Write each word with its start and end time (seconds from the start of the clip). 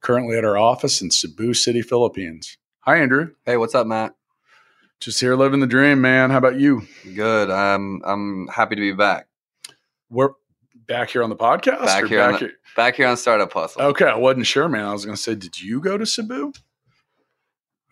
currently 0.00 0.36
at 0.36 0.44
our 0.44 0.56
office 0.58 1.00
in 1.00 1.10
Cebu 1.10 1.54
City, 1.54 1.82
Philippines. 1.82 2.58
Hi, 2.80 2.98
Andrew. 2.98 3.32
Hey, 3.44 3.56
what's 3.56 3.74
up, 3.74 3.86
Matt? 3.86 4.14
Just 5.00 5.20
here 5.20 5.36
living 5.36 5.60
the 5.60 5.66
dream, 5.66 6.00
man. 6.00 6.30
How 6.30 6.38
about 6.38 6.58
you? 6.58 6.82
Good. 7.14 7.50
I'm 7.50 8.02
I'm 8.04 8.48
happy 8.48 8.74
to 8.74 8.80
be 8.80 8.92
back. 8.92 9.28
We're 10.10 10.30
back 10.86 11.10
here 11.10 11.22
on 11.22 11.30
the 11.30 11.36
podcast. 11.36 11.84
Back 11.84 12.06
here, 12.06 12.18
back, 12.18 12.42
on 12.42 12.48
the, 12.48 12.52
back 12.74 12.96
here 12.96 13.06
on 13.06 13.16
Startup 13.16 13.52
Hustle. 13.52 13.82
Okay, 13.82 14.06
I 14.06 14.16
wasn't 14.16 14.46
sure, 14.46 14.68
man. 14.68 14.84
I 14.84 14.92
was 14.92 15.04
going 15.04 15.16
to 15.16 15.22
say, 15.22 15.34
did 15.34 15.60
you 15.60 15.80
go 15.80 15.98
to 15.98 16.06
Cebu? 16.06 16.52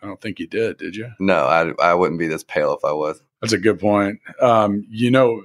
I 0.01 0.07
don't 0.07 0.19
think 0.19 0.39
you 0.39 0.47
did. 0.47 0.77
Did 0.77 0.95
you? 0.95 1.11
No, 1.19 1.45
I 1.45 1.71
I 1.81 1.93
wouldn't 1.93 2.19
be 2.19 2.27
this 2.27 2.43
pale 2.43 2.73
if 2.73 2.83
I 2.83 2.91
was. 2.91 3.21
That's 3.41 3.53
a 3.53 3.57
good 3.57 3.79
point. 3.79 4.19
Um, 4.41 4.85
you 4.89 5.11
know, 5.11 5.43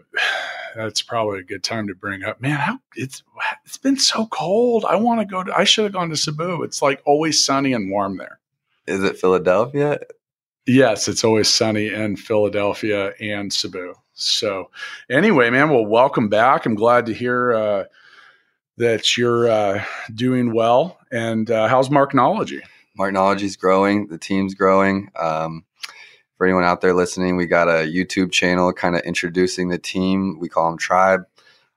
that's 0.76 1.02
probably 1.02 1.40
a 1.40 1.44
good 1.44 1.62
time 1.62 1.86
to 1.88 1.94
bring 1.94 2.22
up. 2.22 2.40
Man, 2.40 2.58
how 2.58 2.78
it's 2.96 3.22
it's 3.64 3.78
been 3.78 3.96
so 3.96 4.26
cold. 4.26 4.84
I 4.84 4.96
want 4.96 5.20
to 5.20 5.26
go 5.26 5.42
to. 5.42 5.56
I 5.56 5.64
should 5.64 5.84
have 5.84 5.92
gone 5.92 6.10
to 6.10 6.16
Cebu. 6.16 6.62
It's 6.62 6.82
like 6.82 7.02
always 7.04 7.44
sunny 7.44 7.72
and 7.72 7.90
warm 7.90 8.16
there. 8.16 8.38
Is 8.86 9.02
it 9.02 9.18
Philadelphia? 9.18 10.00
Yes, 10.66 11.08
it's 11.08 11.24
always 11.24 11.48
sunny 11.48 11.88
in 11.88 12.16
Philadelphia 12.16 13.12
and 13.20 13.52
Cebu. 13.52 13.94
So, 14.14 14.70
anyway, 15.10 15.50
man, 15.50 15.70
well, 15.70 15.86
welcome 15.86 16.28
back. 16.28 16.66
I'm 16.66 16.74
glad 16.74 17.06
to 17.06 17.14
hear 17.14 17.52
uh, 17.52 17.84
that 18.76 19.16
you're 19.16 19.50
uh, 19.50 19.84
doing 20.14 20.52
well. 20.52 20.98
And 21.10 21.50
uh, 21.50 21.68
how's 21.68 21.88
Marknology? 21.88 22.60
Marknology's 22.98 23.56
growing. 23.56 24.06
The 24.08 24.18
team's 24.18 24.54
growing. 24.54 25.10
Um, 25.18 25.64
for 26.42 26.46
anyone 26.46 26.64
out 26.64 26.80
there 26.80 26.92
listening, 26.92 27.36
we 27.36 27.46
got 27.46 27.68
a 27.68 27.86
YouTube 27.88 28.32
channel 28.32 28.72
kind 28.72 28.96
of 28.96 29.02
introducing 29.02 29.68
the 29.68 29.78
team. 29.78 30.40
We 30.40 30.48
call 30.48 30.70
them 30.70 30.76
Tribe. 30.76 31.20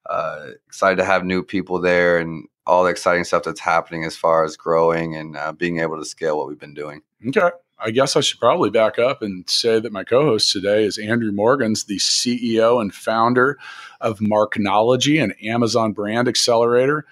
Uh, 0.08 0.48
excited 0.66 0.96
to 0.96 1.06
have 1.06 1.24
new 1.24 1.44
people 1.44 1.80
there 1.80 2.18
and 2.18 2.48
all 2.66 2.84
the 2.84 2.90
exciting 2.90 3.26
stuff 3.26 3.44
that's 3.44 3.60
happening 3.60 4.06
as 4.06 4.18
far 4.18 4.44
as 4.44 4.58
growing 4.58 5.16
and 5.16 5.38
uh, 5.38 5.52
being 5.52 5.82
able 5.82 6.00
to 6.00 6.04
scale 6.04 6.36
what 6.36 6.48
we've 6.48 6.58
been 6.58 6.74
doing. 6.74 7.04
Okay. 7.28 7.52
I 7.78 7.92
guess 7.92 8.16
I 8.16 8.22
should 8.22 8.40
probably 8.40 8.72
back 8.72 8.98
up 8.98 9.22
and 9.22 9.48
say 9.48 9.80
that 9.80 9.94
my 9.94 10.04
co 10.04 10.24
host 10.24 10.52
today 10.52 10.84
is 10.84 10.98
Andrew 10.98 11.32
Morgans, 11.32 11.84
the 11.84 11.98
CEO 11.98 12.82
and 12.82 12.92
founder 12.92 13.60
of 14.02 14.18
Marknology, 14.18 15.24
an 15.24 15.34
Amazon 15.44 15.94
brand 15.94 16.28
accelerator. 16.28 17.06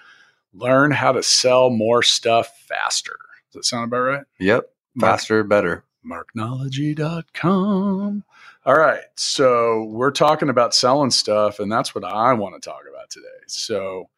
Learn 0.52 0.90
how 0.90 1.12
to 1.12 1.22
sell 1.22 1.70
more 1.70 2.02
stuff 2.02 2.48
faster. 2.66 3.16
Does 3.52 3.60
that 3.60 3.64
sound 3.64 3.84
about 3.84 3.98
right? 3.98 4.24
Yep. 4.40 4.70
Faster, 4.98 5.44
better 5.44 5.84
marknology.com. 6.04 8.24
All 8.66 8.74
right. 8.74 9.04
So 9.16 9.84
we're 9.84 10.10
talking 10.10 10.48
about 10.48 10.74
selling 10.74 11.10
stuff, 11.10 11.60
and 11.60 11.70
that's 11.70 11.94
what 11.94 12.04
I 12.04 12.32
want 12.32 12.60
to 12.60 12.68
talk 12.68 12.82
about 12.88 13.10
today. 13.10 13.26
So 13.46 14.08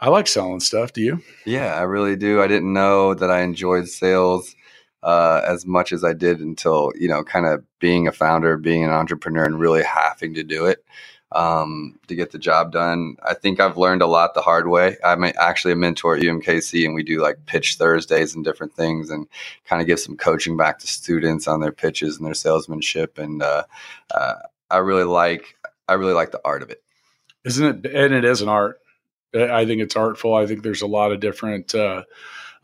I 0.00 0.08
like 0.08 0.26
selling 0.26 0.60
stuff. 0.60 0.92
Do 0.92 1.00
you? 1.00 1.22
Yeah, 1.46 1.74
I 1.74 1.82
really 1.82 2.16
do. 2.16 2.42
I 2.42 2.46
didn't 2.46 2.72
know 2.72 3.14
that 3.14 3.30
I 3.30 3.42
enjoyed 3.42 3.88
sales 3.88 4.54
uh, 5.02 5.42
as 5.46 5.66
much 5.66 5.92
as 5.92 6.04
I 6.04 6.12
did 6.12 6.40
until, 6.40 6.92
you 6.98 7.08
know, 7.08 7.24
kind 7.24 7.46
of 7.46 7.64
being 7.78 8.06
a 8.06 8.12
founder, 8.12 8.56
being 8.56 8.84
an 8.84 8.90
entrepreneur, 8.90 9.44
and 9.44 9.58
really 9.58 9.82
having 9.82 10.34
to 10.34 10.44
do 10.44 10.66
it 10.66 10.84
um, 11.34 11.98
to 12.08 12.14
get 12.14 12.30
the 12.30 12.38
job 12.38 12.72
done. 12.72 13.16
I 13.22 13.34
think 13.34 13.60
I've 13.60 13.76
learned 13.76 14.02
a 14.02 14.06
lot 14.06 14.34
the 14.34 14.42
hard 14.42 14.68
way. 14.68 14.96
I'm 15.04 15.24
actually 15.24 15.72
a 15.72 15.76
mentor 15.76 16.16
at 16.16 16.22
UMKC, 16.22 16.84
and 16.84 16.94
we 16.94 17.02
do 17.02 17.20
like 17.20 17.46
pitch 17.46 17.76
Thursdays 17.76 18.34
and 18.34 18.44
different 18.44 18.74
things, 18.74 19.10
and 19.10 19.26
kind 19.64 19.80
of 19.80 19.86
give 19.86 20.00
some 20.00 20.16
coaching 20.16 20.56
back 20.56 20.78
to 20.80 20.86
students 20.86 21.48
on 21.48 21.60
their 21.60 21.72
pitches 21.72 22.16
and 22.16 22.26
their 22.26 22.34
salesmanship. 22.34 23.18
And 23.18 23.42
uh, 23.42 23.64
uh, 24.14 24.34
I 24.70 24.78
really 24.78 25.04
like 25.04 25.56
I 25.88 25.94
really 25.94 26.14
like 26.14 26.30
the 26.30 26.40
art 26.44 26.62
of 26.62 26.70
it. 26.70 26.82
Isn't 27.44 27.86
it? 27.86 27.94
And 27.94 28.14
it 28.14 28.24
is 28.24 28.40
an 28.40 28.48
art. 28.48 28.78
I 29.34 29.64
think 29.64 29.80
it's 29.80 29.96
artful. 29.96 30.34
I 30.34 30.46
think 30.46 30.62
there's 30.62 30.82
a 30.82 30.86
lot 30.86 31.12
of 31.12 31.20
different. 31.20 31.74
Uh, 31.74 32.04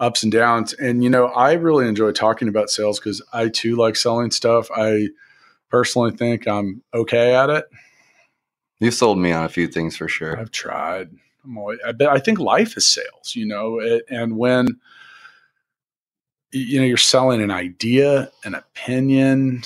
ups 0.00 0.22
and 0.22 0.30
downs. 0.30 0.72
And, 0.74 1.02
you 1.02 1.10
know, 1.10 1.26
I 1.26 1.54
really 1.54 1.88
enjoy 1.88 2.12
talking 2.12 2.48
about 2.48 2.70
sales 2.70 3.00
because 3.00 3.22
I 3.32 3.48
too 3.48 3.76
like 3.76 3.96
selling 3.96 4.30
stuff. 4.30 4.68
I 4.74 5.08
personally 5.70 6.12
think 6.12 6.46
I'm 6.46 6.82
okay 6.94 7.34
at 7.34 7.50
it. 7.50 7.64
You 8.80 8.90
sold 8.90 9.18
me 9.18 9.32
on 9.32 9.44
a 9.44 9.48
few 9.48 9.66
things 9.66 9.96
for 9.96 10.08
sure. 10.08 10.38
I've 10.38 10.52
tried. 10.52 11.10
I'm 11.44 11.58
always, 11.58 11.78
I 11.84 12.06
I 12.06 12.18
think 12.18 12.38
life 12.38 12.76
is 12.76 12.86
sales, 12.86 13.34
you 13.34 13.46
know, 13.46 13.80
and 14.10 14.36
when 14.36 14.68
you 16.52 16.80
know 16.80 16.86
you're 16.86 16.96
selling 16.96 17.42
an 17.42 17.50
idea, 17.50 18.30
an 18.44 18.54
opinion, 18.54 19.62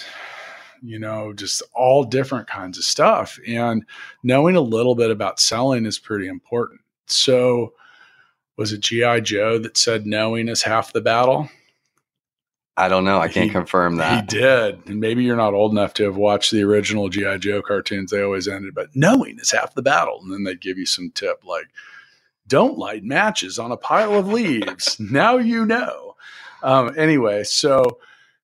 you 0.82 0.98
know, 0.98 1.32
just 1.32 1.62
all 1.74 2.04
different 2.04 2.48
kinds 2.48 2.78
of 2.78 2.84
stuff, 2.84 3.38
and 3.46 3.84
knowing 4.22 4.56
a 4.56 4.60
little 4.60 4.94
bit 4.94 5.10
about 5.10 5.40
selling 5.40 5.86
is 5.86 5.98
pretty 5.98 6.26
important. 6.26 6.80
So, 7.06 7.74
was 8.56 8.72
it 8.72 8.80
GI 8.80 9.20
Joe 9.22 9.58
that 9.58 9.76
said 9.76 10.06
knowing 10.06 10.48
is 10.48 10.62
half 10.62 10.92
the 10.92 11.00
battle? 11.00 11.48
I 12.76 12.88
don't 12.88 13.04
know. 13.04 13.18
I 13.18 13.28
can't 13.28 13.46
he, 13.46 13.50
confirm 13.50 13.96
that. 13.96 14.30
He 14.32 14.38
did. 14.38 14.86
And 14.86 14.98
maybe 14.98 15.24
you're 15.24 15.36
not 15.36 15.52
old 15.52 15.72
enough 15.72 15.92
to 15.94 16.04
have 16.04 16.16
watched 16.16 16.50
the 16.52 16.62
original 16.62 17.10
G.I. 17.10 17.36
Joe 17.38 17.60
cartoons. 17.60 18.10
They 18.10 18.22
always 18.22 18.48
ended, 18.48 18.74
but 18.74 18.88
knowing 18.94 19.38
is 19.38 19.50
half 19.50 19.74
the 19.74 19.82
battle. 19.82 20.20
And 20.22 20.32
then 20.32 20.44
they'd 20.44 20.60
give 20.60 20.78
you 20.78 20.86
some 20.86 21.10
tip 21.14 21.42
like, 21.44 21.68
don't 22.46 22.78
light 22.78 23.04
matches 23.04 23.58
on 23.58 23.72
a 23.72 23.76
pile 23.76 24.14
of 24.14 24.28
leaves. 24.28 24.96
now 25.00 25.36
you 25.36 25.66
know. 25.66 26.16
Um, 26.62 26.94
anyway, 26.96 27.44
so 27.44 27.98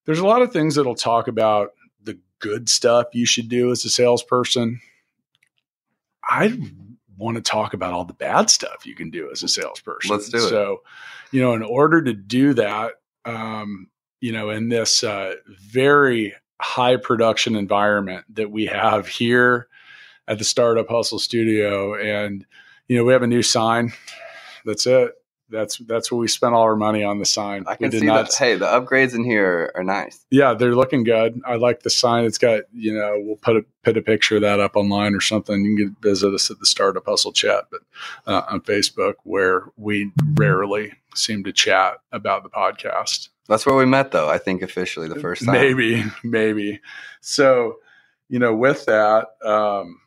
there's 0.05 0.19
a 0.19 0.27
lot 0.27 0.43
of 0.43 0.53
things 0.53 0.75
that'll 0.75 0.95
talk 0.95 1.29
about 1.29 1.73
the 2.03 2.19
good 2.39 2.69
stuff 2.69 3.09
you 3.13 3.25
should 3.25 3.49
do 3.49 3.71
as 3.71 3.85
a 3.85 3.91
salesperson. 3.91 4.81
I 6.23 6.59
want 7.17 7.37
to 7.37 7.43
talk 7.43 7.73
about 7.73 7.95
all 7.95 8.05
the 8.05 8.13
bad 8.13 8.51
stuff 8.51 8.85
you 8.85 8.95
can 8.95 9.11
do 9.11 9.31
as 9.31 9.43
a 9.43 9.49
salesperson. 9.49 10.11
Let's 10.11 10.29
do 10.29 10.39
it. 10.39 10.49
So, 10.49 10.83
you 11.33 11.41
know, 11.41 11.55
in 11.55 11.63
order 11.63 12.03
to 12.03 12.13
do 12.13 12.55
that, 12.55 12.93
um, 13.25 13.89
you 14.21 14.33
know, 14.33 14.51
in 14.51 14.69
this 14.69 15.05
uh, 15.05 15.35
very 15.47 16.35
high 16.61 16.97
production 16.97 17.57
environment 17.57 18.25
that 18.35 18.51
we 18.51 18.67
have 18.67 19.07
here 19.07 19.69
at 20.27 20.39
the 20.39 20.45
Startup 20.45 20.89
Hustle 20.89 21.19
Studio. 21.19 21.95
And, 21.95 22.45
you 22.89 22.97
know, 22.97 23.05
we 23.05 23.13
have 23.13 23.23
a 23.23 23.29
new 23.29 23.43
sign. 23.43 23.93
That's 24.65 24.87
it. 24.87 25.13
That's 25.51 25.79
that's 25.79 26.13
what 26.13 26.19
we 26.19 26.29
spent 26.29 26.55
all 26.55 26.61
our 26.61 26.77
money 26.77 27.03
on 27.03 27.21
the 27.21 27.25
sign. 27.25 27.65
I 27.67 27.75
can 27.75 27.91
see 27.91 28.05
not, 28.05 28.29
that. 28.29 28.37
Hey, 28.37 28.57
the 28.57 28.67
upgrades 28.67 29.15
in 29.15 29.25
here 29.25 29.73
are 29.75 29.83
nice. 29.83 30.27
Yeah, 30.31 30.53
they're 30.53 30.75
looking 30.75 31.05
good. 31.05 31.41
I 31.47 31.57
like 31.57 31.85
the 31.85 31.89
sign. 31.89 32.25
It's 32.25 32.37
got 32.37 32.65
you 32.75 32.93
know 32.93 33.15
we'll 33.17 33.37
put 33.37 33.57
a 33.57 33.65
put 33.83 33.97
a 33.97 34.03
picture 34.03 34.37
of 34.37 34.43
that 34.43 34.61
up 34.61 34.77
online 34.77 35.15
or 35.15 35.23
something. 35.23 35.65
You 35.65 35.77
can 35.87 35.97
visit 36.03 36.35
us 36.35 36.51
at 36.51 36.59
the 36.59 36.67
Startup 36.67 37.03
Hustle 37.03 37.33
chat, 37.33 37.65
but 37.71 37.81
uh, 38.27 38.43
on 38.51 38.61
Facebook 38.61 39.15
where 39.25 39.65
we 39.79 40.13
rarely 40.35 40.93
seem 41.15 41.45
to 41.45 41.53
chat 41.53 41.95
about 42.13 42.43
the 42.43 42.51
podcast. 42.51 43.31
That's 43.49 43.65
where 43.65 43.77
we 43.77 43.87
met, 43.87 44.11
though. 44.11 44.29
I 44.29 44.39
think 44.39 44.63
officially 44.63 45.09
the 45.09 45.21
first 45.21 45.45
time. 45.45 45.55
Maybe, 45.55 46.05
maybe. 46.23 46.81
So, 47.21 47.77
you 48.29 48.39
know, 48.39 48.55
with 48.55 48.85
that, 48.87 49.29
um, 49.45 50.01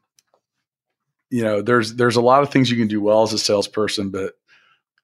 you 1.31 1.43
know, 1.43 1.61
there's 1.61 1.95
there's 1.95 2.17
a 2.17 2.21
lot 2.21 2.43
of 2.43 2.51
things 2.51 2.69
you 2.69 2.77
can 2.77 2.87
do 2.87 3.01
well 3.01 3.23
as 3.23 3.33
a 3.33 3.39
salesperson, 3.39 4.09
but 4.11 4.33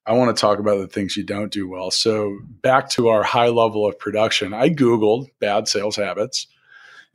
I 0.06 0.12
want 0.12 0.34
to 0.34 0.40
talk 0.40 0.58
about 0.58 0.78
the 0.78 0.86
things 0.86 1.16
you 1.16 1.24
don't 1.24 1.52
do 1.52 1.68
well. 1.68 1.90
So, 1.90 2.38
back 2.62 2.88
to 2.90 3.08
our 3.08 3.22
high 3.22 3.48
level 3.48 3.86
of 3.86 3.98
production, 3.98 4.54
I 4.54 4.70
googled 4.70 5.30
bad 5.40 5.66
sales 5.66 5.96
habits, 5.96 6.46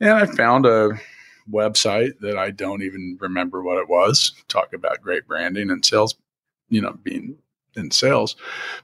and 0.00 0.10
I 0.10 0.26
found 0.26 0.66
a 0.66 0.90
website 1.50 2.18
that 2.20 2.36
I 2.36 2.50
don't 2.50 2.82
even 2.82 3.16
remember 3.20 3.62
what 3.62 3.78
it 3.78 3.88
was. 3.88 4.32
Talk 4.48 4.72
about 4.74 5.00
great 5.00 5.26
branding 5.26 5.70
and 5.70 5.84
sales, 5.84 6.14
you 6.68 6.82
know, 6.82 6.92
being 7.02 7.36
in 7.76 7.90
sales, 7.90 8.36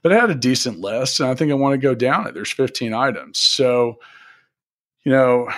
but 0.03 0.13
I 0.13 0.17
had 0.17 0.31
a 0.31 0.35
decent 0.35 0.81
list 0.81 1.21
and 1.21 1.29
I 1.29 1.35
think 1.35 1.51
I 1.51 1.55
want 1.55 1.75
to 1.75 1.79
go 1.79 1.95
down 1.95 2.27
it. 2.27 2.35
There's 2.35 2.51
15 2.51 2.93
items. 2.93 3.39
So, 3.39 3.99
you 5.05 5.13
know, 5.13 5.49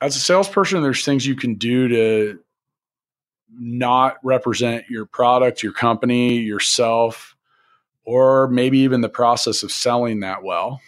as 0.00 0.16
a 0.16 0.20
salesperson, 0.20 0.82
there's 0.82 1.04
things 1.04 1.26
you 1.26 1.34
can 1.34 1.54
do 1.54 1.88
to 1.88 2.38
not 3.58 4.18
represent 4.22 4.88
your 4.88 5.06
product, 5.06 5.62
your 5.62 5.72
company, 5.72 6.38
yourself, 6.38 7.34
or 8.04 8.48
maybe 8.48 8.78
even 8.78 9.00
the 9.00 9.08
process 9.08 9.62
of 9.62 9.72
selling 9.72 10.20
that 10.20 10.42
well. 10.42 10.80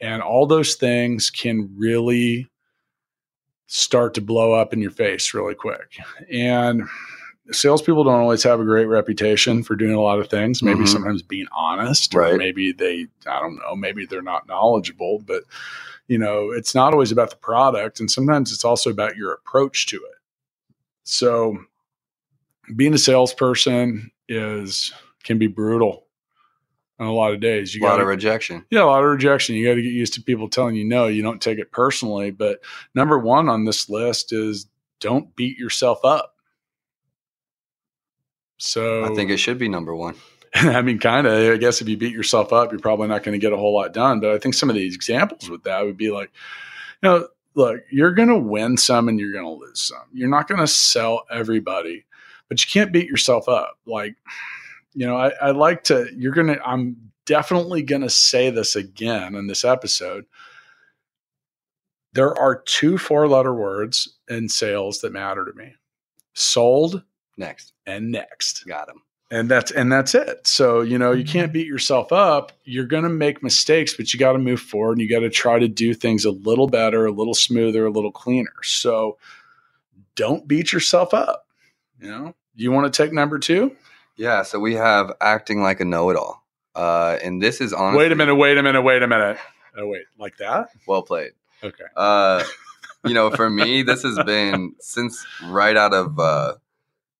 And 0.00 0.22
all 0.22 0.46
those 0.46 0.74
things 0.74 1.30
can 1.30 1.72
really 1.76 2.50
start 3.66 4.14
to 4.14 4.20
blow 4.20 4.52
up 4.52 4.72
in 4.72 4.80
your 4.80 4.90
face 4.90 5.34
really 5.34 5.54
quick. 5.54 5.98
And 6.30 6.82
salespeople 7.52 8.04
don't 8.04 8.20
always 8.20 8.42
have 8.42 8.60
a 8.60 8.64
great 8.64 8.86
reputation 8.86 9.62
for 9.62 9.76
doing 9.76 9.94
a 9.94 10.00
lot 10.00 10.18
of 10.18 10.28
things. 10.28 10.62
Maybe 10.62 10.80
Mhm. 10.80 10.88
sometimes 10.88 11.22
being 11.22 11.46
honest, 11.52 12.14
or 12.14 12.20
Right. 12.20 12.36
maybe 12.36 12.72
they, 12.72 13.06
I 13.26 13.40
don't 13.40 13.56
know, 13.56 13.74
maybe 13.76 14.04
they're 14.06 14.22
not 14.22 14.48
knowledgeable. 14.48 15.22
But 15.26 15.44
you 16.08 16.18
know, 16.18 16.50
it's 16.52 16.74
not 16.74 16.92
always 16.92 17.10
about 17.10 17.30
the 17.30 17.36
product, 17.36 17.98
and 18.00 18.08
sometimes 18.10 18.52
it's 18.52 18.64
also 18.64 18.90
about 18.90 19.16
your 19.16 19.32
approach 19.32 19.86
to 19.86 19.96
it. 19.96 20.18
So, 21.02 21.58
being 22.76 22.94
a 22.94 22.98
salesperson 22.98 24.10
is 24.28 24.92
can 25.24 25.38
be 25.38 25.46
brutal 25.48 26.06
on 27.00 27.06
a 27.08 27.12
lot 27.12 27.32
of 27.34 27.40
days. 27.40 27.74
You 27.74 27.82
a 27.82 27.86
lot 27.86 27.96
got 27.96 28.00
of 28.02 28.06
rejection. 28.06 28.64
yeah, 28.70 28.82
a 28.82 28.86
lot 28.86 29.02
of 29.04 29.10
rejection. 29.10 29.56
You 29.56 29.66
got 29.66 29.74
to 29.74 29.82
get 29.82 29.92
used 29.92 30.14
to 30.14 30.22
people 30.22 30.48
telling 30.48 30.76
you 30.76 30.84
no. 30.84 31.06
You 31.08 31.22
don't 31.22 31.42
take 31.42 31.58
it 31.58 31.72
personally. 31.72 32.30
But 32.30 32.60
number 32.94 33.18
one 33.18 33.48
on 33.48 33.64
this 33.64 33.88
list 33.90 34.32
is 34.32 34.66
don't 35.00 35.34
beat 35.36 35.58
yourself 35.58 36.04
up. 36.04 36.35
So 38.58 39.04
I 39.04 39.14
think 39.14 39.30
it 39.30 39.36
should 39.38 39.58
be 39.58 39.68
number 39.68 39.94
one. 39.94 40.16
I 40.54 40.82
mean, 40.82 40.98
kind 40.98 41.26
of. 41.26 41.54
I 41.54 41.56
guess 41.56 41.80
if 41.80 41.88
you 41.88 41.96
beat 41.96 42.12
yourself 42.12 42.52
up, 42.52 42.72
you're 42.72 42.80
probably 42.80 43.08
not 43.08 43.22
going 43.22 43.38
to 43.38 43.44
get 43.44 43.52
a 43.52 43.56
whole 43.56 43.74
lot 43.74 43.92
done. 43.92 44.20
But 44.20 44.30
I 44.30 44.38
think 44.38 44.54
some 44.54 44.70
of 44.70 44.76
these 44.76 44.94
examples 44.94 45.50
with 45.50 45.64
that 45.64 45.84
would 45.84 45.96
be 45.96 46.10
like, 46.10 46.30
you 47.02 47.08
know, 47.08 47.28
look, 47.54 47.80
you're 47.90 48.12
going 48.12 48.28
to 48.28 48.38
win 48.38 48.76
some 48.76 49.08
and 49.08 49.18
you're 49.18 49.32
going 49.32 49.44
to 49.44 49.50
lose 49.50 49.80
some. 49.80 50.04
You're 50.12 50.28
not 50.28 50.48
going 50.48 50.60
to 50.60 50.66
sell 50.66 51.24
everybody, 51.30 52.04
but 52.48 52.62
you 52.62 52.70
can't 52.70 52.92
beat 52.92 53.08
yourself 53.08 53.48
up. 53.48 53.78
Like, 53.86 54.16
you 54.94 55.06
know, 55.06 55.16
I, 55.16 55.32
I 55.40 55.50
like 55.50 55.84
to, 55.84 56.08
you're 56.16 56.32
going 56.32 56.48
to, 56.48 56.62
I'm 56.64 57.10
definitely 57.26 57.82
going 57.82 58.02
to 58.02 58.10
say 58.10 58.50
this 58.50 58.76
again 58.76 59.34
in 59.34 59.46
this 59.46 59.64
episode. 59.64 60.24
There 62.12 62.34
are 62.38 62.62
two 62.62 62.96
four 62.96 63.28
letter 63.28 63.52
words 63.52 64.16
in 64.28 64.48
sales 64.48 65.00
that 65.00 65.12
matter 65.12 65.44
to 65.44 65.52
me 65.52 65.74
sold 66.32 67.02
Next, 67.38 67.74
and 67.86 68.10
next. 68.10 68.66
Got 68.66 68.88
him. 68.88 69.02
and 69.30 69.48
that's 69.48 69.70
and 69.70 69.90
that's 69.90 70.14
it. 70.14 70.46
So 70.46 70.80
you 70.80 70.98
know 70.98 71.12
you 71.12 71.24
can't 71.24 71.52
beat 71.52 71.66
yourself 71.66 72.12
up. 72.12 72.52
You're 72.64 72.86
going 72.86 73.04
to 73.04 73.08
make 73.08 73.42
mistakes 73.42 73.94
but 73.94 74.12
you 74.12 74.20
got 74.20 74.32
to 74.32 74.38
move 74.38 74.60
forward 74.60 74.92
and 74.92 75.00
you 75.00 75.08
got 75.08 75.20
to 75.20 75.30
try 75.30 75.58
to 75.58 75.68
do 75.68 75.94
things 75.94 76.24
a 76.24 76.30
little 76.30 76.66
better 76.66 77.06
a 77.06 77.12
little 77.12 77.34
smoother 77.34 77.86
a 77.86 77.90
little 77.90 78.12
cleaner. 78.12 78.54
So 78.62 79.18
don't 80.14 80.46
beat 80.46 80.72
yourself 80.72 81.12
up 81.14 81.46
you 82.00 82.08
know? 82.10 82.34
You 82.54 82.72
want 82.72 82.92
to 82.92 83.02
take 83.02 83.12
number 83.12 83.38
two? 83.38 83.76
Yeah, 84.16 84.42
so 84.42 84.58
we 84.58 84.74
have 84.74 85.12
acting 85.20 85.62
like 85.62 85.80
a 85.80 85.84
know-it-all, 85.84 86.42
uh, 86.74 87.18
and 87.22 87.42
this 87.42 87.60
is 87.60 87.72
honestly 87.72 87.98
wait 88.04 88.12
a 88.12 88.16
minute 88.16 88.34
wait 88.36 88.56
a 88.56 88.62
minute 88.62 88.82
wait 88.82 89.02
a 89.02 89.06
minute. 89.06 89.38
Oh 89.76 89.86
wait 89.86 90.04
like 90.18 90.38
that? 90.38 90.70
Well 90.86 91.02
played. 91.02 91.32
okay. 91.62 91.84
Uh, 91.94 92.42
you 93.04 93.12
know, 93.12 93.30
for 93.30 93.50
me, 93.50 93.82
this 93.82 94.02
has 94.02 94.18
been 94.24 94.74
since 94.80 95.26
right 95.44 95.76
out 95.76 95.92
of 95.92 96.18
uh, 96.18 96.54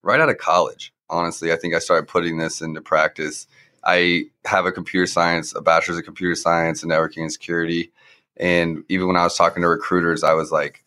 right 0.06 0.20
out 0.20 0.30
of 0.30 0.38
college. 0.38 0.92
Honestly, 1.10 1.52
I 1.52 1.56
think 1.56 1.74
I 1.74 1.78
started 1.78 2.08
putting 2.08 2.38
this 2.38 2.60
into 2.60 2.80
practice. 2.80 3.46
I 3.84 4.24
have 4.44 4.66
a 4.66 4.72
computer 4.72 5.06
science, 5.06 5.54
a 5.54 5.60
bachelor's 5.60 5.98
of 5.98 6.04
computer 6.04 6.34
science 6.34 6.82
and 6.82 6.90
networking 6.90 7.22
and 7.22 7.32
security. 7.32 7.92
And 8.36 8.84
even 8.88 9.06
when 9.06 9.16
I 9.16 9.24
was 9.24 9.36
talking 9.36 9.62
to 9.62 9.68
recruiters, 9.68 10.24
I 10.24 10.34
was 10.34 10.50
like, 10.50 10.84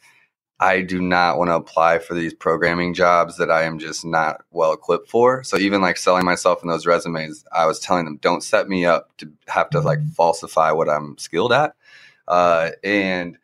I 0.62 0.82
do 0.82 1.02
not 1.02 1.38
want 1.38 1.50
to 1.50 1.56
apply 1.56 2.00
for 2.00 2.14
these 2.14 2.34
programming 2.34 2.94
jobs 2.94 3.38
that 3.38 3.50
I 3.50 3.64
am 3.64 3.80
just 3.80 4.04
not 4.04 4.42
well 4.52 4.74
equipped 4.74 5.10
for. 5.10 5.42
So 5.44 5.58
even 5.58 5.82
like 5.82 5.96
selling 5.96 6.26
myself 6.26 6.62
in 6.62 6.68
those 6.68 6.86
resumes, 6.86 7.46
I 7.54 7.66
was 7.66 7.80
telling 7.80 8.04
them, 8.04 8.18
don't 8.18 8.44
set 8.44 8.68
me 8.68 8.86
up 8.86 9.16
to 9.20 9.32
have 9.48 9.70
to 9.70 9.80
like 9.80 10.00
falsify 10.16 10.72
what 10.72 10.90
I'm 10.90 11.18
skilled 11.18 11.54
at. 11.54 11.76
Uh, 12.28 12.72
and 12.84 13.38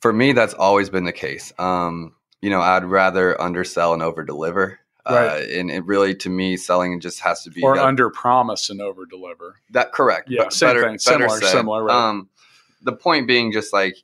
for 0.00 0.12
me, 0.12 0.32
that's 0.32 0.54
always 0.54 0.90
been 0.90 1.04
the 1.04 1.12
case. 1.12 1.52
Um, 1.58 2.14
you 2.40 2.50
know, 2.50 2.60
I'd 2.60 2.84
rather 2.84 3.40
undersell 3.40 3.92
and 3.92 4.02
over 4.02 4.22
deliver. 4.22 4.78
Uh, 5.08 5.14
Right. 5.14 5.48
and 5.50 5.70
it 5.70 5.84
really, 5.86 6.14
to 6.16 6.28
me, 6.28 6.56
selling 6.56 7.00
just 7.00 7.20
has 7.20 7.42
to 7.44 7.50
be 7.50 7.62
or 7.62 7.78
under 7.78 8.10
promise 8.10 8.68
and 8.70 8.80
over 8.80 9.06
deliver 9.06 9.56
that 9.70 9.92
correct. 9.92 10.28
Yeah, 10.30 10.44
but 10.44 10.52
same 10.52 10.68
better, 10.68 10.80
thing. 10.82 10.88
better 10.90 10.98
Similar, 11.28 11.40
said. 11.40 11.50
similar, 11.50 11.84
right. 11.84 11.94
Um, 12.08 12.28
the 12.82 12.92
point 12.92 13.26
being, 13.26 13.50
just 13.52 13.72
like 13.72 13.96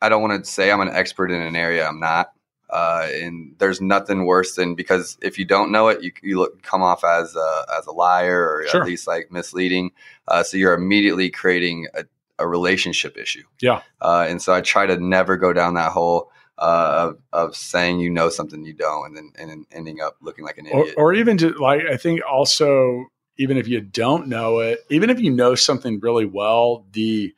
I 0.00 0.08
don't 0.08 0.22
want 0.22 0.44
to 0.44 0.50
say 0.50 0.70
I'm 0.70 0.80
an 0.80 0.90
expert 0.90 1.30
in 1.30 1.40
an 1.40 1.56
area 1.56 1.86
I'm 1.86 1.98
not. 2.00 2.30
Uh, 2.70 3.08
and 3.12 3.54
there's 3.58 3.80
nothing 3.80 4.24
worse 4.26 4.54
than 4.56 4.74
because 4.74 5.16
if 5.22 5.38
you 5.38 5.44
don't 5.44 5.70
know 5.70 5.88
it, 5.88 6.02
you, 6.02 6.10
you 6.22 6.38
look 6.38 6.60
come 6.62 6.82
off 6.82 7.04
as 7.04 7.36
a, 7.36 7.64
as 7.78 7.86
a 7.86 7.92
liar 7.92 8.40
or 8.48 8.66
Sure. 8.68 8.80
at 8.82 8.86
least 8.86 9.06
like 9.06 9.30
misleading. 9.30 9.92
Uh, 10.26 10.42
so 10.42 10.56
you're 10.56 10.74
immediately 10.74 11.30
creating 11.30 11.86
a, 11.94 12.04
a 12.38 12.48
relationship 12.48 13.16
issue. 13.16 13.44
Yeah. 13.60 13.82
Uh, 14.00 14.26
and 14.28 14.42
so 14.42 14.52
I 14.52 14.60
try 14.60 14.86
to 14.86 14.96
never 14.98 15.36
go 15.36 15.52
down 15.52 15.74
that 15.74 15.92
hole 15.92 16.30
uh, 16.58 17.10
of, 17.10 17.48
of 17.48 17.56
saying 17.56 17.98
you 18.00 18.10
know 18.10 18.28
something 18.28 18.64
you 18.64 18.72
don't, 18.72 19.06
and 19.06 19.16
then 19.16 19.32
and 19.38 19.50
then 19.50 19.66
ending 19.72 20.00
up 20.00 20.16
looking 20.20 20.44
like 20.44 20.58
an 20.58 20.66
or, 20.72 20.80
idiot. 20.82 20.94
or 20.96 21.12
even 21.14 21.36
to 21.38 21.50
like 21.54 21.82
i 21.90 21.96
think 21.96 22.20
also 22.30 23.04
even 23.38 23.56
if 23.56 23.66
you 23.66 23.80
don't 23.80 24.28
know 24.28 24.60
it 24.60 24.78
even 24.90 25.10
if 25.10 25.18
you 25.18 25.30
know 25.30 25.54
something 25.56 25.98
really 26.00 26.24
well 26.24 26.86
the 26.92 27.34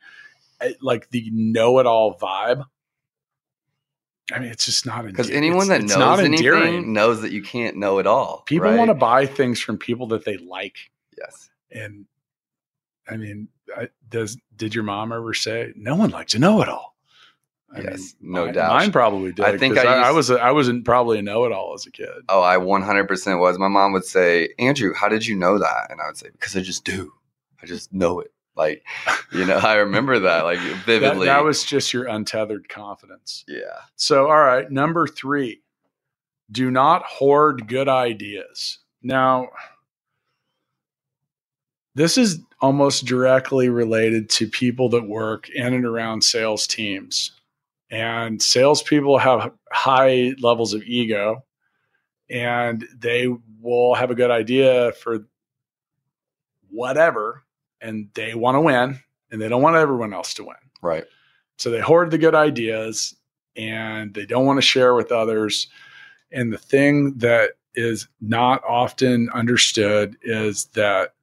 eh, 0.61 0.73
like 0.81 1.09
the 1.09 1.29
know-it-all 1.33 2.15
vibe 2.19 2.63
i 4.31 4.37
mean 4.39 4.49
it's 4.51 4.65
just 4.65 4.85
not 4.85 5.03
Because 5.05 5.29
anyone 5.31 5.67
that 5.69 5.81
it's 5.81 5.89
knows 5.95 5.99
not 5.99 6.19
anything 6.19 6.45
endearing. 6.45 6.93
knows 6.93 7.21
that 7.21 7.31
you 7.31 7.41
can't 7.41 7.75
know 7.77 7.97
it 7.97 8.05
all. 8.05 8.43
people 8.45 8.69
right? 8.69 8.77
want 8.77 8.89
to 8.89 8.93
buy 8.93 9.25
things 9.25 9.59
from 9.59 9.77
people 9.77 10.05
that 10.07 10.25
they 10.25 10.37
like 10.37 10.75
Yes. 11.17 11.49
and 11.71 12.05
i 13.09 13.17
mean 13.17 13.47
I, 13.75 13.89
does 14.09 14.37
did 14.55 14.75
your 14.75 14.83
mom 14.83 15.11
ever 15.11 15.33
say 15.33 15.73
no 15.75 15.95
one 15.95 16.11
likes 16.11 16.33
to 16.33 16.39
know 16.39 16.61
it 16.61 16.69
all 16.69 16.95
Yes, 17.75 18.15
no 18.21 18.45
mine, 18.45 18.53
doubt. 18.53 18.73
mine 18.73 18.91
probably 18.91 19.33
did 19.33 19.45
I 19.45 19.57
think 19.57 19.77
I 19.77 19.83
I, 19.83 20.07
I 20.07 20.11
was 20.11 20.29
a, 20.29 20.35
I 20.39 20.51
wasn't 20.51 20.85
probably 20.85 21.19
a 21.19 21.21
know-it-all 21.21 21.73
as 21.73 21.85
a 21.85 21.91
kid 21.91 22.07
Oh, 22.29 22.41
I 22.41 22.57
100% 22.57 23.39
was. 23.39 23.59
My 23.59 23.67
mom 23.67 23.91
would 23.91 24.05
say, 24.05 24.49
Andrew, 24.57 24.93
how 24.93 25.09
did 25.09 25.25
you 25.25 25.35
know 25.35 25.59
that? 25.59 25.87
And 25.89 25.99
I 25.99 26.07
would 26.07 26.17
say, 26.17 26.29
because 26.31 26.55
I 26.55 26.61
just 26.61 26.85
do. 26.85 27.11
I 27.61 27.65
just 27.65 27.91
know 27.91 28.19
it. 28.21 28.31
Like, 28.55 28.83
you 29.31 29.45
know, 29.45 29.57
I 29.57 29.75
remember 29.75 30.17
that 30.19 30.43
like 30.43 30.59
that, 30.63 30.83
vividly. 30.85 31.27
that 31.27 31.43
was 31.43 31.63
just 31.63 31.93
your 31.93 32.05
untethered 32.05 32.69
confidence 32.69 33.45
yeah. 33.47 33.81
So, 33.95 34.25
all 34.27 34.39
right, 34.41 34.69
number 34.71 35.05
three, 35.05 35.61
do 36.51 36.71
not 36.71 37.03
hoard 37.03 37.67
good 37.67 37.87
ideas. 37.87 38.79
Now, 39.03 39.49
this 41.93 42.17
is 42.17 42.39
almost 42.59 43.05
directly 43.05 43.69
related 43.69 44.29
to 44.29 44.47
people 44.47 44.89
that 44.89 45.07
work 45.07 45.49
in 45.49 45.73
and 45.73 45.85
around 45.85 46.23
sales 46.23 46.65
teams. 46.65 47.31
And 47.89 48.41
salespeople 48.41 49.17
have 49.17 49.51
high 49.71 50.33
levels 50.39 50.73
of 50.73 50.83
ego, 50.83 51.43
and 52.29 52.85
they 52.97 53.29
will 53.61 53.95
have 53.95 54.11
a 54.11 54.15
good 54.15 54.31
idea 54.31 54.91
for 54.93 55.27
whatever, 56.69 57.43
and 57.79 58.09
they 58.13 58.35
want 58.35 58.55
to 58.55 58.61
win, 58.61 58.99
and 59.31 59.41
they 59.41 59.47
don't 59.47 59.61
want 59.61 59.77
everyone 59.77 60.13
else 60.13 60.33
to 60.35 60.43
win. 60.43 60.55
Right. 60.81 61.05
So 61.57 61.71
they 61.71 61.79
hoard 61.79 62.11
the 62.11 62.17
good 62.17 62.35
ideas 62.35 63.15
and 63.55 64.13
they 64.13 64.25
don't 64.25 64.45
want 64.45 64.57
to 64.57 64.61
share 64.61 64.93
with 64.93 65.11
others. 65.11 65.67
And 66.31 66.53
the 66.53 66.57
thing 66.57 67.17
that 67.17 67.51
is 67.73 68.07
not 68.21 68.63
often 68.63 69.29
understood 69.33 70.17
is 70.21 70.65
that 70.73 71.13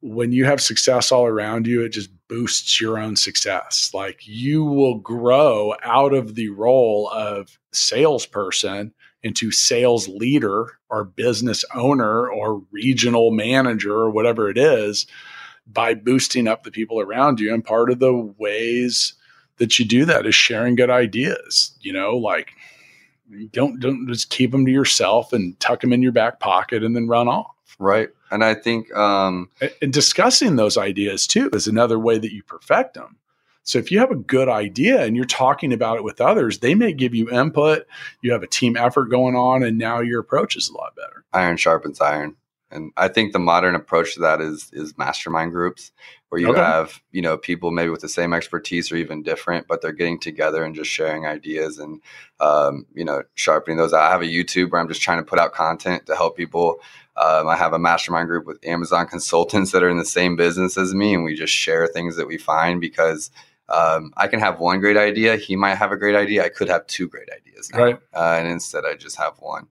when 0.00 0.32
you 0.32 0.44
have 0.44 0.60
success 0.60 1.12
all 1.12 1.26
around 1.26 1.66
you, 1.66 1.82
it 1.82 1.90
just 1.90 2.10
boosts 2.28 2.80
your 2.80 2.98
own 2.98 3.16
success. 3.16 3.90
Like 3.92 4.26
you 4.26 4.64
will 4.64 4.96
grow 4.96 5.74
out 5.82 6.12
of 6.12 6.34
the 6.34 6.50
role 6.50 7.08
of 7.10 7.58
salesperson 7.72 8.92
into 9.22 9.50
sales 9.50 10.08
leader 10.08 10.78
or 10.90 11.04
business 11.04 11.64
owner 11.74 12.30
or 12.30 12.62
regional 12.70 13.30
manager 13.30 13.94
or 13.94 14.10
whatever 14.10 14.48
it 14.48 14.58
is 14.58 15.06
by 15.66 15.94
boosting 15.94 16.46
up 16.46 16.62
the 16.62 16.70
people 16.70 17.00
around 17.00 17.40
you. 17.40 17.52
And 17.52 17.64
part 17.64 17.90
of 17.90 17.98
the 17.98 18.14
ways 18.38 19.14
that 19.56 19.78
you 19.78 19.84
do 19.84 20.04
that 20.04 20.26
is 20.26 20.34
sharing 20.34 20.76
good 20.76 20.90
ideas. 20.90 21.76
You 21.80 21.92
know, 21.92 22.16
like 22.16 22.52
don't 23.52 23.80
don't 23.80 24.08
just 24.08 24.30
keep 24.30 24.52
them 24.52 24.64
to 24.64 24.72
yourself 24.72 25.32
and 25.32 25.58
tuck 25.60 25.80
them 25.80 25.92
in 25.92 26.02
your 26.02 26.12
back 26.12 26.40
pocket 26.40 26.82
and 26.82 26.94
then 26.94 27.08
run 27.08 27.28
off. 27.28 27.54
Right. 27.78 28.08
And 28.30 28.44
I 28.44 28.54
think, 28.54 28.94
um, 28.94 29.50
And 29.82 29.92
discussing 29.92 30.56
those 30.56 30.76
ideas 30.76 31.26
too 31.26 31.50
is 31.52 31.66
another 31.66 31.98
way 31.98 32.18
that 32.18 32.32
you 32.32 32.42
perfect 32.42 32.94
them. 32.94 33.16
So 33.62 33.78
if 33.78 33.92
you 33.92 33.98
have 33.98 34.10
a 34.10 34.16
good 34.16 34.48
idea 34.48 35.02
and 35.04 35.14
you're 35.14 35.26
talking 35.26 35.74
about 35.74 35.98
it 35.98 36.04
with 36.04 36.22
others, 36.22 36.60
they 36.60 36.74
may 36.74 36.92
give 36.94 37.14
you 37.14 37.28
input. 37.30 37.86
You 38.22 38.32
have 38.32 38.42
a 38.42 38.46
team 38.46 38.78
effort 38.78 39.06
going 39.10 39.36
on, 39.36 39.62
and 39.62 39.76
now 39.76 40.00
your 40.00 40.20
approach 40.20 40.56
is 40.56 40.70
a 40.70 40.74
lot 40.74 40.96
better. 40.96 41.24
iron 41.34 41.58
sharpens 41.58 42.00
iron. 42.00 42.36
And 42.70 42.92
I 42.98 43.08
think 43.08 43.32
the 43.32 43.38
modern 43.38 43.74
approach 43.74 44.14
to 44.14 44.20
that 44.20 44.40
is 44.40 44.70
is 44.72 44.96
mastermind 44.98 45.52
groups 45.52 45.90
where 46.30 46.40
you 46.40 46.48
Okay. 46.48 46.60
have, 46.60 47.00
you 47.12 47.22
know, 47.22 47.38
people 47.38 47.70
maybe 47.70 47.88
with 47.90 48.02
the 48.02 48.08
same 48.08 48.34
expertise 48.34 48.92
or 48.92 48.96
even 48.96 49.22
different, 49.22 49.66
but 49.66 49.80
they're 49.80 49.92
getting 49.92 50.18
together 50.20 50.62
and 50.64 50.74
just 50.74 50.90
sharing 50.90 51.26
ideas 51.26 51.78
and 51.78 52.00
um, 52.40 52.86
you 52.94 53.04
know, 53.04 53.22
sharpening 53.34 53.76
those. 53.78 53.92
I 53.94 54.10
have 54.10 54.22
a 54.22 54.26
YouTube 54.26 54.70
where 54.70 54.80
I'm 54.80 54.88
just 54.88 55.02
trying 55.02 55.18
to 55.18 55.24
put 55.24 55.38
out 55.38 55.52
content 55.52 56.06
to 56.06 56.16
help 56.16 56.36
people. 56.38 56.80
Um, 57.20 57.48
I 57.48 57.56
have 57.56 57.72
a 57.72 57.78
mastermind 57.78 58.28
group 58.28 58.46
with 58.46 58.64
Amazon 58.64 59.06
consultants 59.06 59.72
that 59.72 59.82
are 59.82 59.88
in 59.88 59.98
the 59.98 60.04
same 60.04 60.36
business 60.36 60.78
as 60.78 60.94
me, 60.94 61.14
and 61.14 61.24
we 61.24 61.34
just 61.34 61.52
share 61.52 61.86
things 61.86 62.16
that 62.16 62.28
we 62.28 62.38
find 62.38 62.80
because 62.80 63.30
um, 63.68 64.12
I 64.16 64.28
can 64.28 64.40
have 64.40 64.60
one 64.60 64.80
great 64.80 64.96
idea. 64.96 65.36
He 65.36 65.56
might 65.56 65.74
have 65.74 65.92
a 65.92 65.96
great 65.96 66.14
idea. 66.14 66.44
I 66.44 66.48
could 66.48 66.68
have 66.68 66.86
two 66.86 67.08
great 67.08 67.28
ideas 67.30 67.70
now. 67.72 67.82
Right. 67.82 67.98
Uh, 68.14 68.36
and 68.38 68.48
instead, 68.48 68.84
I 68.86 68.94
just 68.94 69.16
have 69.16 69.34
one. 69.40 69.66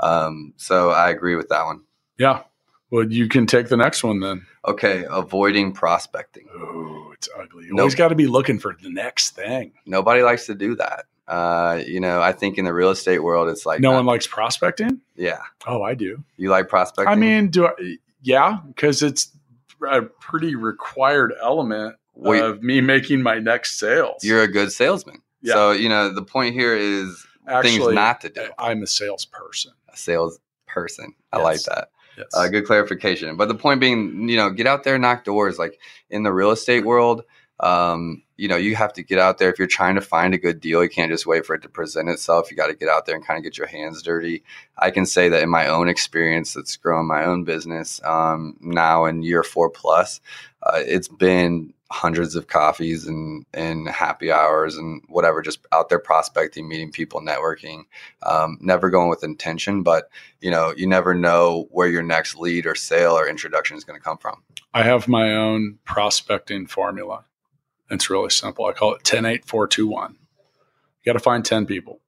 Um, 0.00 0.54
so 0.56 0.90
I 0.90 1.10
agree 1.10 1.36
with 1.36 1.48
that 1.48 1.64
one. 1.64 1.82
Yeah. 2.18 2.42
Well, 2.90 3.10
you 3.10 3.28
can 3.28 3.46
take 3.46 3.68
the 3.68 3.76
next 3.76 4.02
one 4.02 4.20
then. 4.20 4.46
Okay, 4.66 5.04
avoiding 5.08 5.72
prospecting. 5.72 6.46
Oh, 6.54 7.10
it's 7.12 7.28
ugly. 7.38 7.64
You 7.64 7.70
Nope. 7.70 7.80
always 7.80 7.94
got 7.94 8.08
to 8.08 8.14
be 8.14 8.26
looking 8.26 8.58
for 8.58 8.76
the 8.82 8.90
next 8.90 9.30
thing. 9.30 9.72
Nobody 9.86 10.22
likes 10.22 10.46
to 10.46 10.54
do 10.54 10.74
that. 10.76 11.04
Uh, 11.28 11.82
you 11.86 12.00
know, 12.00 12.22
I 12.22 12.32
think 12.32 12.56
in 12.58 12.64
the 12.64 12.72
real 12.72 12.90
estate 12.90 13.18
world, 13.22 13.48
it's 13.50 13.66
like 13.66 13.80
no 13.80 13.92
one 13.92 14.06
likes 14.06 14.26
prospecting. 14.26 15.00
Yeah, 15.14 15.40
Oh, 15.66 15.82
I 15.82 15.94
do. 15.94 16.24
you 16.38 16.48
like 16.50 16.68
prospecting. 16.68 17.12
I 17.12 17.16
mean, 17.16 17.48
do 17.50 17.66
I, 17.66 17.72
yeah, 18.22 18.58
because 18.66 19.02
it's 19.02 19.30
a 19.86 20.02
pretty 20.02 20.54
required 20.54 21.34
element 21.42 21.96
Well, 22.14 22.44
of 22.52 22.62
me 22.62 22.80
making 22.80 23.22
my 23.22 23.38
next 23.40 23.78
sales. 23.78 24.24
you're 24.24 24.42
a 24.42 24.48
good 24.48 24.72
salesman. 24.72 25.22
Yeah. 25.42 25.52
So 25.54 25.70
you 25.72 25.88
know, 25.90 26.12
the 26.14 26.22
point 26.22 26.54
here 26.54 26.74
is 26.74 27.26
Actually, 27.46 27.78
things 27.78 27.94
not 27.94 28.20
to 28.22 28.30
do. 28.30 28.48
I'm 28.58 28.82
a 28.82 28.86
salesperson. 28.86 29.72
A 29.92 29.96
salesperson. 29.96 31.14
I 31.32 31.36
Yes. 31.38 31.44
like 31.44 31.62
that. 31.64 31.90
Yes. 32.16 32.26
Uh, 32.34 32.48
good 32.48 32.66
clarification. 32.66 33.36
But 33.36 33.48
the 33.48 33.54
point 33.54 33.80
being, 33.80 34.28
you 34.28 34.36
know, 34.36 34.50
get 34.50 34.66
out 34.66 34.82
there, 34.82 34.98
knock 34.98 35.24
doors. 35.24 35.58
Like 35.58 35.78
in 36.10 36.22
the 36.24 36.32
real 36.32 36.50
estate 36.50 36.84
world, 36.84 37.22
um, 37.60 38.22
you 38.38 38.46
know, 38.46 38.56
you 38.56 38.76
have 38.76 38.92
to 38.92 39.02
get 39.02 39.18
out 39.18 39.38
there. 39.38 39.50
If 39.50 39.58
you're 39.58 39.66
trying 39.66 39.96
to 39.96 40.00
find 40.00 40.32
a 40.32 40.38
good 40.38 40.60
deal, 40.60 40.82
you 40.82 40.88
can't 40.88 41.10
just 41.10 41.26
wait 41.26 41.44
for 41.44 41.56
it 41.56 41.62
to 41.62 41.68
present 41.68 42.08
itself. 42.08 42.50
You 42.50 42.56
got 42.56 42.68
to 42.68 42.74
get 42.74 42.88
out 42.88 43.04
there 43.04 43.16
and 43.16 43.26
kind 43.26 43.36
of 43.36 43.42
get 43.42 43.58
your 43.58 43.66
hands 43.66 44.00
dirty. 44.00 44.44
I 44.78 44.92
can 44.92 45.06
say 45.06 45.28
that 45.28 45.42
in 45.42 45.50
my 45.50 45.66
own 45.66 45.88
experience, 45.88 46.54
that's 46.54 46.76
growing 46.76 47.08
my 47.08 47.24
own 47.24 47.42
business 47.42 48.00
um, 48.04 48.56
now 48.60 49.06
in 49.06 49.24
year 49.24 49.42
four 49.42 49.68
plus, 49.68 50.20
uh, 50.62 50.80
it's 50.86 51.08
been 51.08 51.74
hundreds 51.90 52.36
of 52.36 52.46
coffees 52.46 53.06
and 53.06 53.46
and 53.54 53.88
happy 53.88 54.30
hours 54.30 54.76
and 54.76 55.02
whatever, 55.08 55.42
just 55.42 55.66
out 55.72 55.88
there 55.88 55.98
prospecting, 55.98 56.68
meeting 56.68 56.92
people, 56.92 57.20
networking. 57.20 57.84
Um, 58.22 58.58
never 58.60 58.88
going 58.88 59.08
with 59.08 59.24
intention, 59.24 59.82
but 59.82 60.10
you 60.40 60.50
know, 60.50 60.72
you 60.76 60.86
never 60.86 61.12
know 61.12 61.66
where 61.70 61.88
your 61.88 62.04
next 62.04 62.36
lead 62.36 62.66
or 62.66 62.76
sale 62.76 63.12
or 63.12 63.28
introduction 63.28 63.76
is 63.76 63.82
going 63.82 63.98
to 63.98 64.04
come 64.04 64.18
from. 64.18 64.42
I 64.72 64.84
have 64.84 65.08
my 65.08 65.34
own 65.34 65.78
prospecting 65.84 66.68
formula. 66.68 67.24
It's 67.90 68.10
really 68.10 68.30
simple. 68.30 68.66
I 68.66 68.72
call 68.72 68.94
it 68.94 69.04
10 69.04 69.24
8 69.24 69.44
4 69.44 69.66
2 69.68 69.86
1. 69.86 70.12
You 70.12 71.12
got 71.12 71.18
to 71.18 71.22
find 71.22 71.44
10 71.44 71.66
people. 71.66 72.00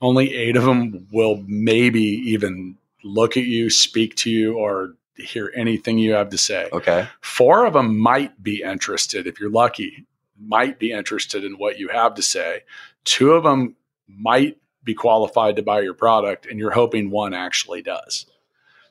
Only 0.00 0.34
eight 0.34 0.56
of 0.56 0.64
them 0.64 1.08
will 1.10 1.42
maybe 1.46 2.02
even 2.02 2.76
look 3.02 3.36
at 3.36 3.44
you, 3.44 3.70
speak 3.70 4.14
to 4.16 4.30
you, 4.30 4.58
or 4.58 4.94
hear 5.16 5.52
anything 5.56 5.98
you 5.98 6.12
have 6.12 6.30
to 6.30 6.38
say. 6.38 6.68
Okay. 6.72 7.08
Four 7.20 7.64
of 7.64 7.72
them 7.72 7.98
might 7.98 8.42
be 8.42 8.62
interested, 8.62 9.26
if 9.26 9.40
you're 9.40 9.50
lucky, 9.50 10.06
might 10.38 10.78
be 10.78 10.92
interested 10.92 11.44
in 11.44 11.54
what 11.54 11.78
you 11.78 11.88
have 11.88 12.14
to 12.14 12.22
say. 12.22 12.64
Two 13.04 13.32
of 13.32 13.44
them 13.44 13.76
might 14.06 14.58
be 14.84 14.94
qualified 14.94 15.56
to 15.56 15.62
buy 15.62 15.80
your 15.80 15.94
product, 15.94 16.46
and 16.46 16.58
you're 16.58 16.70
hoping 16.70 17.10
one 17.10 17.32
actually 17.32 17.82
does. 17.82 18.26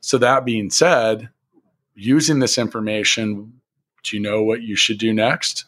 So, 0.02 0.18
that 0.18 0.46
being 0.46 0.70
said, 0.70 1.30
using 1.94 2.40
this 2.40 2.58
information, 2.58 3.62
do 4.04 4.18
you 4.18 4.22
know 4.22 4.44
what 4.44 4.62
you 4.62 4.76
should 4.76 4.98
do 4.98 5.14
next? 5.14 5.66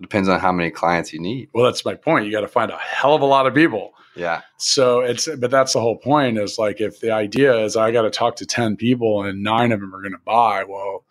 Depends 0.00 0.28
on 0.28 0.40
how 0.40 0.52
many 0.52 0.70
clients 0.70 1.12
you 1.12 1.20
need. 1.20 1.48
Well, 1.54 1.64
that's 1.64 1.84
my 1.84 1.94
point. 1.94 2.26
You 2.26 2.32
got 2.32 2.42
to 2.42 2.48
find 2.48 2.70
a 2.70 2.76
hell 2.76 3.14
of 3.14 3.22
a 3.22 3.26
lot 3.26 3.46
of 3.46 3.54
people. 3.54 3.94
Yeah. 4.14 4.42
So 4.58 5.00
it's, 5.00 5.28
but 5.38 5.50
that's 5.50 5.72
the 5.72 5.80
whole 5.80 5.96
point 5.96 6.38
is 6.38 6.58
like, 6.58 6.80
if 6.80 7.00
the 7.00 7.10
idea 7.10 7.58
is 7.64 7.76
I 7.76 7.92
got 7.92 8.02
to 8.02 8.10
talk 8.10 8.36
to 8.36 8.46
10 8.46 8.76
people 8.76 9.22
and 9.22 9.42
nine 9.42 9.72
of 9.72 9.80
them 9.80 9.94
are 9.94 10.02
going 10.02 10.12
to 10.12 10.18
buy, 10.24 10.64
well, 10.64 11.04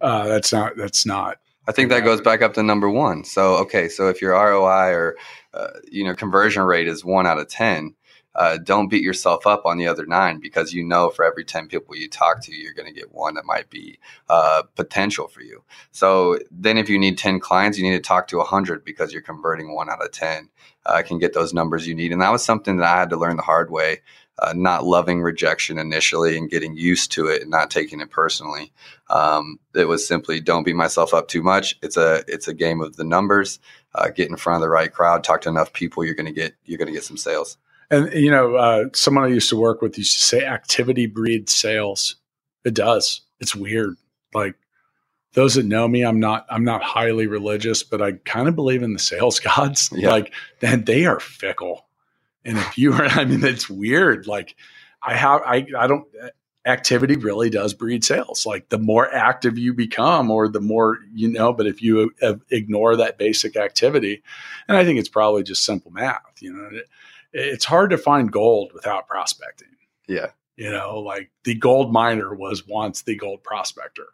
uh, 0.00 0.26
that's 0.26 0.52
not, 0.52 0.76
that's 0.76 1.06
not, 1.06 1.38
I 1.68 1.72
think 1.72 1.90
that 1.90 2.04
goes 2.04 2.20
back 2.20 2.42
up 2.42 2.54
to 2.54 2.62
number 2.62 2.88
one. 2.88 3.24
So, 3.24 3.56
okay. 3.56 3.88
So 3.88 4.08
if 4.08 4.22
your 4.22 4.32
ROI 4.32 4.92
or, 4.92 5.16
uh, 5.52 5.68
you 5.90 6.04
know, 6.04 6.14
conversion 6.14 6.62
rate 6.62 6.86
is 6.86 7.04
one 7.04 7.26
out 7.26 7.38
of 7.38 7.48
10, 7.48 7.94
uh, 8.36 8.58
don't 8.58 8.88
beat 8.88 9.02
yourself 9.02 9.46
up 9.46 9.64
on 9.64 9.78
the 9.78 9.86
other 9.86 10.04
nine 10.04 10.38
because 10.38 10.74
you 10.74 10.84
know 10.84 11.08
for 11.08 11.24
every 11.24 11.42
10 11.42 11.68
people 11.68 11.96
you 11.96 12.08
talk 12.08 12.42
to, 12.42 12.54
you're 12.54 12.74
going 12.74 12.86
to 12.86 12.92
get 12.92 13.14
one 13.14 13.34
that 13.34 13.46
might 13.46 13.70
be 13.70 13.98
uh, 14.28 14.62
potential 14.74 15.26
for 15.26 15.40
you. 15.40 15.64
So 15.90 16.38
then 16.50 16.76
if 16.76 16.90
you 16.90 16.98
need 16.98 17.16
10 17.16 17.40
clients, 17.40 17.78
you 17.78 17.84
need 17.84 17.96
to 17.96 18.00
talk 18.00 18.28
to 18.28 18.36
100 18.36 18.84
because 18.84 19.10
you're 19.10 19.22
converting 19.22 19.74
one 19.74 19.88
out 19.88 20.04
of 20.04 20.12
10. 20.12 20.50
Uh, 20.84 21.02
can 21.02 21.18
get 21.18 21.32
those 21.32 21.54
numbers 21.54 21.86
you 21.88 21.94
need. 21.94 22.12
And 22.12 22.20
that 22.20 22.30
was 22.30 22.44
something 22.44 22.76
that 22.76 22.86
I 22.86 23.00
had 23.00 23.10
to 23.10 23.16
learn 23.16 23.36
the 23.36 23.42
hard 23.42 23.70
way, 23.70 24.02
uh, 24.38 24.52
not 24.54 24.84
loving 24.84 25.22
rejection 25.22 25.78
initially 25.78 26.36
and 26.36 26.50
getting 26.50 26.76
used 26.76 27.12
to 27.12 27.28
it 27.28 27.40
and 27.42 27.50
not 27.50 27.70
taking 27.70 28.00
it 28.00 28.10
personally. 28.10 28.70
Um, 29.08 29.58
it 29.74 29.86
was 29.86 30.06
simply 30.06 30.40
don't 30.40 30.62
beat 30.62 30.76
myself 30.76 31.14
up 31.14 31.26
too 31.26 31.42
much. 31.42 31.76
It's 31.82 31.96
a 31.96 32.22
it's 32.28 32.48
a 32.48 32.54
game 32.54 32.82
of 32.82 32.96
the 32.96 33.04
numbers. 33.04 33.58
Uh, 33.94 34.10
get 34.10 34.28
in 34.28 34.36
front 34.36 34.56
of 34.56 34.60
the 34.60 34.68
right 34.68 34.92
crowd, 34.92 35.24
talk 35.24 35.40
to 35.40 35.48
enough 35.48 35.72
people, 35.72 36.04
you're 36.04 36.14
to 36.14 36.30
get 36.30 36.54
you're 36.66 36.78
going 36.78 36.86
to 36.86 36.92
get 36.92 37.04
some 37.04 37.16
sales. 37.16 37.56
And 37.90 38.12
you 38.12 38.30
know, 38.30 38.56
uh, 38.56 38.84
someone 38.94 39.24
I 39.24 39.28
used 39.28 39.48
to 39.50 39.56
work 39.56 39.82
with 39.82 39.98
used 39.98 40.16
to 40.16 40.24
say 40.24 40.44
activity 40.44 41.06
breeds 41.06 41.54
sales. 41.54 42.16
It 42.64 42.74
does. 42.74 43.22
It's 43.40 43.54
weird. 43.54 43.96
Like 44.34 44.54
those 45.34 45.54
that 45.54 45.66
know 45.66 45.86
me, 45.86 46.02
I'm 46.02 46.18
not, 46.18 46.46
I'm 46.50 46.64
not 46.64 46.82
highly 46.82 47.26
religious, 47.26 47.82
but 47.82 48.02
I 48.02 48.12
kind 48.12 48.48
of 48.48 48.56
believe 48.56 48.82
in 48.82 48.92
the 48.92 48.98
sales 48.98 49.38
gods. 49.56 49.90
Yeah. 49.92 50.10
Like, 50.10 50.32
then 50.60 50.84
they 50.84 51.06
are 51.06 51.20
fickle. 51.20 51.86
And 52.44 52.58
if 52.58 52.78
you 52.78 52.92
are, 52.92 53.04
I 53.06 53.24
mean, 53.24 53.44
it's 53.44 53.70
weird. 53.70 54.26
Like 54.26 54.56
I 55.02 55.14
have, 55.14 55.42
I, 55.42 55.66
I 55.78 55.86
don't, 55.86 56.06
activity 56.66 57.14
really 57.16 57.48
does 57.48 57.74
breed 57.74 58.04
sales. 58.04 58.44
Like 58.44 58.68
the 58.68 58.78
more 58.78 59.12
active 59.14 59.56
you 59.56 59.72
become 59.72 60.30
or 60.30 60.48
the 60.48 60.60
more, 60.60 60.98
you 61.14 61.28
know, 61.28 61.52
but 61.52 61.66
if 61.66 61.80
you 61.80 62.12
uh, 62.20 62.34
ignore 62.50 62.96
that 62.96 63.18
basic 63.18 63.56
activity, 63.56 64.22
and 64.66 64.76
I 64.76 64.84
think 64.84 64.98
it's 64.98 65.08
probably 65.08 65.44
just 65.44 65.64
simple 65.64 65.92
math, 65.92 66.40
you 66.40 66.52
know, 66.52 66.68
it, 66.72 66.88
it's 67.38 67.64
hard 67.64 67.90
to 67.90 67.98
find 67.98 68.32
gold 68.32 68.72
without 68.74 69.06
prospecting. 69.08 69.68
Yeah. 70.08 70.28
You 70.56 70.70
know, 70.70 70.98
like 71.00 71.30
the 71.44 71.54
gold 71.54 71.92
miner 71.92 72.34
was 72.34 72.66
once 72.66 73.02
the 73.02 73.14
gold 73.16 73.42
prospector. 73.42 74.06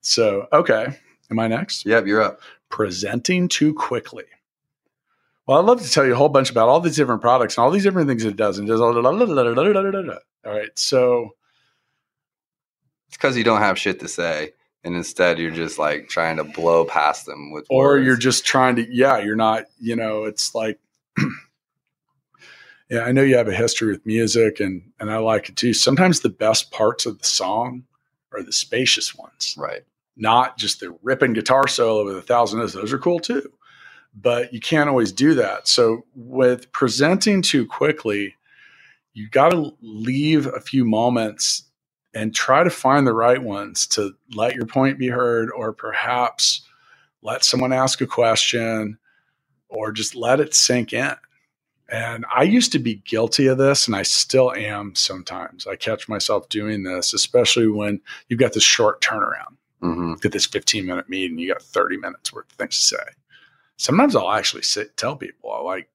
So, 0.00 0.46
okay. 0.52 0.98
Am 1.30 1.38
I 1.38 1.48
next? 1.48 1.84
Yep, 1.84 2.06
you're 2.06 2.22
up. 2.22 2.40
Presenting 2.70 3.48
too 3.48 3.74
quickly. 3.74 4.24
Well, 5.46 5.58
I'd 5.58 5.64
love 5.64 5.82
to 5.82 5.90
tell 5.90 6.06
you 6.06 6.14
a 6.14 6.16
whole 6.16 6.28
bunch 6.28 6.50
about 6.50 6.68
all 6.68 6.80
these 6.80 6.96
different 6.96 7.20
products 7.20 7.56
and 7.56 7.64
all 7.64 7.70
these 7.70 7.82
different 7.82 8.08
things 8.08 8.24
it 8.24 8.36
does. 8.36 8.58
And 8.58 8.66
does 8.66 8.80
all 10.46 10.52
right. 10.52 10.70
So, 10.76 11.30
It's 13.08 13.16
because 13.16 13.36
you 13.36 13.44
don't 13.44 13.60
have 13.60 13.78
shit 13.78 14.00
to 14.00 14.08
say, 14.08 14.52
and 14.82 14.96
instead 14.96 15.38
you're 15.38 15.50
just 15.50 15.78
like 15.78 16.08
trying 16.08 16.36
to 16.38 16.44
blow 16.44 16.84
past 16.84 17.26
them 17.26 17.52
with. 17.52 17.66
or 17.68 17.94
words. 17.94 18.06
you're 18.06 18.16
just 18.16 18.44
trying 18.46 18.76
to, 18.76 18.86
yeah, 18.94 19.18
you're 19.18 19.36
not, 19.36 19.64
you 19.78 19.94
know, 19.94 20.24
it's 20.24 20.54
like, 20.54 20.78
yeah, 22.88 23.00
I 23.00 23.12
know 23.12 23.22
you 23.22 23.36
have 23.36 23.48
a 23.48 23.54
history 23.54 23.90
with 23.90 24.06
music 24.06 24.60
and, 24.60 24.82
and 25.00 25.10
I 25.10 25.18
like 25.18 25.48
it 25.48 25.56
too. 25.56 25.74
Sometimes 25.74 26.20
the 26.20 26.28
best 26.28 26.70
parts 26.70 27.06
of 27.06 27.18
the 27.18 27.24
song 27.24 27.84
are 28.32 28.42
the 28.42 28.52
spacious 28.52 29.14
ones. 29.14 29.54
right. 29.58 29.82
not 30.16 30.56
just 30.56 30.80
the 30.80 30.96
ripping 31.02 31.32
guitar 31.32 31.68
solo 31.68 32.04
with 32.04 32.16
a 32.16 32.22
thousand 32.22 32.60
notes. 32.60 32.72
Those 32.72 32.92
are 32.92 32.98
cool 32.98 33.20
too, 33.20 33.52
but 34.14 34.52
you 34.52 34.60
can't 34.60 34.88
always 34.88 35.12
do 35.12 35.34
that. 35.34 35.68
So 35.68 36.04
with 36.14 36.70
presenting 36.72 37.42
too 37.42 37.66
quickly, 37.66 38.34
you 39.14 39.28
got 39.28 39.50
to 39.50 39.72
leave 39.80 40.46
a 40.46 40.60
few 40.60 40.84
moments 40.84 41.64
and 42.14 42.34
try 42.34 42.64
to 42.64 42.70
find 42.70 43.06
the 43.06 43.12
right 43.12 43.42
ones 43.42 43.86
to 43.88 44.14
let 44.34 44.54
your 44.54 44.66
point 44.66 44.98
be 44.98 45.08
heard, 45.08 45.50
or 45.50 45.72
perhaps 45.72 46.62
let 47.22 47.44
someone 47.44 47.72
ask 47.72 48.00
a 48.00 48.06
question, 48.06 48.98
or 49.68 49.92
just 49.92 50.14
let 50.14 50.40
it 50.40 50.54
sink 50.54 50.92
in. 50.94 51.14
And 51.88 52.26
I 52.34 52.42
used 52.42 52.72
to 52.72 52.80
be 52.80 52.96
guilty 53.04 53.46
of 53.46 53.58
this, 53.58 53.86
and 53.86 53.94
I 53.94 54.02
still 54.02 54.52
am 54.52 54.94
sometimes. 54.96 55.66
I 55.66 55.76
catch 55.76 56.08
myself 56.08 56.48
doing 56.48 56.82
this, 56.82 57.14
especially 57.14 57.68
when 57.68 58.00
you've 58.28 58.40
got 58.40 58.52
this 58.54 58.64
short 58.64 59.00
turnaround 59.00 59.56
hmm 59.80 60.14
get 60.14 60.32
this 60.32 60.46
15 60.46 60.86
minute 60.86 61.08
meeting, 61.08 61.38
you 61.38 61.52
got 61.52 61.62
30 61.62 61.98
minutes 61.98 62.32
worth 62.32 62.50
of 62.50 62.56
things 62.56 62.78
to 62.78 62.84
say. 62.96 63.02
Sometimes 63.76 64.16
I'll 64.16 64.30
actually 64.30 64.62
sit, 64.62 64.96
tell 64.96 65.16
people, 65.16 65.52
I 65.52 65.60
like, 65.60 65.88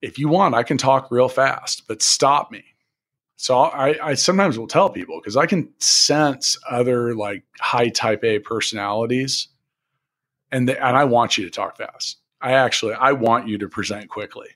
if 0.00 0.18
you 0.18 0.28
want, 0.28 0.54
I 0.54 0.64
can 0.64 0.78
talk 0.78 1.10
real 1.10 1.28
fast, 1.28 1.86
but 1.86 2.02
stop 2.02 2.50
me. 2.50 2.64
So 3.36 3.58
I, 3.58 4.10
I 4.10 4.14
sometimes 4.14 4.58
will 4.58 4.66
tell 4.66 4.90
people 4.90 5.20
because 5.20 5.36
I 5.36 5.46
can 5.46 5.68
sense 5.78 6.58
other 6.68 7.14
like 7.14 7.44
high 7.60 7.88
type 7.88 8.24
A 8.24 8.40
personalities, 8.40 9.48
and 10.50 10.68
and 10.68 10.96
I 10.96 11.04
want 11.04 11.38
you 11.38 11.44
to 11.44 11.50
talk 11.50 11.76
fast. 11.76 12.18
I 12.40 12.52
actually 12.52 12.94
I 12.94 13.12
want 13.12 13.48
you 13.48 13.58
to 13.58 13.68
present 13.68 14.08
quickly, 14.08 14.48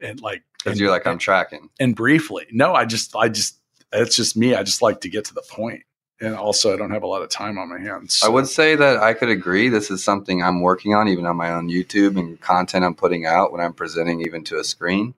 and 0.00 0.20
like 0.20 0.42
Because 0.62 0.78
you're 0.80 0.90
like 0.90 1.06
I'm 1.06 1.18
tracking. 1.18 1.70
and 1.80 1.94
briefly. 1.94 2.46
No, 2.52 2.74
I 2.74 2.84
just 2.84 3.14
I 3.16 3.28
just 3.28 3.58
it's 3.92 4.16
just 4.16 4.36
me. 4.36 4.54
I 4.54 4.62
just 4.62 4.82
like 4.82 5.00
to 5.02 5.08
get 5.08 5.24
to 5.26 5.34
the 5.34 5.42
point. 5.48 5.82
and 6.20 6.34
also 6.34 6.72
I 6.72 6.76
don't 6.76 6.90
have 6.90 7.02
a 7.02 7.06
lot 7.06 7.22
of 7.22 7.28
time 7.28 7.58
on 7.58 7.68
my 7.68 7.78
hands. 7.78 8.20
I 8.24 8.28
would 8.28 8.46
say 8.48 8.74
that 8.76 8.98
I 8.98 9.12
could 9.14 9.28
agree. 9.28 9.68
This 9.68 9.90
is 9.90 10.02
something 10.02 10.42
I'm 10.42 10.60
working 10.60 10.94
on, 10.94 11.08
even 11.08 11.26
on 11.26 11.36
my 11.36 11.50
own 11.52 11.68
YouTube 11.68 12.18
and 12.18 12.40
content 12.40 12.84
I'm 12.84 12.94
putting 12.94 13.26
out 13.26 13.52
when 13.52 13.60
I'm 13.60 13.72
presenting, 13.74 14.22
even 14.22 14.42
to 14.44 14.58
a 14.58 14.64
screen, 14.64 15.14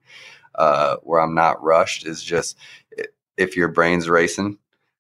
uh, 0.55 0.97
where 1.03 1.21
I'm 1.21 1.35
not 1.35 1.63
rushed. 1.63 2.07
Is 2.07 2.23
just 2.23 2.57
if 3.37 3.57
your 3.57 3.69
brain's 3.69 4.09
racing, 4.09 4.59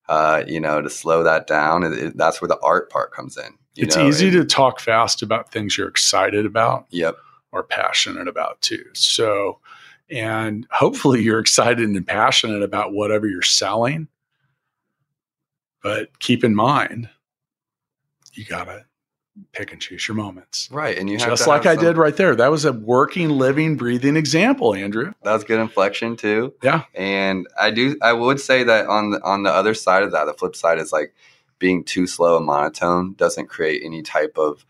uh, 0.09 0.45
you 0.47 0.61
know, 0.61 0.81
to 0.81 0.89
slow 0.91 1.25
that 1.25 1.47
down. 1.47 1.83
It, 1.85 1.93
it- 1.93 2.17
that's 2.17 2.41
where 2.41 2.49
the 2.49 2.59
art 2.63 2.91
part 2.91 3.13
comes 3.13 3.37
in. 3.37 3.55
you 3.75 3.85
it's 3.85 3.97
know, 3.97 4.07
easy 4.09 4.29
and- 4.29 4.37
to 4.39 4.45
talk 4.45 4.81
fast 4.81 5.23
about 5.23 5.51
things 5.53 5.77
you're 5.77 5.89
excited 5.89 6.47
about 6.47 6.87
Yep. 6.91 7.17
or 7.53 7.63
passionate 7.65 8.29
about 8.29 8.61
too. 8.61 8.85
So 8.95 9.59
And 10.11 10.67
hopefully 10.71 11.23
you're 11.23 11.39
excited 11.39 11.87
and 11.89 12.07
passionate 12.07 12.63
about 12.63 12.93
whatever 12.93 13.27
you're 13.27 13.43
selling. 13.43 14.09
But 15.83 16.19
keep 16.19 16.45
in 16.45 16.55
mind, 16.55 17.09
you 18.33 18.45
got 18.45 18.65
to 18.65 18.85
pick 19.53 19.73
and 19.73 19.81
choose 19.81 20.09
your 20.09 20.17
moments. 20.17 20.69
Right. 20.73 20.99
And 20.99 21.09
you 21.09 21.19
Just 21.19 21.47
like 21.47 21.67
I 21.67 21.75
some- 21.77 21.85
did 21.85 21.97
right 21.97 22.17
there. 22.17 22.35
That 22.35 22.51
was 22.51 22.65
a 22.65 22.73
working, 22.73 23.29
living, 23.31 23.77
breathing 23.77 24.17
example, 24.17 24.75
Andrew. 24.75 25.13
That 25.23 25.33
was 25.35 25.45
good 25.45 25.61
inflection 25.61 26.17
too. 26.17 26.55
Yeah. 26.63 26.85
And 26.95 27.47
I 27.61 27.71
do 27.71 27.97
I 28.03 28.13
would 28.13 28.41
say 28.41 28.65
that 28.65 28.87
on 28.87 29.11
the 29.11 29.23
on 29.23 29.45
the 29.45 29.51
other 29.53 29.75
side 29.75 30.03
of 30.03 30.13
that, 30.13 30.25
the 30.25 30.35
flip 30.35 30.57
side 30.57 30.79
is 30.79 30.93
like 30.93 31.15
being 31.61 31.85
too 31.85 32.07
slow 32.07 32.37
and 32.37 32.47
monotone 32.47 33.15
doesn't 33.15 33.49
create 33.49 33.83
any 33.85 34.03
type 34.03 34.37
of 34.39 34.65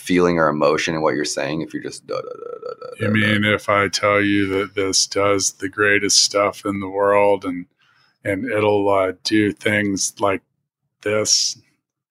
feeling 0.00 0.38
or 0.38 0.48
emotion 0.48 0.94
in 0.94 1.02
what 1.02 1.14
you're 1.14 1.24
saying 1.24 1.60
if 1.60 1.72
you're 1.72 1.82
just 1.82 2.06
da, 2.06 2.16
da, 2.16 2.22
da, 2.22 2.24
da, 2.24 2.74
da, 2.80 2.86
You 3.00 3.06
da, 3.06 3.12
mean 3.12 3.44
if 3.44 3.68
I 3.68 3.88
tell 3.88 4.20
you 4.20 4.46
that 4.58 4.74
this 4.74 5.06
does 5.06 5.52
the 5.52 5.68
greatest 5.68 6.24
stuff 6.24 6.64
in 6.64 6.80
the 6.80 6.88
world 6.88 7.44
and 7.44 7.66
and 8.22 8.44
it'll 8.44 8.88
uh, 8.90 9.12
do 9.24 9.52
things 9.52 10.20
like 10.20 10.42
this? 11.02 11.56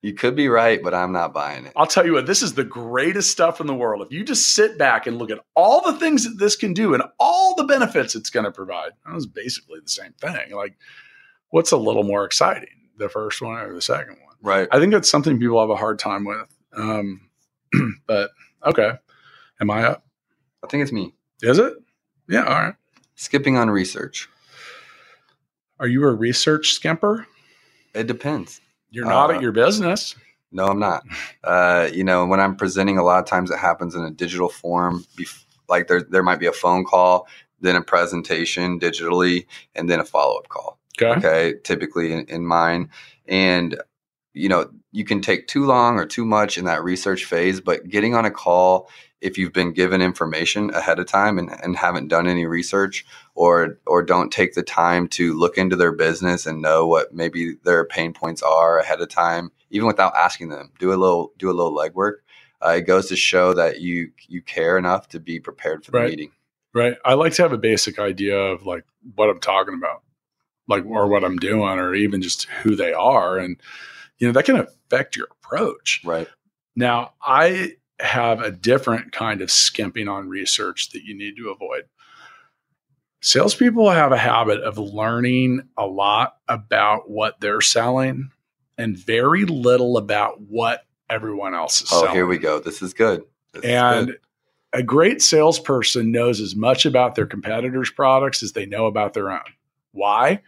you 0.02 0.14
could 0.14 0.34
be 0.34 0.48
right, 0.48 0.82
but 0.82 0.94
I'm 0.94 1.12
not 1.12 1.34
buying 1.34 1.66
it. 1.66 1.72
I'll 1.76 1.86
tell 1.86 2.06
you 2.06 2.14
what, 2.14 2.26
this 2.26 2.42
is 2.42 2.54
the 2.54 2.64
greatest 2.64 3.30
stuff 3.30 3.60
in 3.60 3.66
the 3.66 3.74
world. 3.74 4.04
If 4.06 4.12
you 4.12 4.24
just 4.24 4.54
sit 4.54 4.78
back 4.78 5.06
and 5.06 5.18
look 5.18 5.30
at 5.30 5.40
all 5.54 5.82
the 5.82 5.98
things 5.98 6.24
that 6.24 6.38
this 6.38 6.56
can 6.56 6.72
do 6.72 6.94
and 6.94 7.02
all 7.18 7.54
the 7.54 7.64
benefits 7.64 8.14
it's 8.14 8.30
going 8.30 8.44
to 8.44 8.50
provide, 8.50 8.92
that 9.04 9.14
was 9.14 9.26
basically 9.26 9.80
the 9.80 9.90
same 9.90 10.12
thing. 10.12 10.54
Like, 10.54 10.76
what's 11.50 11.72
a 11.72 11.76
little 11.76 12.02
more 12.02 12.24
exciting, 12.24 12.88
the 12.96 13.10
first 13.10 13.42
one 13.42 13.58
or 13.58 13.74
the 13.74 13.82
second 13.82 14.16
one? 14.24 14.36
Right. 14.42 14.68
I 14.72 14.78
think 14.78 14.92
that's 14.92 15.10
something 15.10 15.38
people 15.38 15.60
have 15.60 15.70
a 15.70 15.76
hard 15.76 15.98
time 15.98 16.24
with. 16.24 16.48
Um, 16.74 17.28
but 18.06 18.30
okay, 18.66 18.92
am 19.60 19.70
I 19.70 19.84
up? 19.84 20.04
I 20.62 20.66
think 20.66 20.82
it's 20.82 20.92
me. 20.92 21.14
Is 21.42 21.58
it? 21.58 21.74
Yeah. 22.28 22.44
All 22.44 22.60
right. 22.60 22.74
Skipping 23.16 23.56
on 23.56 23.70
research. 23.70 24.28
Are 25.78 25.86
you 25.88 26.04
a 26.04 26.12
research 26.12 26.78
skimper? 26.80 27.24
It 27.94 28.06
depends. 28.06 28.60
You're 28.90 29.06
not 29.06 29.30
Uh, 29.30 29.34
at 29.34 29.42
your 29.42 29.52
business. 29.52 30.14
No, 30.52 30.66
I'm 30.66 30.78
not. 30.78 31.04
Uh, 31.44 31.88
you 31.92 32.02
know, 32.04 32.26
when 32.26 32.40
I'm 32.40 32.56
presenting, 32.56 32.98
a 32.98 33.02
lot 33.04 33.20
of 33.20 33.26
times 33.26 33.50
it 33.50 33.58
happens 33.58 33.94
in 33.94 34.02
a 34.04 34.10
digital 34.10 34.48
form. 34.48 35.04
Bef- 35.16 35.44
like 35.68 35.86
there, 35.86 36.02
there 36.02 36.22
might 36.22 36.40
be 36.40 36.46
a 36.46 36.52
phone 36.52 36.84
call, 36.84 37.28
then 37.60 37.76
a 37.76 37.82
presentation 37.82 38.80
digitally, 38.80 39.46
and 39.74 39.88
then 39.88 40.00
a 40.00 40.04
follow 40.04 40.36
up 40.38 40.48
call. 40.48 40.78
Okay. 41.00 41.12
Okay, 41.26 41.58
typically 41.62 42.12
in, 42.12 42.26
in 42.26 42.44
mine, 42.44 42.90
and 43.26 43.80
you 44.40 44.48
know, 44.48 44.70
you 44.92 45.04
can 45.04 45.20
take 45.20 45.46
too 45.46 45.64
long 45.66 45.98
or 45.98 46.06
too 46.06 46.24
much 46.24 46.58
in 46.58 46.64
that 46.64 46.82
research 46.82 47.24
phase. 47.24 47.60
But 47.60 47.88
getting 47.88 48.14
on 48.14 48.24
a 48.24 48.30
call, 48.30 48.88
if 49.20 49.36
you've 49.38 49.52
been 49.52 49.72
given 49.72 50.00
information 50.00 50.70
ahead 50.74 50.98
of 50.98 51.06
time 51.06 51.38
and, 51.38 51.50
and 51.62 51.76
haven't 51.76 52.08
done 52.08 52.26
any 52.26 52.46
research, 52.46 53.04
or 53.34 53.78
or 53.86 54.02
don't 54.02 54.32
take 54.32 54.54
the 54.54 54.62
time 54.62 55.06
to 55.08 55.38
look 55.38 55.58
into 55.58 55.76
their 55.76 55.92
business 55.92 56.46
and 56.46 56.62
know 56.62 56.86
what 56.86 57.12
maybe 57.12 57.56
their 57.64 57.84
pain 57.84 58.12
points 58.12 58.42
are 58.42 58.78
ahead 58.78 59.00
of 59.00 59.08
time, 59.08 59.50
even 59.70 59.86
without 59.86 60.16
asking 60.16 60.48
them, 60.48 60.72
do 60.78 60.90
a 60.90 60.96
little 60.96 61.32
do 61.38 61.50
a 61.50 61.58
little 61.58 61.76
legwork. 61.76 62.14
Uh, 62.64 62.70
it 62.78 62.86
goes 62.86 63.08
to 63.08 63.16
show 63.16 63.54
that 63.54 63.80
you 63.80 64.10
you 64.28 64.42
care 64.42 64.78
enough 64.78 65.08
to 65.08 65.20
be 65.20 65.38
prepared 65.38 65.84
for 65.84 65.90
the 65.92 65.98
Right. 65.98 66.10
meeting. 66.10 66.32
Right. 66.74 66.96
I 67.04 67.14
like 67.14 67.32
to 67.34 67.42
have 67.42 67.52
a 67.52 67.58
basic 67.58 67.98
idea 67.98 68.36
of 68.38 68.64
like 68.64 68.84
what 69.14 69.28
I'm 69.28 69.40
talking 69.40 69.74
about, 69.74 70.02
like, 70.68 70.84
or 70.86 71.08
what 71.08 71.24
I'm 71.24 71.36
doing, 71.36 71.78
or 71.78 71.94
even 71.94 72.22
just 72.22 72.44
who 72.62 72.76
they 72.76 72.92
are. 72.92 73.38
And, 73.38 73.56
you 74.20 74.28
know, 74.28 74.32
that 74.32 74.44
can 74.44 74.56
affect 74.56 75.16
your 75.16 75.28
approach. 75.32 76.02
Right. 76.04 76.28
Now, 76.76 77.14
I 77.22 77.74
have 77.98 78.40
a 78.40 78.50
different 78.50 79.12
kind 79.12 79.40
of 79.40 79.50
skimping 79.50 80.08
on 80.08 80.28
research 80.28 80.90
that 80.90 81.02
you 81.02 81.16
need 81.16 81.36
to 81.36 81.50
avoid. 81.50 81.84
Salespeople 83.22 83.90
have 83.90 84.12
a 84.12 84.18
habit 84.18 84.62
of 84.62 84.78
learning 84.78 85.68
a 85.76 85.86
lot 85.86 86.36
about 86.48 87.10
what 87.10 87.40
they're 87.40 87.60
selling 87.60 88.30
and 88.78 88.96
very 88.96 89.44
little 89.44 89.98
about 89.98 90.40
what 90.40 90.86
everyone 91.10 91.54
else 91.54 91.82
is 91.82 91.88
oh, 91.88 91.90
selling. 91.90 92.02
Oh, 92.02 92.06
selling. 92.06 92.16
here 92.16 92.26
we 92.26 92.38
go. 92.38 92.60
This 92.60 92.80
is 92.80 92.94
good. 92.94 93.22
This 93.52 93.64
is 93.64 93.70
And 93.70 94.06
good. 94.06 94.18
a 94.72 94.82
great 94.82 95.20
salesperson 95.20 96.10
knows 96.10 96.40
as 96.40 96.56
much 96.56 96.86
about 96.86 97.14
their 97.14 97.26
competitors' 97.26 97.90
products 97.90 98.42
as 98.42 98.52
they 98.52 98.64
know 98.64 98.86
about 98.86 99.12
their 99.12 99.30
own. 99.30 99.40
Why? 99.92 100.40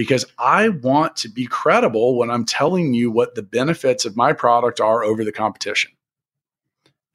Because 0.00 0.24
I 0.38 0.70
want 0.70 1.14
to 1.16 1.28
be 1.28 1.44
credible 1.44 2.16
when 2.16 2.30
I'm 2.30 2.46
telling 2.46 2.94
you 2.94 3.10
what 3.10 3.34
the 3.34 3.42
benefits 3.42 4.06
of 4.06 4.16
my 4.16 4.32
product 4.32 4.80
are 4.80 5.04
over 5.04 5.26
the 5.26 5.30
competition. 5.30 5.90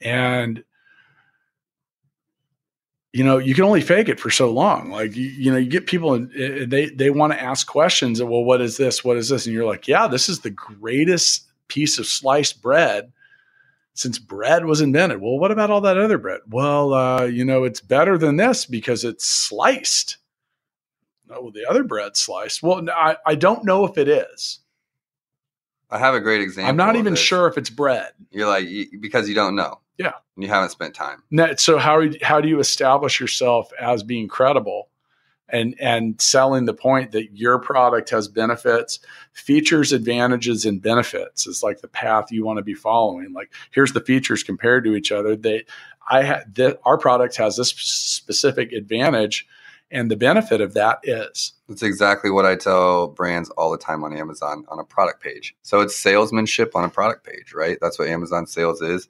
And 0.01 0.63
you 3.11 3.23
know, 3.23 3.39
you 3.39 3.55
can 3.55 3.63
only 3.63 3.81
fake 3.81 4.07
it 4.07 4.19
for 4.19 4.29
so 4.29 4.51
long. 4.51 4.91
Like 4.91 5.15
you, 5.15 5.25
you 5.25 5.51
know, 5.51 5.57
you 5.57 5.67
get 5.67 5.87
people 5.87 6.13
and 6.13 6.29
uh, 6.29 6.65
they 6.67 6.91
they 6.91 7.09
want 7.09 7.33
to 7.33 7.41
ask 7.41 7.65
questions. 7.65 8.21
Well, 8.21 8.43
what 8.43 8.61
is 8.61 8.77
this? 8.77 9.03
What 9.03 9.17
is 9.17 9.29
this? 9.29 9.47
And 9.47 9.55
you're 9.55 9.65
like, 9.65 9.87
yeah, 9.87 10.07
this 10.07 10.29
is 10.29 10.41
the 10.41 10.51
greatest 10.51 11.47
piece 11.67 11.97
of 11.97 12.05
sliced 12.05 12.61
bread 12.61 13.11
since 13.95 14.19
bread 14.19 14.65
was 14.65 14.79
invented. 14.79 15.21
Well, 15.21 15.39
what 15.39 15.49
about 15.49 15.71
all 15.71 15.81
that 15.81 15.97
other 15.97 16.19
bread? 16.19 16.41
Well, 16.47 16.93
uh, 16.93 17.23
you 17.23 17.45
know, 17.45 17.63
it's 17.63 17.81
better 17.81 18.15
than 18.19 18.35
this 18.37 18.67
because 18.67 19.03
it's 19.03 19.25
sliced. 19.25 20.17
Well, 21.27 21.51
the 21.51 21.65
other 21.69 21.83
bread 21.83 22.15
sliced. 22.15 22.61
Well, 22.61 22.81
no, 22.81 22.93
I, 22.93 23.17
I 23.25 23.35
don't 23.35 23.63
know 23.65 23.85
if 23.85 23.97
it 23.97 24.07
is. 24.07 24.59
I 25.89 25.97
have 25.97 26.15
a 26.15 26.19
great 26.19 26.41
example. 26.41 26.69
I'm 26.69 26.77
not 26.77 26.95
even 26.95 27.13
this. 27.13 27.19
sure 27.19 27.47
if 27.47 27.57
it's 27.57 27.69
bread. 27.69 28.11
You're 28.31 28.47
like 28.47 28.67
you, 28.67 28.99
because 28.99 29.29
you 29.29 29.35
don't 29.35 29.55
know. 29.55 29.79
Yeah. 29.97 30.13
And 30.35 30.43
you 30.43 30.49
haven't 30.49 30.71
spent 30.71 30.93
time. 30.93 31.23
No, 31.31 31.55
So 31.55 31.77
how 31.77 32.03
how 32.21 32.41
do 32.41 32.47
you 32.47 32.59
establish 32.59 33.19
yourself 33.19 33.71
as 33.79 34.03
being 34.03 34.27
credible 34.27 34.89
and 35.47 35.75
and 35.79 36.19
selling 36.19 36.65
the 36.65 36.73
point 36.73 37.11
that 37.11 37.37
your 37.37 37.59
product 37.59 38.09
has 38.09 38.27
benefits, 38.27 38.99
features, 39.31 39.93
advantages, 39.93 40.65
and 40.65 40.81
benefits 40.81 41.47
is 41.47 41.63
like 41.63 41.81
the 41.81 41.87
path 41.87 42.31
you 42.31 42.43
want 42.43 42.57
to 42.57 42.63
be 42.63 42.73
following. 42.73 43.31
Like 43.31 43.51
here's 43.71 43.93
the 43.93 44.01
features 44.01 44.43
compared 44.43 44.83
to 44.85 44.95
each 44.95 45.11
other. 45.11 45.35
They 45.35 45.65
I 46.09 46.23
had 46.23 46.55
that 46.55 46.79
our 46.83 46.97
product 46.97 47.35
has 47.37 47.57
this 47.57 47.69
specific 47.69 48.71
advantage, 48.73 49.47
and 49.91 50.09
the 50.09 50.15
benefit 50.15 50.61
of 50.61 50.73
that 50.73 50.99
is 51.03 51.53
That's 51.67 51.83
exactly 51.83 52.31
what 52.31 52.45
I 52.45 52.55
tell 52.55 53.07
brands 53.07 53.49
all 53.51 53.71
the 53.71 53.77
time 53.77 54.03
on 54.03 54.15
Amazon 54.15 54.65
on 54.69 54.79
a 54.79 54.83
product 54.83 55.21
page. 55.21 55.55
So 55.61 55.81
it's 55.81 55.95
salesmanship 55.95 56.75
on 56.75 56.83
a 56.83 56.89
product 56.89 57.25
page, 57.25 57.53
right? 57.53 57.77
That's 57.81 57.99
what 57.99 58.07
Amazon 58.07 58.47
sales 58.47 58.81
is. 58.81 59.07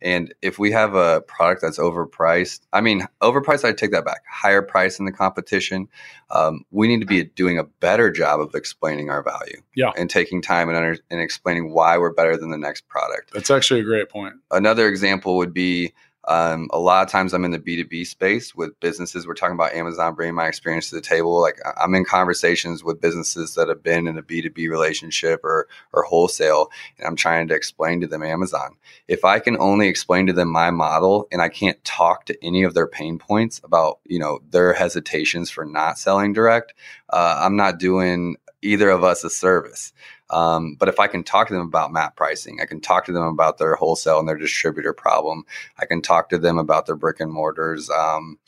And 0.00 0.32
if 0.42 0.58
we 0.58 0.70
have 0.70 0.94
a 0.94 1.22
product 1.22 1.62
that's 1.62 1.78
overpriced, 1.78 2.60
I 2.72 2.80
mean, 2.80 3.06
overpriced, 3.20 3.64
I 3.64 3.72
take 3.72 3.90
that 3.90 4.04
back. 4.04 4.22
Higher 4.30 4.62
price 4.62 4.98
in 4.98 5.06
the 5.06 5.12
competition. 5.12 5.88
Um, 6.30 6.64
we 6.70 6.86
need 6.86 7.00
to 7.00 7.06
be 7.06 7.24
doing 7.24 7.58
a 7.58 7.64
better 7.64 8.10
job 8.10 8.40
of 8.40 8.54
explaining 8.54 9.10
our 9.10 9.22
value. 9.22 9.60
Yeah. 9.74 9.90
And 9.96 10.08
taking 10.08 10.40
time 10.40 10.68
and, 10.68 10.76
under, 10.76 10.98
and 11.10 11.20
explaining 11.20 11.72
why 11.72 11.98
we're 11.98 12.12
better 12.12 12.36
than 12.36 12.50
the 12.50 12.58
next 12.58 12.86
product. 12.88 13.32
that's 13.32 13.50
actually 13.50 13.80
a 13.80 13.84
great 13.84 14.08
point. 14.08 14.34
Another 14.50 14.88
example 14.88 15.36
would 15.36 15.52
be 15.52 15.92
um, 16.28 16.68
a 16.74 16.78
lot 16.78 17.02
of 17.02 17.10
times 17.10 17.32
I'm 17.32 17.46
in 17.46 17.52
the 17.52 17.58
B2B 17.58 18.06
space 18.06 18.54
with 18.54 18.78
businesses. 18.80 19.26
We're 19.26 19.32
talking 19.32 19.54
about 19.54 19.72
Amazon 19.72 20.14
bringing 20.14 20.34
my 20.34 20.46
experience 20.46 20.90
to 20.90 20.94
the 20.94 21.00
table. 21.00 21.40
Like 21.40 21.58
I'm 21.80 21.94
in 21.94 22.04
conversations 22.04 22.84
with 22.84 23.00
businesses 23.00 23.54
that 23.54 23.68
have 23.68 23.82
been 23.82 24.06
in 24.06 24.18
a 24.18 24.22
B2B 24.22 24.68
relationship 24.68 25.42
or, 25.42 25.68
or 25.94 26.02
wholesale, 26.02 26.70
and 26.98 27.06
I'm 27.06 27.16
trying 27.16 27.48
to 27.48 27.54
explain 27.54 28.02
to 28.02 28.06
them 28.06 28.22
Amazon. 28.22 28.76
If 29.08 29.24
I 29.24 29.38
can 29.38 29.56
only 29.58 29.88
explain 29.88 30.26
to 30.26 30.34
them 30.34 30.52
my 30.52 30.70
model 30.70 31.26
and 31.32 31.40
I 31.40 31.48
can't 31.48 31.82
talk 31.82 32.26
to 32.26 32.44
any 32.44 32.62
of 32.62 32.74
their 32.74 32.86
pain 32.86 33.18
points 33.18 33.62
about, 33.64 34.00
you 34.04 34.18
know, 34.18 34.40
their 34.50 34.74
hesitations 34.74 35.48
for 35.48 35.64
not 35.64 35.98
selling 35.98 36.34
direct, 36.34 36.74
uh, 37.08 37.40
I'm 37.42 37.56
not 37.56 37.78
doing 37.78 38.36
either 38.60 38.90
of 38.90 39.04
us 39.04 39.24
a 39.24 39.30
service. 39.30 39.92
Um, 40.30 40.76
but 40.78 40.88
if 40.88 41.00
I 41.00 41.06
can 41.06 41.24
talk 41.24 41.48
to 41.48 41.54
them 41.54 41.66
about 41.66 41.92
map 41.92 42.16
pricing, 42.16 42.58
I 42.60 42.66
can 42.66 42.80
talk 42.80 43.04
to 43.06 43.12
them 43.12 43.24
about 43.24 43.58
their 43.58 43.74
wholesale 43.74 44.18
and 44.18 44.28
their 44.28 44.36
distributor 44.36 44.92
problem. 44.92 45.44
I 45.78 45.86
can 45.86 46.02
talk 46.02 46.28
to 46.30 46.38
them 46.38 46.58
about 46.58 46.86
their 46.86 46.96
brick 46.96 47.20
and 47.20 47.32
mortars, 47.32 47.88
um, 47.90 48.38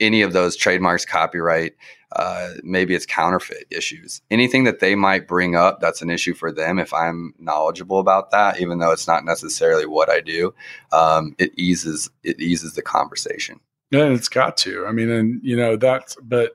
any 0.00 0.22
of 0.22 0.32
those 0.32 0.56
trademarks, 0.56 1.04
copyright, 1.04 1.74
uh, 2.12 2.54
maybe 2.62 2.94
it's 2.94 3.04
counterfeit 3.04 3.66
issues. 3.70 4.22
Anything 4.30 4.64
that 4.64 4.80
they 4.80 4.94
might 4.94 5.28
bring 5.28 5.56
up 5.56 5.80
that's 5.80 6.00
an 6.00 6.10
issue 6.10 6.34
for 6.34 6.50
them, 6.50 6.78
if 6.78 6.94
I'm 6.94 7.34
knowledgeable 7.38 7.98
about 7.98 8.30
that, 8.30 8.60
even 8.60 8.78
though 8.78 8.92
it's 8.92 9.06
not 9.06 9.24
necessarily 9.24 9.86
what 9.86 10.08
I 10.08 10.20
do, 10.20 10.54
um, 10.92 11.34
it 11.38 11.52
eases 11.58 12.10
it 12.22 12.40
eases 12.40 12.74
the 12.74 12.82
conversation. 12.82 13.60
And 13.92 14.14
it's 14.14 14.28
got 14.28 14.56
to. 14.58 14.86
I 14.86 14.92
mean, 14.92 15.10
and 15.10 15.40
you 15.42 15.56
know 15.56 15.76
that's. 15.76 16.16
But 16.22 16.52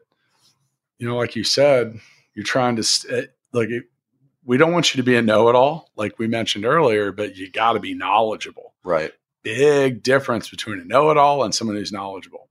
you 0.97 1.07
know, 1.07 1.17
like 1.17 1.36
you 1.36 1.43
said, 1.43 1.99
you're 2.33 2.45
trying 2.45 2.75
to 2.77 2.83
st- 2.83 3.29
like. 3.51 3.69
It, 3.69 3.86
we 4.45 4.58
don't 4.58 4.71
want 4.71 4.93
you 4.93 4.97
to 4.97 5.03
be 5.06 5.15
a 5.15 5.21
know-it-all, 5.21 5.89
like 5.95 6.19
we 6.19 6.27
mentioned 6.27 6.65
earlier, 6.65 7.12
but 7.12 7.36
you 7.38 7.49
got 7.49 7.73
to 7.73 7.79
be 7.79 7.93
knowledgeable. 7.93 8.73
Right. 8.84 9.12
Big 9.43 10.03
difference 10.03 10.49
between 10.49 10.79
a 10.79 10.86
know-it-all 10.86 11.43
and 11.43 11.53
someone 11.53 11.75
who's 11.77 11.91
knowledgeable. 11.91 12.49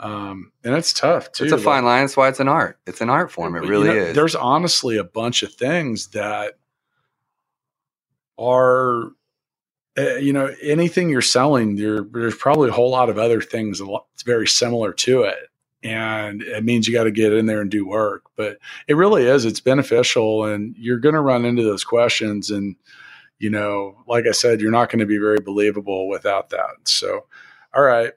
Um, 0.00 0.52
and 0.62 0.74
it's 0.74 0.92
tough 0.92 1.32
too. 1.32 1.44
It's 1.44 1.52
a 1.52 1.56
like- 1.56 1.64
fine 1.64 1.84
line. 1.84 2.02
That's 2.02 2.16
why 2.16 2.28
it's 2.28 2.40
an 2.40 2.48
art. 2.48 2.78
It's 2.86 3.00
an 3.00 3.10
art 3.10 3.32
form. 3.32 3.56
It 3.56 3.64
you 3.64 3.68
really 3.68 3.88
know, 3.88 3.94
is. 3.94 4.14
There's 4.14 4.36
honestly 4.36 4.96
a 4.96 5.04
bunch 5.04 5.42
of 5.42 5.52
things 5.52 6.08
that 6.08 6.54
are, 8.38 9.10
uh, 9.98 10.16
you 10.16 10.32
know, 10.32 10.54
anything 10.62 11.08
you're 11.10 11.20
selling, 11.22 11.74
there, 11.76 12.02
there's 12.02 12.36
probably 12.36 12.68
a 12.68 12.72
whole 12.72 12.90
lot 12.90 13.08
of 13.10 13.18
other 13.18 13.40
things 13.40 13.80
a 13.80 13.86
lot- 13.86 14.06
it's 14.14 14.22
very 14.22 14.46
similar 14.46 14.92
to 14.92 15.22
it. 15.22 15.47
And 15.82 16.42
it 16.42 16.64
means 16.64 16.86
you 16.86 16.94
got 16.94 17.04
to 17.04 17.10
get 17.10 17.32
in 17.32 17.46
there 17.46 17.60
and 17.60 17.70
do 17.70 17.86
work. 17.86 18.24
But 18.36 18.58
it 18.86 18.94
really 18.94 19.24
is. 19.24 19.44
It's 19.44 19.60
beneficial, 19.60 20.44
and 20.44 20.74
you're 20.78 20.98
going 20.98 21.14
to 21.14 21.20
run 21.20 21.44
into 21.44 21.62
those 21.62 21.84
questions. 21.84 22.50
And 22.50 22.76
you 23.38 23.50
know, 23.50 23.96
like 24.06 24.26
I 24.26 24.32
said, 24.32 24.60
you're 24.60 24.70
not 24.70 24.90
going 24.90 25.00
to 25.00 25.06
be 25.06 25.18
very 25.18 25.40
believable 25.40 26.08
without 26.08 26.50
that. 26.50 26.76
So, 26.84 27.26
all 27.74 27.82
right, 27.82 28.12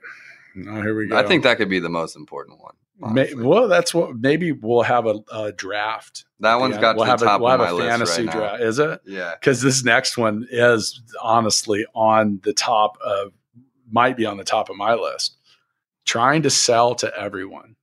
now, 0.56 0.82
here 0.82 0.98
we 0.98 1.08
go. 1.08 1.18
I 1.18 1.24
think 1.24 1.44
that 1.44 1.58
could 1.58 1.70
be 1.70 1.80
the 1.80 1.90
most 1.90 2.16
important 2.16 2.60
one. 2.60 2.74
May, 3.14 3.34
well, 3.34 3.68
that's 3.68 3.96
what 3.96 4.16
maybe 4.16 4.52
we'll 4.52 4.84
have 4.84 5.08
a, 5.08 5.16
a 5.32 5.52
draft. 5.52 6.26
That 6.40 6.60
one's 6.60 6.78
got 6.78 6.96
we'll 6.96 7.06
to 7.06 7.12
the 7.18 7.26
top 7.26 7.40
a, 7.40 7.44
we'll 7.44 7.54
of 7.54 7.60
have 7.62 7.76
my 7.76 7.84
a 7.86 7.90
fantasy 7.90 8.26
right 8.26 8.32
draft. 8.32 8.62
Is 8.62 8.78
it? 8.78 9.02
Yeah, 9.06 9.34
Because 9.40 9.62
this 9.62 9.84
next 9.84 10.18
one 10.18 10.48
is 10.52 11.02
honestly 11.20 11.86
on 11.96 12.42
the 12.44 12.54
top 12.54 12.98
of 13.04 13.32
might 13.90 14.18
be 14.18 14.26
on 14.26 14.38
the 14.38 14.44
top 14.44 14.70
of 14.70 14.76
my 14.76 14.94
list. 14.94 15.38
Trying 16.06 16.44
to 16.44 16.50
sell 16.50 16.96
to 16.96 17.16
everyone. 17.18 17.76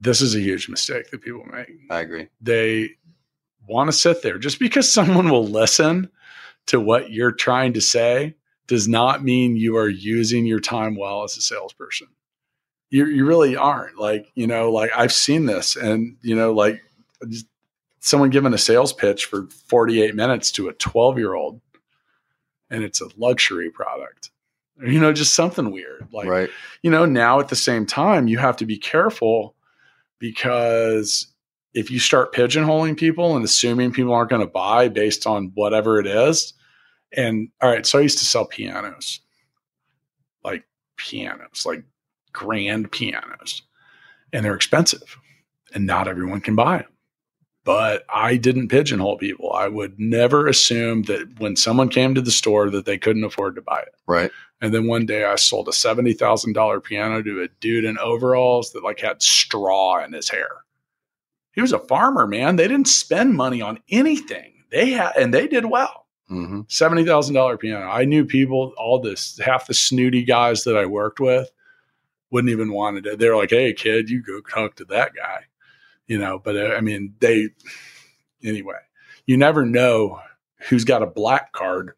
This 0.00 0.20
is 0.20 0.34
a 0.34 0.40
huge 0.40 0.68
mistake 0.68 1.10
that 1.10 1.22
people 1.22 1.44
make. 1.44 1.68
I 1.90 2.00
agree. 2.00 2.28
They 2.40 2.90
want 3.68 3.88
to 3.88 3.96
sit 3.96 4.22
there 4.22 4.38
just 4.38 4.58
because 4.58 4.92
someone 4.92 5.30
will 5.30 5.46
listen 5.46 6.10
to 6.66 6.80
what 6.80 7.10
you're 7.10 7.32
trying 7.32 7.74
to 7.74 7.80
say 7.80 8.34
does 8.66 8.86
not 8.86 9.24
mean 9.24 9.56
you 9.56 9.76
are 9.76 9.88
using 9.88 10.46
your 10.46 10.60
time 10.60 10.94
well 10.94 11.24
as 11.24 11.36
a 11.36 11.42
salesperson. 11.42 12.06
You, 12.88 13.06
you 13.06 13.26
really 13.26 13.56
aren't. 13.56 13.98
Like, 13.98 14.30
you 14.34 14.46
know, 14.46 14.70
like 14.70 14.90
I've 14.96 15.12
seen 15.12 15.46
this 15.46 15.76
and, 15.76 16.16
you 16.22 16.36
know, 16.36 16.52
like 16.52 16.80
just 17.28 17.46
someone 18.00 18.30
giving 18.30 18.54
a 18.54 18.58
sales 18.58 18.92
pitch 18.92 19.26
for 19.26 19.46
48 19.66 20.14
minutes 20.14 20.52
to 20.52 20.68
a 20.68 20.72
12 20.72 21.18
year 21.18 21.34
old 21.34 21.60
and 22.70 22.84
it's 22.84 23.00
a 23.00 23.08
luxury 23.16 23.70
product. 23.70 24.29
You 24.82 25.00
know, 25.00 25.12
just 25.12 25.34
something 25.34 25.70
weird. 25.70 26.08
Like, 26.12 26.28
right. 26.28 26.50
you 26.82 26.90
know, 26.90 27.04
now 27.04 27.40
at 27.40 27.48
the 27.48 27.56
same 27.56 27.86
time, 27.86 28.28
you 28.28 28.38
have 28.38 28.56
to 28.58 28.66
be 28.66 28.78
careful 28.78 29.54
because 30.18 31.26
if 31.74 31.90
you 31.90 31.98
start 31.98 32.34
pigeonholing 32.34 32.96
people 32.96 33.36
and 33.36 33.44
assuming 33.44 33.92
people 33.92 34.12
aren't 34.12 34.30
going 34.30 34.40
to 34.40 34.46
buy 34.46 34.88
based 34.88 35.26
on 35.26 35.52
whatever 35.54 35.98
it 35.98 36.06
is, 36.06 36.52
and 37.16 37.48
all 37.60 37.70
right, 37.70 37.86
so 37.86 37.98
I 37.98 38.02
used 38.02 38.18
to 38.18 38.24
sell 38.24 38.46
pianos, 38.46 39.20
like 40.44 40.64
pianos, 40.96 41.64
like 41.66 41.84
grand 42.32 42.90
pianos, 42.90 43.62
and 44.32 44.44
they're 44.44 44.54
expensive, 44.54 45.18
and 45.74 45.86
not 45.86 46.08
everyone 46.08 46.40
can 46.40 46.54
buy 46.54 46.78
them. 46.78 46.86
But 47.64 48.04
I 48.12 48.36
didn't 48.36 48.68
pigeonhole 48.68 49.18
people. 49.18 49.52
I 49.52 49.68
would 49.68 49.98
never 49.98 50.46
assume 50.46 51.02
that 51.02 51.38
when 51.38 51.56
someone 51.56 51.88
came 51.88 52.14
to 52.14 52.22
the 52.22 52.30
store 52.30 52.70
that 52.70 52.86
they 52.86 52.96
couldn't 52.96 53.24
afford 53.24 53.56
to 53.56 53.62
buy 53.62 53.80
it. 53.80 53.94
Right. 54.06 54.30
And 54.60 54.74
then 54.74 54.86
one 54.86 55.06
day 55.06 55.24
I 55.24 55.36
sold 55.36 55.68
a 55.68 55.72
seventy 55.72 56.12
thousand 56.12 56.52
dollar 56.52 56.80
piano 56.80 57.22
to 57.22 57.42
a 57.42 57.48
dude 57.60 57.84
in 57.84 57.98
overalls 57.98 58.72
that 58.72 58.84
like 58.84 59.00
had 59.00 59.22
straw 59.22 60.04
in 60.04 60.12
his 60.12 60.28
hair. 60.28 60.64
He 61.52 61.60
was 61.60 61.72
a 61.72 61.78
farmer, 61.78 62.26
man. 62.26 62.56
They 62.56 62.68
didn't 62.68 62.88
spend 62.88 63.34
money 63.34 63.60
on 63.60 63.80
anything. 63.88 64.64
They 64.70 64.90
had, 64.90 65.12
and 65.16 65.34
they 65.34 65.48
did 65.48 65.64
well. 65.64 66.06
Mm-hmm. 66.30 66.60
Seventy 66.68 67.04
thousand 67.04 67.34
dollar 67.34 67.56
piano. 67.56 67.86
I 67.86 68.04
knew 68.04 68.24
people, 68.24 68.72
all 68.76 69.00
this, 69.00 69.38
half 69.38 69.66
the 69.66 69.74
snooty 69.74 70.22
guys 70.22 70.64
that 70.64 70.76
I 70.76 70.86
worked 70.86 71.20
with 71.20 71.50
wouldn't 72.30 72.52
even 72.52 72.72
want 72.72 73.04
it. 73.04 73.18
They're 73.18 73.36
like, 73.36 73.50
"Hey, 73.50 73.72
kid, 73.72 74.10
you 74.10 74.22
go 74.22 74.40
talk 74.40 74.76
to 74.76 74.84
that 74.86 75.12
guy," 75.14 75.46
you 76.06 76.18
know. 76.18 76.38
But 76.38 76.56
uh, 76.56 76.74
I 76.76 76.82
mean, 76.82 77.14
they 77.18 77.48
anyway. 78.44 78.78
You 79.26 79.36
never 79.36 79.64
know 79.64 80.20
who's 80.68 80.84
got 80.84 81.02
a 81.02 81.06
black 81.06 81.52
card 81.52 81.92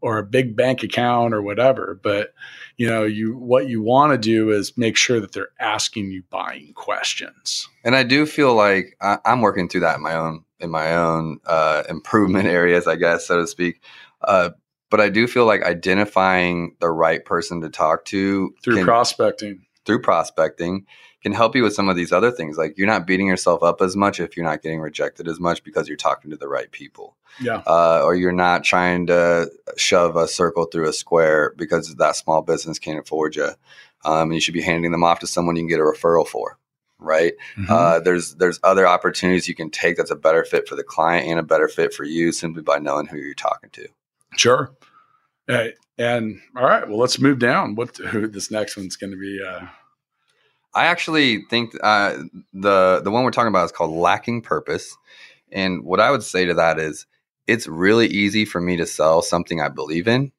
or 0.00 0.18
a 0.18 0.22
big 0.22 0.56
bank 0.56 0.82
account 0.82 1.34
or 1.34 1.42
whatever. 1.42 1.98
But 2.02 2.32
you 2.76 2.86
know, 2.88 3.04
you 3.04 3.36
what 3.36 3.68
you 3.68 3.82
want 3.82 4.12
to 4.12 4.18
do 4.18 4.50
is 4.50 4.76
make 4.76 4.96
sure 4.96 5.20
that 5.20 5.32
they're 5.32 5.50
asking 5.60 6.10
you 6.10 6.22
buying 6.30 6.72
questions. 6.74 7.68
And 7.84 7.94
I 7.96 8.02
do 8.02 8.26
feel 8.26 8.54
like 8.54 8.96
I, 9.00 9.18
I'm 9.24 9.40
working 9.40 9.68
through 9.68 9.82
that 9.82 9.96
in 9.96 10.02
my 10.02 10.14
own 10.14 10.44
in 10.60 10.70
my 10.70 10.94
own 10.94 11.38
uh, 11.46 11.82
improvement 11.88 12.46
areas, 12.60 12.86
I 12.86 12.96
guess, 12.96 13.26
so 13.26 13.40
to 13.40 13.46
speak. 13.46 13.82
Uh, 14.22 14.50
but 14.90 15.00
I 15.00 15.08
do 15.08 15.26
feel 15.26 15.46
like 15.46 15.62
identifying 15.62 16.76
the 16.80 16.90
right 16.90 17.24
person 17.24 17.60
to 17.60 17.70
talk 17.70 18.04
to 18.06 18.54
Through 18.62 18.76
can- 18.76 18.84
prospecting. 18.84 19.64
through 19.86 20.02
prospecting 20.02 20.86
can 21.22 21.32
help 21.32 21.54
you 21.54 21.62
with 21.62 21.74
some 21.74 21.88
of 21.88 21.96
these 21.96 22.12
other 22.12 22.30
things. 22.30 22.56
Like 22.56 22.78
you're 22.78 22.86
not 22.86 23.06
beating 23.06 23.26
yourself 23.26 23.62
up 23.62 23.82
as 23.82 23.94
much 23.96 24.20
if 24.20 24.36
you're 24.36 24.46
not 24.46 24.62
getting 24.62 24.80
rejected 24.80 25.28
as 25.28 25.38
much 25.38 25.62
because 25.62 25.86
you're 25.88 25.96
talking 25.96 26.30
to 26.30 26.36
the 26.36 26.48
right 26.48 26.70
people. 26.70 27.16
Yeah. 27.40 27.62
uh, 27.66 28.02
or 28.04 28.16
you're 28.16 28.32
not 28.32 28.64
trying 28.64 29.06
to 29.06 29.50
shove 29.76 30.16
a 30.16 30.26
circle 30.26 30.64
through 30.64 30.88
a 30.88 30.92
square 30.92 31.54
because 31.56 31.94
that 31.94 32.16
small 32.16 32.42
business 32.42 32.78
can't 32.78 32.98
afford 32.98 33.36
you. 33.36 33.50
Um, 34.04 34.22
and 34.30 34.34
you 34.34 34.40
should 34.40 34.54
be 34.54 34.62
handing 34.62 34.90
them 34.92 35.04
off 35.04 35.20
to 35.20 35.26
someone 35.26 35.56
you 35.56 35.62
can 35.62 35.68
get 35.68 35.78
a 35.78 35.82
referral 35.82 36.26
for, 36.26 36.58
right? 36.98 37.34
Mhm. 37.56 37.68
Uh, 37.68 38.00
there's 38.00 38.34
there's 38.36 38.58
other 38.64 38.86
opportunities 38.86 39.46
you 39.46 39.54
can 39.54 39.70
take 39.70 39.96
that's 39.96 40.10
a 40.10 40.16
better 40.16 40.42
fit 40.44 40.66
for 40.68 40.74
the 40.74 40.82
client 40.82 41.26
and 41.26 41.38
a 41.38 41.42
better 41.42 41.68
fit 41.68 41.92
for 41.94 42.04
you 42.04 42.32
simply 42.32 42.62
by 42.62 42.78
knowing 42.78 43.06
who 43.06 43.18
you're 43.18 43.34
talking 43.34 43.70
to. 43.70 43.86
Sure. 44.36 44.72
Hey, 45.46 45.74
and 45.98 46.40
all 46.56 46.64
right, 46.64 46.88
well, 46.88 46.98
let's 46.98 47.18
move 47.20 47.38
down. 47.38 47.74
What 47.74 47.96
who 47.98 48.26
this 48.26 48.50
next 48.50 48.76
one's 48.76 48.96
going 48.96 49.10
to 49.12 49.18
be? 49.18 49.38
Uh, 49.46 49.66
I 50.74 50.86
actually 50.86 51.44
think 51.50 51.74
uh, 51.82 52.16
the 52.52 53.00
the 53.02 53.10
one 53.10 53.24
we're 53.24 53.32
talking 53.32 53.48
about 53.48 53.64
is 53.64 53.72
called 53.72 53.92
lacking 53.92 54.42
purpose, 54.42 54.96
and 55.52 55.84
what 55.84 56.00
I 56.00 56.10
would 56.10 56.22
say 56.22 56.44
to 56.46 56.54
that 56.54 56.78
is 56.78 57.06
it's 57.46 57.66
really 57.66 58.06
easy 58.06 58.44
for 58.44 58.60
me 58.60 58.76
to 58.76 58.86
sell 58.86 59.22
something 59.22 59.60
I 59.60 59.68
believe 59.68 60.06
in, 60.06 60.32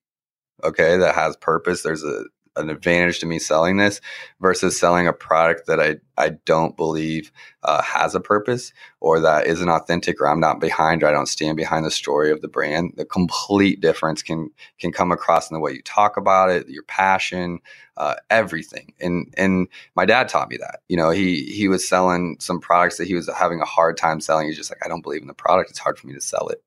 okay, 0.63 0.98
that 0.98 1.15
has 1.15 1.38
purpose. 1.38 1.84
There's 1.84 2.04
a 2.04 2.26
an 2.58 2.70
advantage 2.70 3.20
to 3.20 3.26
me 3.26 3.39
selling 3.39 3.78
this 3.78 4.02
versus 4.41 4.80
selling 4.80 5.08
a 5.08 5.13
product 5.13 5.67
that 5.67 5.80
I 5.80 5.98
I 6.22 6.30
don't 6.46 6.78
believe 6.78 7.32
uh, 7.64 7.82
has 7.82 8.14
a 8.14 8.20
purpose 8.20 8.72
or 9.00 9.20
that 9.20 9.48
isn't 9.48 9.70
authentic 9.70 10.22
or 10.22 10.28
I'm 10.28 10.40
not 10.40 10.60
behind 10.60 11.02
or 11.02 11.08
I 11.08 11.12
don't 11.12 11.28
stand 11.28 11.58
behind 11.58 11.86
the 11.86 11.92
story 11.92 12.32
of 12.32 12.42
the 12.42 12.48
brand. 12.48 12.94
The 12.96 13.06
complete 13.06 13.82
difference 13.82 14.22
can 14.22 14.52
can 14.80 14.92
come 14.92 15.12
across 15.12 15.50
in 15.50 15.56
the 15.56 15.60
way 15.60 15.72
you 15.72 15.82
talk 15.82 16.18
about 16.18 16.50
it, 16.50 16.70
your 16.70 16.84
passion, 16.84 17.60
uh, 17.98 18.16
everything. 18.30 18.94
And 19.00 19.34
and 19.36 19.68
my 19.96 20.06
dad 20.06 20.30
taught 20.30 20.50
me 20.50 20.58
that. 20.58 20.82
You 20.88 20.98
know, 20.98 21.10
he 21.10 21.44
he 21.46 21.68
was 21.68 21.88
selling 21.88 22.38
some 22.40 22.60
products 22.60 22.98
that 22.98 23.08
he 23.08 23.16
was 23.16 23.30
having 23.36 23.60
a 23.62 23.66
hard 23.66 23.98
time 23.98 24.22
selling. 24.22 24.48
He's 24.48 24.58
just 24.58 24.72
like, 24.72 24.86
I 24.86 24.88
don't 24.88 25.02
believe 25.02 25.22
in 25.22 25.28
the 25.28 25.34
product. 25.34 25.72
It's 25.72 25.80
hard 25.80 25.98
for 25.98 26.08
me 26.08 26.14
to 26.14 26.22
sell 26.22 26.48
it. 26.50 26.64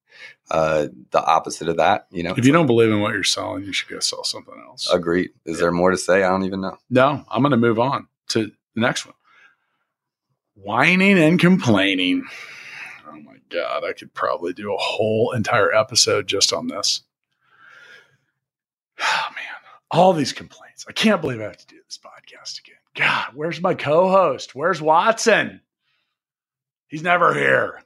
Uh, 0.50 0.88
the 1.10 1.24
opposite 1.24 1.68
of 1.68 1.78
that, 1.78 2.06
you 2.10 2.22
know. 2.22 2.34
if 2.36 2.44
you 2.44 2.52
don't 2.52 2.66
believe 2.66 2.90
in 2.90 3.00
what 3.00 3.14
you're 3.14 3.24
selling, 3.24 3.64
you 3.64 3.72
should 3.72 3.88
go 3.88 3.98
sell 3.98 4.22
something 4.22 4.54
else. 4.68 4.88
Agreed. 4.92 5.30
Is 5.44 5.58
there 5.58 5.72
more 5.72 5.90
to 5.90 5.96
say? 5.96 6.22
I 6.22 6.28
don't 6.28 6.44
even 6.44 6.60
know. 6.60 6.76
no, 6.90 7.24
I'm 7.28 7.42
going 7.42 7.50
to 7.50 7.56
move 7.56 7.78
on 7.78 8.06
to 8.28 8.52
the 8.74 8.80
next 8.80 9.06
one. 9.06 9.14
Whining 10.54 11.18
and 11.18 11.38
complaining. 11.38 12.24
Oh 13.08 13.20
my 13.20 13.36
god, 13.50 13.84
I 13.84 13.92
could 13.92 14.14
probably 14.14 14.52
do 14.52 14.72
a 14.72 14.78
whole 14.78 15.32
entire 15.32 15.74
episode 15.74 16.26
just 16.26 16.52
on 16.52 16.68
this. 16.68 17.02
Oh 19.00 19.26
man, 19.34 19.44
all 19.90 20.12
these 20.12 20.32
complaints. 20.32 20.86
I 20.88 20.92
can't 20.92 21.20
believe 21.20 21.40
I 21.40 21.44
have 21.44 21.56
to 21.56 21.66
do 21.66 21.80
this 21.84 21.98
podcast 21.98 22.60
again. 22.60 22.76
God, 22.94 23.30
where's 23.34 23.60
my 23.60 23.74
co-host? 23.74 24.54
Where's 24.54 24.80
Watson? 24.80 25.60
He's 26.88 27.02
never 27.02 27.34
here. 27.34 27.82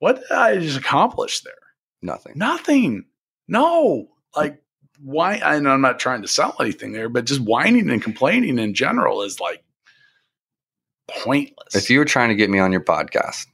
What 0.00 0.16
did 0.16 0.32
I 0.32 0.58
just 0.58 0.78
accomplish 0.78 1.40
there? 1.40 1.54
Nothing. 2.02 2.32
Nothing. 2.36 3.04
No. 3.46 4.08
Like 4.36 4.60
why 5.00 5.40
I 5.42 5.60
know 5.60 5.70
I'm 5.70 5.80
not 5.80 5.98
trying 5.98 6.22
to 6.22 6.28
sell 6.28 6.56
anything 6.60 6.92
there, 6.92 7.08
but 7.08 7.26
just 7.26 7.40
whining 7.40 7.90
and 7.90 8.02
complaining 8.02 8.58
in 8.58 8.74
general 8.74 9.22
is 9.22 9.40
like 9.40 9.64
pointless. 11.08 11.74
If 11.74 11.90
you 11.90 11.98
were 11.98 12.04
trying 12.04 12.30
to 12.30 12.34
get 12.34 12.50
me 12.50 12.58
on 12.58 12.72
your 12.72 12.82
podcast 12.82 13.46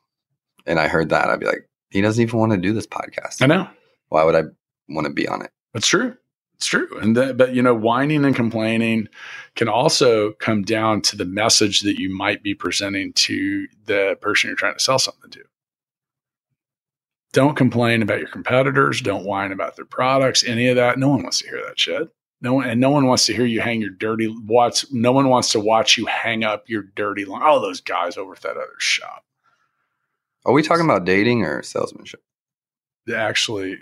and 0.66 0.78
I 0.78 0.88
heard 0.88 1.08
that, 1.10 1.28
I'd 1.28 1.40
be 1.40 1.46
like, 1.46 1.68
he 1.90 2.00
doesn't 2.00 2.22
even 2.22 2.38
want 2.38 2.52
to 2.52 2.58
do 2.58 2.72
this 2.72 2.86
podcast. 2.86 3.42
I 3.42 3.46
know. 3.46 3.68
Why 4.08 4.24
would 4.24 4.34
I 4.34 4.42
want 4.88 5.06
to 5.06 5.12
be 5.12 5.28
on 5.28 5.42
it? 5.42 5.50
It's 5.74 5.88
true. 5.88 6.16
It's 6.54 6.66
true. 6.66 6.88
And 7.00 7.16
that, 7.16 7.36
but 7.36 7.54
you 7.54 7.62
know, 7.62 7.74
whining 7.74 8.24
and 8.24 8.36
complaining 8.36 9.08
can 9.56 9.68
also 9.68 10.32
come 10.32 10.62
down 10.62 11.00
to 11.02 11.16
the 11.16 11.24
message 11.24 11.80
that 11.80 11.98
you 11.98 12.14
might 12.14 12.42
be 12.42 12.54
presenting 12.54 13.14
to 13.14 13.66
the 13.86 14.18
person 14.20 14.48
you're 14.48 14.56
trying 14.56 14.74
to 14.74 14.80
sell 14.80 14.98
something 14.98 15.30
to. 15.30 15.42
Don't 17.32 17.56
complain 17.56 18.02
about 18.02 18.18
your 18.18 18.28
competitors. 18.28 19.00
Don't 19.00 19.24
whine 19.24 19.52
about 19.52 19.76
their 19.76 19.84
products. 19.84 20.44
Any 20.44 20.68
of 20.68 20.76
that. 20.76 20.98
No 20.98 21.08
one 21.08 21.22
wants 21.22 21.38
to 21.38 21.48
hear 21.48 21.62
that 21.64 21.78
shit. 21.78 22.08
No 22.42 22.54
one, 22.54 22.68
and 22.68 22.80
no 22.80 22.90
one 22.90 23.06
wants 23.06 23.26
to 23.26 23.34
hear 23.34 23.44
you 23.44 23.60
hang 23.60 23.80
your 23.82 23.90
dirty 23.90 24.34
watch. 24.46 24.86
No 24.90 25.12
one 25.12 25.28
wants 25.28 25.52
to 25.52 25.60
watch 25.60 25.98
you 25.98 26.06
hang 26.06 26.42
up 26.44 26.68
your 26.68 26.82
dirty 26.96 27.24
line. 27.26 27.42
Oh, 27.44 27.60
those 27.60 27.80
guys 27.80 28.16
over 28.16 28.32
at 28.34 28.40
that 28.42 28.52
other 28.56 28.66
shop. 28.78 29.24
Are 30.46 30.52
we 30.54 30.62
talking 30.62 30.84
about 30.86 31.04
dating 31.04 31.42
or 31.44 31.62
salesmanship? 31.62 32.22
Actually, 33.14 33.78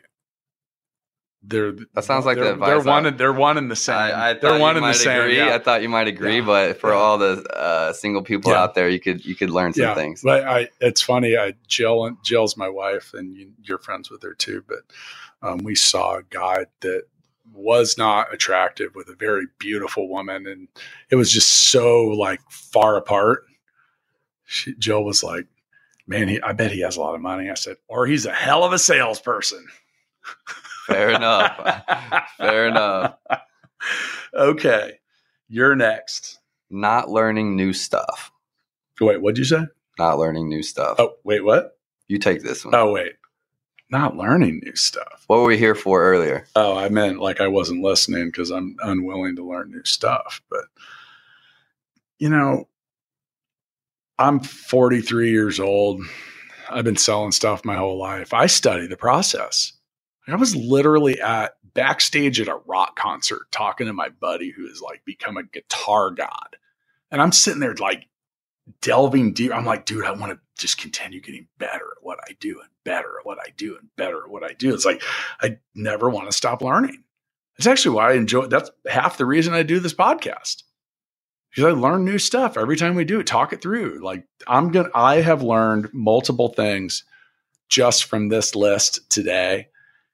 they're 1.43 1.73
That 1.95 2.03
sounds 2.03 2.27
like 2.27 2.37
they're, 2.37 2.53
advice 2.55 2.67
they're 2.69 2.81
one. 2.93 3.07
and- 3.07 3.17
They're 3.19 3.33
one 3.33 3.59
in 3.59 3.69
the 3.69 3.77
same. 3.77 3.95
they're 4.41 4.59
one 4.59 4.77
and 4.77 4.85
the 4.85 4.93
same. 4.93 5.21
agree. 5.21 5.37
yeah. 5.37 5.55
I 5.55 5.59
thought 5.59 5.83
you 5.83 5.89
might 5.89 6.09
agree, 6.09 6.39
Yeah. 6.39 6.45
but 6.45 6.81
for 6.81 6.91
Yeah. 6.91 6.97
all 6.97 7.17
the 7.19 7.45
uh, 7.57 7.93
single 7.93 8.23
people 8.23 8.53
out 8.53 8.75
there, 8.75 8.89
you 8.89 8.99
could 8.99 9.25
you 9.25 9.37
could 9.37 9.51
learn 9.51 9.73
some 9.73 9.95
things. 9.95 10.23
But 10.23 10.45
I, 10.45 10.69
it's 10.81 11.01
funny. 11.01 11.37
I 11.37 11.55
Jill, 11.69 12.17
Jill's 12.25 12.57
my 12.57 12.69
wife, 12.69 13.15
and 13.15 13.37
you, 13.37 13.53
you're 13.63 13.79
friends 13.79 14.11
with 14.11 14.23
her 14.25 14.35
too. 14.35 14.65
But 14.67 14.81
um, 15.49 15.59
we 15.59 15.77
saw 15.77 16.17
a 16.17 16.23
guy 16.25 16.67
that 16.81 17.05
was 17.53 17.97
not 17.99 18.33
attractive 18.33 18.95
with 18.95 19.09
a 19.09 19.15
very 19.15 19.47
beautiful 19.59 20.09
woman, 20.09 20.47
and 20.47 20.69
it 21.11 21.17
was 21.17 21.33
just 21.33 21.71
so 21.71 22.05
like 22.05 22.41
far 22.51 22.97
apart. 22.97 23.45
She, 24.45 24.75
Jill 24.77 25.05
was 25.05 25.23
like, 25.23 25.47
"Man, 26.07 26.29
he, 26.29 26.41
I 26.41 26.53
bet 26.53 26.73
he 26.73 26.81
has 26.81 26.97
a 26.97 27.01
lot 27.01 27.15
of 27.15 27.21
money." 27.21 27.51
I 27.51 27.55
said, 27.55 27.77
"Or 27.89 28.07
he's 28.07 28.27
a 28.27 28.33
hell 28.33 28.65
of 28.65 28.73
a 28.73 28.79
salesperson." 28.79 29.67
Fair 30.87 31.11
enough. 31.11 31.83
Fair 32.39 32.69
enough. 32.69 33.15
okay, 34.35 34.99
you're 35.49 35.77
next. 35.77 36.39
Not 36.71 37.11
learning 37.11 37.57
new 37.57 37.73
stuff. 37.73 38.33
Wait, 39.01 39.21
what'd 39.21 39.39
you 39.39 39.45
say? 39.45 39.67
Not 39.99 40.19
learning 40.19 40.49
new 40.49 40.63
stuff. 40.63 40.97
Oh, 40.99 41.15
wait, 41.25 41.45
what? 41.45 41.79
You 42.09 42.19
take 42.19 42.43
this 42.43 42.65
one. 42.65 42.75
Oh, 42.75 42.93
wait, 42.93 43.13
not 43.91 44.17
learning 44.17 44.61
new 44.65 44.77
stuff. 44.77 45.25
What 45.27 45.41
were 45.41 45.47
we 45.47 45.59
here 45.59 45.75
for 45.75 46.03
earlier? 46.03 46.47
Oh, 46.55 46.77
I 46.77 46.89
meant 46.89 47.21
like 47.21 47.41
I 47.41 47.49
wasn't 47.49 47.83
listening 47.83 48.27
because 48.27 48.51
I'm 48.51 48.77
unwilling 48.83 49.37
to 49.37 49.49
learn 49.49 49.71
new 49.71 49.85
stuff. 49.85 50.43
But, 50.51 50.65
you 52.19 52.29
know, 52.29 52.69
I'm 54.19 54.41
43 54.41 55.31
years 55.31 55.61
old. 55.61 56.03
I've 56.69 56.85
been 56.85 56.97
selling 56.97 57.33
stuff 57.33 57.65
my 57.65 57.77
whole 57.77 57.99
life. 57.99 58.35
I 58.35 58.47
study 58.47 58.87
the 58.87 58.97
process. 58.97 59.73
I 60.27 60.37
was 60.37 60.55
literally 60.55 61.21
at 61.21 61.55
backstage 61.73 62.41
at 62.41 62.49
a 62.49 62.61
rock 62.67 62.97
concert 62.97 63.51
talking 63.51 63.87
to 63.87 63.93
my 63.93 64.09
buddy 64.09 64.51
who 64.51 64.67
has 64.69 64.83
like 64.83 65.03
become 65.05 65.37
a 65.37 65.43
guitar 65.43 66.11
god. 66.11 66.57
And 67.11 67.23
I'm 67.23 67.33
sitting 67.33 67.61
there 67.61 67.75
like 67.77 68.09
delving 68.83 69.33
deep. 69.33 69.55
I'm 69.55 69.65
like, 69.65 69.87
dude, 69.87 70.05
I 70.05 70.11
want 70.13 70.33
to 70.33 70.39
just 70.59 70.77
continue 70.77 71.21
getting 71.21 71.47
better 71.57 71.95
at 71.97 72.03
what 72.03 72.19
I 72.29 72.37
do 72.41 72.61
and 72.61 72.69
better 72.89 73.19
at 73.19 73.27
what 73.27 73.39
I 73.39 73.51
do 73.55 73.77
and 73.77 73.95
better 73.97 74.25
at 74.25 74.31
what 74.31 74.43
I 74.43 74.55
do. 74.55 74.73
It's 74.73 74.87
like 74.87 75.03
I 75.43 75.59
never 75.75 76.09
want 76.09 76.31
to 76.31 76.37
stop 76.37 76.63
learning. 76.63 77.05
It's 77.59 77.67
actually 77.67 77.97
why 77.97 78.13
I 78.13 78.15
enjoy 78.15 78.47
that's 78.47 78.71
half 78.89 79.19
the 79.19 79.27
reason 79.27 79.53
I 79.53 79.63
do 79.63 79.79
this 79.79 79.93
podcast. 79.93 80.63
Because 81.51 81.65
I 81.65 81.79
learn 81.79 82.05
new 82.05 82.19
stuff 82.19 82.57
every 82.57 82.77
time 82.77 82.95
we 82.95 83.05
do 83.05 83.21
it, 83.21 83.27
talk 83.27 83.53
it 83.53 83.61
through. 83.61 84.01
Like 84.03 84.25
I'm 84.47 84.71
gonna 84.71 84.89
I 84.95 85.17
have 85.17 85.43
learned 85.43 85.91
multiple 85.93 86.49
things 86.49 87.05
just 87.69 88.05
from 88.05 88.31
this 88.31 88.55
list 88.55 89.11
today 89.11 89.69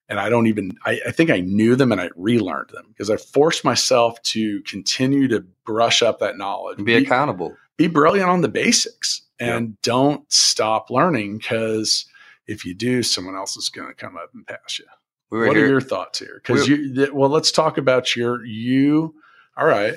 and 0.09 0.19
I 0.19 0.29
don't 0.29 0.49
even 0.49 0.73
I, 0.85 1.01
I, 1.07 1.13
think 1.13 1.31
I 1.31 1.41
knew 1.41 1.77
them 1.77 1.93
and 1.93 2.01
I 2.01 2.11
relearned 2.17 2.71
them 2.71 2.87
because 2.89 3.11
I 3.11 3.17
forced 3.17 3.65
myself 3.65 4.21
to 4.23 4.61
continue 4.63 5.29
to 5.29 5.45
brush 5.65 6.03
up 6.03 6.19
that 6.19 6.37
knowledge. 6.37 6.79
Be, 6.79 6.85
be 6.85 6.95
accountable. 6.97 7.57
Be 7.77 7.87
brilliant 7.87 8.31
on 8.31 8.41
the 8.41 8.49
basics 8.49 9.23
and 9.39 9.69
yeah. 9.69 9.75
don't 9.83 10.33
stop 10.33 10.91
learning 10.91 11.39
because 11.39 12.07
if 12.47 12.65
you 12.65 12.75
do, 12.75 13.03
someone 13.03 13.37
else 13.37 13.57
is 13.57 13.69
going 13.69 13.89
to 13.89 13.95
come 13.95 14.17
up 14.17 14.31
and 14.35 14.47
pass 14.47 14.79
you. 14.79 14.87
We 15.31 15.47
what 15.47 15.57
here. 15.57 15.67
are 15.67 15.69
your 15.69 15.81
thoughts 15.81 16.19
here? 16.19 16.41
Because 16.43 16.69
we 16.69 16.77
you 16.77 17.11
well, 17.13 17.31
let's 17.31 17.51
talk 17.51 17.79
about 17.79 18.15
your 18.15 18.45
you. 18.45 19.15
All 19.57 19.67
right, 19.67 19.95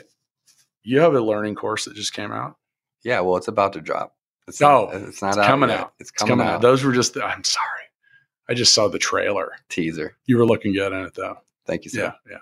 you 0.84 1.00
have 1.00 1.14
a 1.14 1.22
learning 1.22 1.56
course 1.56 1.86
that 1.86 1.96
just 1.96 2.14
came 2.14 2.32
out. 2.32 2.56
Yeah, 3.04 3.20
well, 3.22 3.38
it's 3.38 3.48
about 3.48 3.74
to 3.74 3.82
drop. 3.82 4.16
It's 4.48 4.62
not, 4.62 4.72
oh, 4.72 4.90
it's 5.08 5.22
not 5.22 5.38
it's 5.38 5.46
coming 5.46 5.70
out. 5.70 5.94
It's 6.00 6.12
coming, 6.12 6.32
it's 6.32 6.40
coming 6.40 6.48
out. 6.48 6.56
out. 6.56 6.62
Those 6.62 6.84
were 6.84 6.94
just. 6.94 7.18
I'm 7.18 7.44
sorry. 7.44 7.66
I 8.50 8.54
just 8.54 8.74
saw 8.74 8.88
the 8.88 8.98
trailer 8.98 9.52
teaser. 9.70 10.16
You 10.26 10.38
were 10.38 10.46
looking 10.46 10.74
good 10.74 10.94
in 10.94 11.06
it 11.06 11.14
though. 11.14 11.38
Thank 11.66 11.84
you. 11.86 11.92
Sir. 11.92 12.16
Yeah, 12.28 12.32
yeah. 12.32 12.38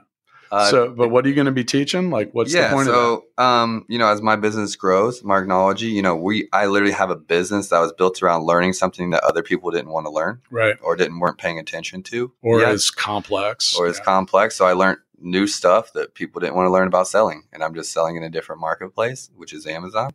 Uh, 0.52 0.70
so, 0.70 0.90
but 0.90 1.10
what 1.10 1.26
are 1.26 1.30
you 1.30 1.36
going 1.36 1.46
to 1.46 1.52
be 1.52 1.64
teaching? 1.64 2.10
Like, 2.10 2.32
what's 2.34 2.54
yeah, 2.54 2.70
the 2.70 2.74
point 2.74 2.88
so, 2.88 3.26
um, 3.38 3.86
you 3.88 3.98
know, 3.98 4.08
as 4.08 4.22
my 4.22 4.36
business 4.36 4.76
grows, 4.76 5.22
Marknology, 5.22 5.92
you 5.92 6.02
know, 6.02 6.16
we, 6.16 6.48
I 6.54 6.68
literally 6.68 6.94
have 6.94 7.10
a 7.10 7.16
business 7.16 7.70
that 7.70 7.80
was 7.80 7.92
built 7.94 8.22
around 8.22 8.44
learning 8.44 8.74
something 8.74 9.10
that 9.12 9.24
other 9.24 9.44
people 9.44 9.72
didn't 9.72 9.92
want 9.92 10.06
to 10.06 10.12
learn, 10.12 10.42
right, 10.50 10.76
or 10.82 10.96
didn't 10.96 11.20
weren't 11.20 11.38
paying 11.38 11.60
attention 11.60 12.04
to, 12.04 12.32
or 12.42 12.60
yet, 12.60 12.74
is 12.74 12.92
complex, 12.92 13.76
or 13.76 13.86
yeah. 13.86 13.92
is 13.92 14.00
complex. 14.00 14.56
So 14.56 14.66
I 14.66 14.74
learned 14.74 15.00
new 15.20 15.48
stuff 15.48 15.94
that 15.94 16.14
people 16.14 16.40
didn't 16.40 16.56
want 16.56 16.68
to 16.68 16.72
learn 16.72 16.88
about 16.88 17.08
selling, 17.08 17.44
and 17.52 17.64
I'm 17.64 17.74
just 17.74 17.92
selling 17.92 18.16
in 18.16 18.24
a 18.24 18.30
different 18.30 18.62
marketplace, 18.62 19.30
which 19.36 19.54
is 19.54 19.66
Amazon. 19.66 20.12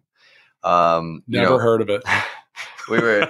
Um, 0.63 1.23
Never 1.27 1.45
you 1.45 1.51
know, 1.51 1.59
heard 1.59 1.81
of 1.81 1.91
it. 1.91 2.03
we 2.91 2.99
were 2.99 3.29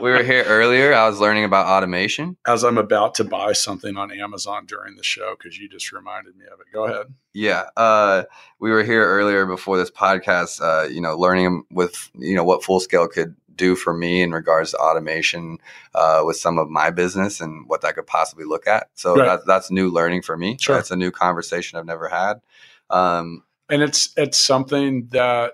we 0.00 0.10
were 0.10 0.22
here 0.22 0.44
earlier. 0.44 0.94
I 0.94 1.08
was 1.08 1.20
learning 1.20 1.44
about 1.44 1.66
automation. 1.66 2.36
As 2.46 2.64
I'm 2.64 2.78
about 2.78 3.14
to 3.16 3.24
buy 3.24 3.52
something 3.52 3.96
on 3.96 4.12
Amazon 4.12 4.66
during 4.66 4.96
the 4.96 5.02
show 5.02 5.36
because 5.36 5.58
you 5.58 5.68
just 5.68 5.92
reminded 5.92 6.36
me 6.36 6.46
of 6.46 6.60
it. 6.60 6.66
Go 6.72 6.84
ahead. 6.84 7.06
Yeah, 7.32 7.64
uh, 7.76 8.24
we 8.58 8.70
were 8.70 8.82
here 8.82 9.04
earlier 9.04 9.46
before 9.46 9.76
this 9.76 9.90
podcast. 9.90 10.60
Uh, 10.60 10.88
you 10.88 11.00
know, 11.00 11.16
learning 11.16 11.64
with 11.70 12.10
you 12.14 12.34
know 12.34 12.44
what 12.44 12.64
Full 12.64 12.80
Scale 12.80 13.08
could 13.08 13.34
do 13.56 13.76
for 13.76 13.92
me 13.92 14.22
in 14.22 14.32
regards 14.32 14.70
to 14.70 14.78
automation 14.78 15.58
uh, 15.94 16.22
with 16.24 16.36
some 16.36 16.56
of 16.56 16.70
my 16.70 16.90
business 16.90 17.40
and 17.40 17.68
what 17.68 17.82
that 17.82 17.94
could 17.94 18.06
possibly 18.06 18.44
look 18.44 18.66
at. 18.66 18.88
So 18.94 19.14
right. 19.14 19.26
that's 19.26 19.44
that's 19.44 19.70
new 19.70 19.90
learning 19.90 20.22
for 20.22 20.36
me. 20.36 20.56
Sure. 20.58 20.76
That's 20.76 20.90
a 20.90 20.96
new 20.96 21.10
conversation 21.10 21.78
I've 21.78 21.86
never 21.86 22.08
had. 22.08 22.40
Um, 22.88 23.44
and 23.68 23.82
it's 23.82 24.12
it's 24.16 24.38
something 24.38 25.06
that 25.12 25.52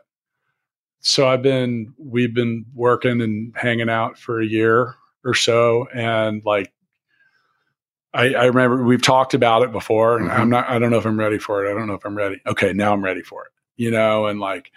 so 1.07 1.29
I've 1.29 1.43
been 1.43 1.95
we've 1.99 2.35
been 2.35 2.67
working 2.75 3.21
and 3.21 3.55
hanging 3.57 3.89
out 3.89 4.19
for 4.19 4.41
a 4.41 4.47
year 4.47 4.97
or 5.25 5.35
so, 5.35 5.87
and 5.95 6.43
like 6.45 6.73
I, 8.13 8.35
I 8.35 8.45
remember 8.47 8.83
we've 8.83 9.01
talked 9.01 9.33
about 9.33 9.63
it 9.63 9.71
before, 9.71 10.17
and 10.17 10.29
mm-hmm. 10.29 10.41
I'm 10.41 10.51
not 10.51 10.69
I 10.69 10.81
don't 10.81 10.91
know 10.91 10.99
if 10.99 11.07
I'm 11.07 11.19
ready 11.19 11.39
for 11.39 11.65
it. 11.65 11.71
I 11.71 11.75
don't 11.75 11.87
know 11.87 11.95
if 11.95 12.05
I'm 12.05 12.17
ready. 12.17 12.41
Okay, 12.45 12.73
now 12.73 12.93
I'm 12.93 13.05
ready 13.05 13.23
for 13.23 13.45
it. 13.45 13.53
You 13.77 13.93
know, 13.93 14.27
and 14.27 14.41
like 14.41 14.73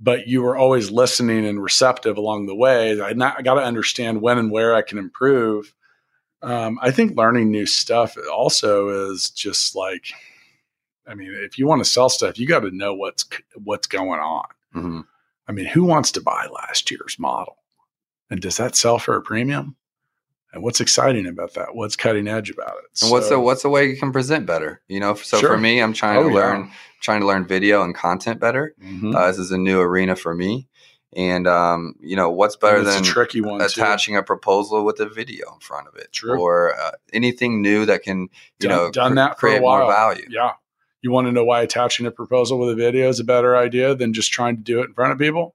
but 0.00 0.26
you 0.26 0.40
were 0.40 0.56
always 0.56 0.90
listening 0.90 1.44
and 1.44 1.62
receptive 1.62 2.16
along 2.16 2.46
the 2.46 2.54
way. 2.54 2.98
I, 2.98 3.10
I 3.10 3.42
got 3.42 3.54
to 3.54 3.62
understand 3.62 4.22
when 4.22 4.38
and 4.38 4.50
where 4.50 4.74
I 4.74 4.80
can 4.80 4.96
improve. 4.96 5.74
Um, 6.42 6.78
I 6.80 6.92
think 6.92 7.14
learning 7.14 7.50
new 7.50 7.66
stuff 7.66 8.16
also 8.32 9.10
is 9.10 9.30
just 9.30 9.76
like, 9.76 10.06
I 11.06 11.14
mean, 11.14 11.32
if 11.42 11.58
you 11.58 11.66
want 11.66 11.84
to 11.84 11.90
sell 11.90 12.08
stuff, 12.08 12.38
you 12.38 12.46
got 12.46 12.60
to 12.60 12.70
know 12.70 12.94
what's 12.94 13.26
what's 13.62 13.86
going 13.86 14.20
on. 14.20 14.46
Mm-hmm. 14.74 15.00
I 15.46 15.52
mean, 15.52 15.66
who 15.66 15.84
wants 15.84 16.12
to 16.12 16.20
buy 16.20 16.46
last 16.52 16.90
year's 16.90 17.16
model? 17.18 17.56
And 18.30 18.40
does 18.40 18.56
that 18.56 18.76
sell 18.76 18.98
for 18.98 19.16
a 19.16 19.22
premium? 19.22 19.76
And 20.52 20.62
what's 20.62 20.80
exciting 20.80 21.26
about 21.26 21.54
that? 21.54 21.74
What's 21.74 21.96
cutting 21.96 22.28
edge 22.28 22.48
about 22.48 22.76
it? 22.78 23.02
And 23.02 23.10
what's 23.10 23.28
so, 23.28 23.34
the 23.34 23.40
what's 23.40 23.62
the 23.62 23.68
way 23.68 23.86
you 23.86 23.96
can 23.96 24.12
present 24.12 24.46
better? 24.46 24.80
You 24.86 25.00
know, 25.00 25.14
so 25.14 25.40
sure. 25.40 25.50
for 25.50 25.58
me, 25.58 25.80
I'm 25.80 25.92
trying 25.92 26.18
oh, 26.18 26.28
to 26.28 26.34
learn 26.34 26.60
yeah. 26.60 26.72
trying 27.00 27.20
to 27.20 27.26
learn 27.26 27.46
video 27.46 27.82
and 27.82 27.94
content 27.94 28.38
better. 28.38 28.74
Mm-hmm. 28.80 29.16
Uh, 29.16 29.26
this 29.26 29.38
is 29.38 29.50
a 29.50 29.58
new 29.58 29.80
arena 29.80 30.14
for 30.14 30.32
me. 30.32 30.68
And 31.16 31.46
um, 31.46 31.94
you 32.00 32.14
know 32.16 32.30
what's 32.30 32.56
better 32.56 32.82
than 32.82 33.02
a 33.02 33.04
tricky 33.04 33.40
one 33.40 33.60
attaching 33.60 34.14
too. 34.14 34.20
a 34.20 34.22
proposal 34.22 34.84
with 34.84 35.00
a 35.00 35.08
video 35.08 35.52
in 35.52 35.60
front 35.60 35.88
of 35.88 35.96
it, 35.96 36.12
True. 36.12 36.40
or 36.40 36.74
uh, 36.76 36.92
anything 37.12 37.60
new 37.60 37.86
that 37.86 38.02
can 38.02 38.28
you 38.60 38.68
done, 38.68 38.70
know 38.70 38.90
done 38.90 39.12
cr- 39.12 39.16
that 39.16 39.36
create 39.36 39.60
more 39.60 39.86
value. 39.86 40.26
Yeah, 40.28 40.52
you 41.04 41.10
want 41.10 41.26
to 41.26 41.32
know 41.32 41.44
why 41.44 41.60
attaching 41.60 42.06
a 42.06 42.10
proposal 42.10 42.58
with 42.58 42.70
a 42.70 42.74
video 42.74 43.08
is 43.08 43.20
a 43.20 43.24
better 43.24 43.56
idea 43.56 43.94
than 43.94 44.14
just 44.14 44.32
trying 44.32 44.56
to 44.56 44.62
do 44.62 44.80
it 44.80 44.86
in 44.86 44.94
front 44.94 45.12
of 45.12 45.18
people? 45.18 45.54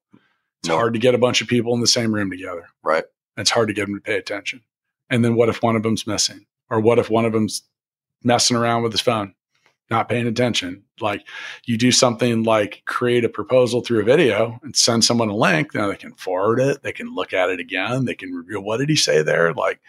It's 0.61 0.69
hard 0.69 0.93
to 0.93 0.99
get 0.99 1.15
a 1.15 1.19
bunch 1.19 1.41
of 1.41 1.47
people 1.47 1.73
in 1.73 1.81
the 1.81 1.87
same 1.87 2.13
room 2.13 2.29
together. 2.29 2.67
Right. 2.83 3.05
It's 3.37 3.49
hard 3.49 3.69
to 3.69 3.73
get 3.73 3.87
them 3.87 3.95
to 3.95 4.01
pay 4.01 4.17
attention. 4.17 4.61
And 5.09 5.25
then 5.25 5.35
what 5.35 5.49
if 5.49 5.63
one 5.63 5.75
of 5.75 5.83
them's 5.83 6.05
missing? 6.05 6.45
Or 6.69 6.79
what 6.79 6.99
if 6.99 7.09
one 7.09 7.25
of 7.25 7.33
them's 7.33 7.63
messing 8.23 8.57
around 8.57 8.83
with 8.83 8.91
his 8.91 9.01
phone, 9.01 9.33
not 9.89 10.09
paying 10.09 10.27
attention? 10.27 10.83
Like 10.99 11.25
you 11.65 11.77
do 11.77 11.91
something 11.91 12.43
like 12.43 12.83
create 12.85 13.25
a 13.25 13.29
proposal 13.29 13.81
through 13.81 14.01
a 14.01 14.05
video 14.05 14.59
and 14.61 14.75
send 14.75 15.03
someone 15.03 15.29
a 15.29 15.35
link. 15.35 15.73
Now 15.73 15.87
they 15.87 15.95
can 15.95 16.13
forward 16.13 16.59
it. 16.59 16.83
They 16.83 16.91
can 16.91 17.15
look 17.15 17.33
at 17.33 17.49
it 17.49 17.59
again. 17.59 18.05
They 18.05 18.15
can 18.15 18.33
review 18.33 18.61
what 18.61 18.77
did 18.77 18.89
he 18.89 18.95
say 18.95 19.23
there? 19.23 19.53
Like 19.53 19.79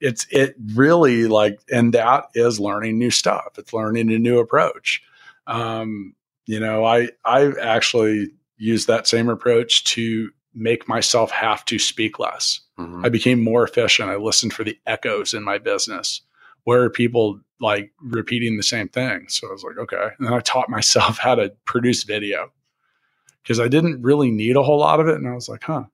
it's 0.00 0.26
it 0.30 0.54
really 0.74 1.26
like 1.26 1.58
and 1.70 1.92
that 1.94 2.28
is 2.34 2.60
learning 2.60 2.98
new 2.98 3.10
stuff. 3.10 3.58
It's 3.58 3.72
learning 3.72 4.12
a 4.12 4.18
new 4.18 4.38
approach. 4.38 5.02
Um, 5.46 6.14
you 6.48 6.58
know 6.58 6.84
i 6.84 7.08
i 7.24 7.52
actually 7.60 8.30
used 8.56 8.88
that 8.88 9.06
same 9.06 9.28
approach 9.28 9.84
to 9.84 10.30
make 10.54 10.88
myself 10.88 11.30
have 11.30 11.64
to 11.66 11.78
speak 11.78 12.18
less. 12.18 12.60
Mm-hmm. 12.76 13.04
i 13.04 13.08
became 13.08 13.40
more 13.40 13.62
efficient. 13.62 14.08
I 14.08 14.16
listened 14.16 14.52
for 14.52 14.64
the 14.64 14.76
echoes 14.86 15.32
in 15.34 15.44
my 15.44 15.58
business 15.58 16.22
where 16.64 16.82
are 16.82 16.90
people 16.90 17.38
like 17.60 17.92
repeating 18.00 18.56
the 18.56 18.62
same 18.62 18.88
thing. 18.88 19.26
So 19.28 19.48
i 19.48 19.52
was 19.52 19.62
like 19.62 19.78
okay. 19.78 20.08
And 20.18 20.26
then 20.26 20.32
i 20.34 20.40
taught 20.40 20.70
myself 20.78 21.18
how 21.18 21.36
to 21.36 21.52
produce 21.66 22.02
video 22.02 22.50
because 23.42 23.60
i 23.60 23.68
didn't 23.68 24.02
really 24.02 24.30
need 24.30 24.56
a 24.56 24.62
whole 24.62 24.80
lot 24.80 25.00
of 25.00 25.06
it 25.06 25.16
and 25.16 25.28
i 25.28 25.34
was 25.34 25.48
like 25.48 25.64
huh 25.64 25.84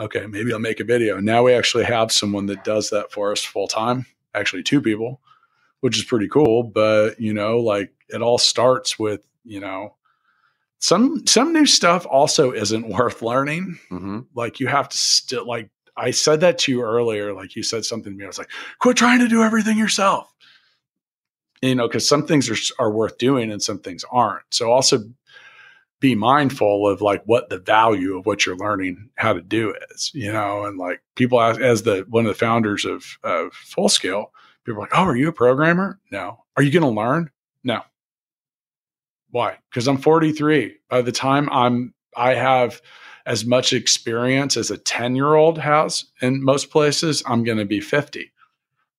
okay, 0.00 0.26
maybe 0.26 0.52
I'll 0.52 0.58
make 0.58 0.80
a 0.80 0.84
video. 0.84 1.16
And 1.18 1.26
Now 1.26 1.44
we 1.44 1.52
actually 1.52 1.84
have 1.84 2.10
someone 2.10 2.46
that 2.46 2.64
does 2.64 2.90
that 2.90 3.12
for 3.12 3.30
us 3.32 3.42
full 3.42 3.68
time, 3.68 4.06
actually, 4.34 4.62
two 4.62 4.80
people, 4.80 5.20
which 5.80 5.98
is 5.98 6.04
pretty 6.04 6.28
cool. 6.28 6.62
But, 6.62 7.20
you 7.20 7.34
know, 7.34 7.58
like 7.58 7.92
it 8.08 8.22
all 8.22 8.38
starts 8.38 8.98
with, 8.98 9.24
you 9.44 9.60
know, 9.60 9.94
some 10.80 11.26
some 11.26 11.52
new 11.52 11.66
stuff 11.66 12.06
also 12.06 12.52
isn't 12.52 12.88
worth 12.88 13.22
learning. 13.22 13.78
Mm-hmm. 13.90 14.20
Like 14.34 14.60
you 14.60 14.66
have 14.66 14.88
to 14.88 14.96
still 14.96 15.46
like 15.46 15.70
I 15.96 16.10
said 16.10 16.40
that 16.40 16.58
to 16.60 16.72
you 16.72 16.82
earlier. 16.82 17.34
Like 17.34 17.54
you 17.54 17.62
said 17.62 17.84
something 17.84 18.12
to 18.12 18.18
me. 18.18 18.24
I 18.24 18.28
was 18.28 18.38
like, 18.38 18.50
quit 18.78 18.96
trying 18.96 19.18
to 19.20 19.28
do 19.28 19.42
everything 19.42 19.76
yourself. 19.76 20.32
You 21.60 21.74
know, 21.74 21.86
because 21.86 22.08
some 22.08 22.26
things 22.26 22.48
are 22.48 22.82
are 22.82 22.90
worth 22.90 23.18
doing 23.18 23.52
and 23.52 23.62
some 23.62 23.78
things 23.78 24.04
aren't. 24.10 24.44
So 24.50 24.72
also 24.72 25.04
be 26.00 26.14
mindful 26.14 26.88
of 26.88 27.02
like 27.02 27.22
what 27.26 27.50
the 27.50 27.58
value 27.58 28.18
of 28.18 28.26
what 28.26 28.44
you're 28.44 28.56
learning 28.56 29.10
how 29.16 29.32
to 29.32 29.42
do 29.42 29.74
is, 29.90 30.10
you 30.14 30.32
know, 30.32 30.64
and 30.64 30.78
like 30.78 31.02
people 31.14 31.40
ask, 31.40 31.60
as 31.60 31.82
the 31.82 32.06
one 32.08 32.24
of 32.24 32.32
the 32.32 32.38
founders 32.38 32.84
of, 32.84 33.18
of 33.22 33.52
Full 33.52 33.88
Scale, 33.88 34.32
people 34.64 34.78
are 34.78 34.84
like, 34.84 34.94
"Oh, 34.94 35.04
are 35.04 35.16
you 35.16 35.28
a 35.28 35.32
programmer?" 35.32 36.00
No. 36.10 36.44
Are 36.56 36.62
you 36.62 36.70
going 36.70 36.82
to 36.82 37.00
learn? 37.00 37.30
No. 37.64 37.82
Why? 39.30 39.58
Because 39.70 39.86
I'm 39.86 39.98
43. 39.98 40.76
By 40.88 41.02
the 41.02 41.12
time 41.12 41.48
I'm, 41.50 41.94
I 42.16 42.34
have 42.34 42.82
as 43.26 43.44
much 43.44 43.72
experience 43.72 44.56
as 44.56 44.70
a 44.70 44.78
10 44.78 45.14
year 45.14 45.34
old 45.34 45.58
has 45.58 46.04
in 46.20 46.42
most 46.42 46.70
places, 46.70 47.22
I'm 47.26 47.44
going 47.44 47.58
to 47.58 47.64
be 47.64 47.80
50. 47.80 48.32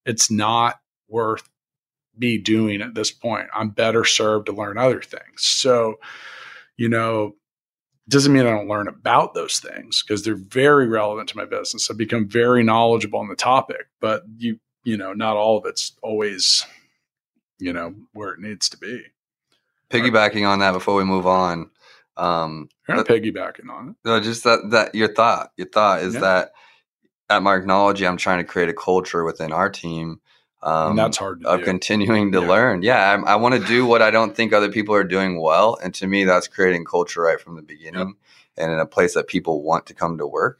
It's 0.05 0.31
not 0.31 0.79
worth 1.09 1.49
me 2.17 2.37
doing 2.37 2.81
at 2.81 2.95
this 2.95 3.11
point. 3.11 3.47
I'm 3.53 3.69
better 3.69 4.05
served 4.05 4.45
to 4.47 4.53
learn 4.53 4.77
other 4.77 5.01
things. 5.01 5.43
So, 5.43 5.99
you 6.81 6.89
know, 6.89 7.35
doesn't 8.09 8.33
mean 8.33 8.47
I 8.47 8.49
don't 8.49 8.67
learn 8.67 8.87
about 8.87 9.35
those 9.35 9.59
things 9.59 10.01
because 10.01 10.23
they're 10.23 10.33
very 10.33 10.87
relevant 10.87 11.29
to 11.29 11.37
my 11.37 11.45
business. 11.45 11.91
I've 11.91 11.97
become 11.97 12.27
very 12.27 12.63
knowledgeable 12.63 13.19
on 13.19 13.27
the 13.27 13.35
topic, 13.35 13.85
but 13.99 14.23
you, 14.37 14.59
you 14.83 14.97
know, 14.97 15.13
not 15.13 15.37
all 15.37 15.59
of 15.59 15.65
it's 15.67 15.91
always, 16.01 16.65
you 17.59 17.71
know, 17.71 17.93
where 18.13 18.31
it 18.33 18.39
needs 18.39 18.67
to 18.69 18.77
be. 18.79 19.03
Piggybacking 19.91 20.47
on 20.47 20.57
that 20.57 20.71
before 20.71 20.95
we 20.95 21.03
move 21.03 21.27
on, 21.27 21.69
um, 22.17 22.67
You're 22.87 22.97
not 22.97 23.05
piggybacking 23.05 23.69
on 23.69 23.89
it. 23.89 23.95
no, 24.03 24.19
just 24.19 24.43
that 24.45 24.71
that 24.71 24.95
your 24.95 25.13
thought, 25.13 25.51
your 25.57 25.67
thought 25.67 26.01
is 26.01 26.15
Yeah. 26.15 26.21
that 26.21 26.51
at 27.29 27.43
Marknology, 27.43 28.07
I'm 28.07 28.17
trying 28.17 28.39
to 28.39 28.43
create 28.43 28.69
a 28.69 28.73
culture 28.73 29.23
within 29.23 29.51
our 29.53 29.69
team. 29.69 30.19
Um, 30.63 30.91
and 30.91 30.99
that's 30.99 31.17
hard 31.17 31.41
to 31.41 31.47
of 31.47 31.59
do. 31.59 31.65
continuing 31.65 32.31
to 32.33 32.41
Yeah. 32.41 32.47
learn. 32.47 32.81
Yeah, 32.83 33.17
I, 33.25 33.33
I 33.33 33.35
want 33.35 33.55
to 33.55 33.67
do 33.67 33.85
what 33.85 34.01
I 34.01 34.11
don't 34.11 34.35
think 34.35 34.53
other 34.53 34.69
people 34.71 34.93
are 34.93 35.03
doing 35.03 35.41
well, 35.41 35.77
and 35.83 35.93
to 35.95 36.07
me, 36.07 36.23
that's 36.23 36.47
creating 36.47 36.85
culture 36.85 37.21
right 37.21 37.39
from 37.41 37.55
the 37.55 37.61
beginning, 37.63 38.15
and 38.57 38.71
in 38.71 38.79
a 38.79 38.85
place 38.85 39.13
that 39.15 39.27
people 39.27 39.63
want 39.63 39.87
to 39.87 39.93
come 39.93 40.17
to 40.19 40.27
work. 40.27 40.59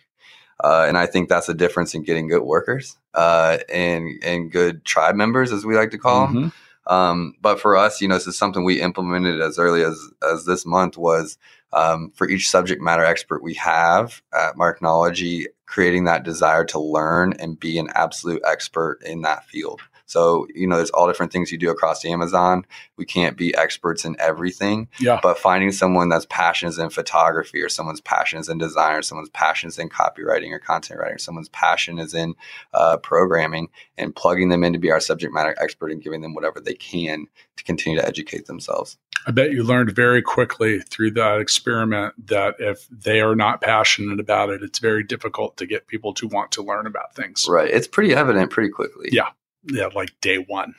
Uh, 0.64 0.86
and 0.88 0.98
I 0.98 1.06
think 1.08 1.28
that's 1.30 1.48
the 1.48 1.54
difference 1.56 1.94
in 1.96 2.04
getting 2.04 2.28
good 2.28 2.44
workers 2.44 2.98
uh, 3.14 3.58
and 3.72 4.10
and 4.24 4.52
good 4.52 4.86
tribe 4.86 5.16
members, 5.16 5.52
as 5.52 5.66
we 5.66 5.76
like 5.76 5.92
to 5.92 5.98
call 5.98 6.28
them. 6.28 6.36
Mhm. 6.36 6.52
Um, 6.92 7.36
but 7.42 7.60
for 7.60 7.76
us, 7.78 8.02
you 8.02 8.08
know, 8.08 8.16
this 8.16 8.28
is 8.28 8.38
something 8.38 8.64
we 8.64 8.82
implemented 8.82 9.40
as 9.42 9.60
early 9.60 9.84
as 9.84 10.00
as 10.32 10.46
this 10.46 10.66
month 10.66 10.98
was 10.98 11.38
um, 11.74 12.12
for 12.16 12.28
each 12.28 12.50
subject 12.50 12.82
matter 12.82 13.06
expert 13.06 13.42
we 13.44 13.54
have 13.56 14.22
at 14.34 14.56
Marknology, 14.56 15.46
creating 15.68 16.04
that 16.06 16.24
desire 16.24 16.66
to 16.66 16.80
learn 16.80 17.34
and 17.34 17.60
be 17.60 17.78
an 17.78 17.90
absolute 17.96 18.42
expert 18.46 19.00
in 19.06 19.22
that 19.22 19.46
field. 19.46 19.80
So, 20.12 20.45
you 20.54 20.67
know, 20.67 20.76
there's 20.76 20.89
all 20.89 21.08
different 21.08 21.32
things 21.32 21.54
you 21.54 21.58
do 21.58 21.69
across 21.69 22.04
Amazon. 22.04 22.65
We 22.97 23.06
can't 23.06 23.38
be 23.38 23.56
experts 23.56 24.04
in 24.04 24.17
everything, 24.19 24.89
Yeah. 25.00 25.21
but 25.24 25.38
finding 25.39 25.71
someone 25.71 26.10
that's 26.10 26.26
passionate 26.30 26.78
in 26.78 26.89
photography 26.89 27.62
or 27.62 27.69
someone's 27.69 28.02
passion 28.02 28.38
is 28.39 28.50
in 28.50 28.58
design 28.58 28.97
or 28.97 29.04
someone's 29.04 29.30
passion 29.30 29.69
is 29.69 29.80
in 29.80 29.88
copywriting 29.88 30.52
or 30.52 30.60
content 30.60 31.00
writing 31.00 31.15
or 31.15 31.19
someone's 31.19 31.47
passion 31.47 31.97
is 31.97 32.13
in 32.13 32.36
uh, 32.74 32.97
programming 32.97 33.69
and 33.97 34.13
plugging 34.13 34.50
them 34.50 34.65
in 34.65 34.74
to 34.74 34.80
be 34.80 34.91
our 34.91 35.00
subject 35.00 35.34
matter 35.34 35.56
expert 35.62 35.93
and 35.93 36.04
giving 36.04 36.19
them 36.19 36.34
whatever 36.34 36.60
they 36.60 36.74
can 36.74 37.26
to 37.56 37.63
continue 37.63 37.97
to 37.97 38.06
educate 38.06 38.47
themselves. 38.47 38.97
I 39.28 39.32
bet 39.32 39.52
you 39.52 39.63
learned 39.63 39.95
very 39.95 40.21
quickly 40.21 40.80
through 40.80 41.12
that 41.12 41.39
experiment 41.39 42.15
that 42.28 42.56
if 42.60 42.86
they 42.89 43.21
are 43.21 43.36
not 43.36 43.62
passionate 43.62 44.19
about 44.19 44.50
it, 44.50 44.62
it's 44.62 44.80
very 44.80 45.04
difficult 45.04 45.56
to 45.58 45.65
get 45.65 45.88
people 45.88 46.13
to 46.15 46.28
want 46.28 46.52
to 46.54 46.63
learn 46.63 46.86
about 46.86 47.15
things. 47.15 47.45
Right. 47.47 47.69
It's 47.69 47.88
pretty 47.88 48.13
evident 48.13 48.50
pretty 48.52 48.71
quickly. 48.71 49.10
Yeah. 49.12 49.30
Yeah, 49.65 49.89
like 49.93 50.10
day 50.21 50.38
one, 50.38 50.76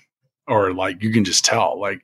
or 0.48 0.72
like 0.72 1.02
you 1.02 1.12
can 1.12 1.24
just 1.24 1.44
tell, 1.44 1.80
like 1.80 2.02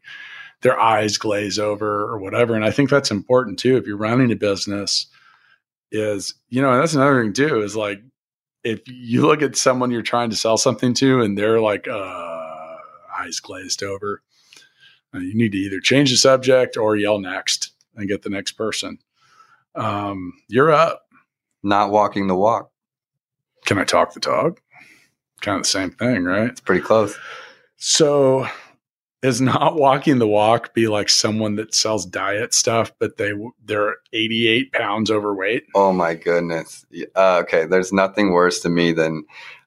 their 0.63 0.79
eyes 0.79 1.19
glaze 1.19 1.59
over 1.59 2.03
or 2.05 2.19
whatever. 2.19 2.55
And 2.55 2.65
I 2.65 2.71
think 2.71 2.91
that's 2.91 3.11
important 3.11 3.59
too. 3.59 3.77
If 3.77 3.87
you're 3.87 3.97
running 3.97 4.33
a 4.33 4.37
business, 4.37 5.07
is 5.91 6.35
you 6.49 6.63
know, 6.63 6.73
and 6.73 6.81
that's 6.81 6.95
another 6.95 7.23
thing 7.23 7.33
too, 7.33 7.63
is 7.63 7.77
like 7.77 8.01
if 8.65 8.81
you 8.87 9.23
look 9.23 9.43
at 9.43 9.57
someone 9.57 9.91
you're 9.91 10.03
trying 10.03 10.31
to 10.31 10.37
sell 10.37 10.57
something 10.57 10.95
to 10.95 11.23
and 11.23 11.37
they're 11.39 11.61
like 11.61 11.89
uh 11.89 12.77
eyes 13.19 13.41
glazed 13.41 13.83
over, 13.83 14.23
uh, 15.15 15.19
you 15.19 15.35
need 15.35 15.53
to 15.53 15.59
either 15.59 15.81
change 15.81 16.11
the 16.11 16.17
subject 16.17 16.77
or 16.77 16.97
yell 16.97 17.19
next 17.19 17.73
and 17.97 18.09
get 18.09 18.23
the 18.23 18.31
next 18.31 18.53
person. 18.53 18.99
Um, 19.75 20.35
you're 20.49 20.71
up. 20.71 21.05
Not 21.63 21.91
walking 21.91 22.29
the 22.29 22.37
walk. 22.37 22.71
Can 23.67 23.79
I 23.79 23.85
talk 23.85 24.15
the 24.15 24.21
talk? 24.21 24.61
Kind 25.41 25.59
of 25.59 25.63
the 25.63 25.69
same 25.69 25.91
thing, 25.91 26.25
right? 26.25 26.51
It's 26.51 26.61
pretty 26.61 26.83
close. 26.83 27.17
So 27.77 28.49
is 29.23 29.41
not 29.41 29.75
walking 29.77 30.19
the 30.19 30.29
walk 30.29 30.75
be 30.75 30.89
like 30.89 31.09
someone 31.09 31.57
that 31.57 31.75
sells 31.75 32.07
diet 32.07 32.55
stuff, 32.55 32.93
but 32.99 33.17
they 33.17 33.33
they're 33.65 33.97
88 34.13 34.73
pounds 34.73 35.11
overweight? 35.11 35.65
Oh 35.75 35.93
my 35.93 36.15
goodness. 36.15 36.85
Uh, 37.17 37.43
okay, 37.43 37.67
there's 37.67 37.93
nothing 37.93 38.33
worse 38.33 38.61
to 38.61 38.69
me 38.69 38.93
than 38.93 39.25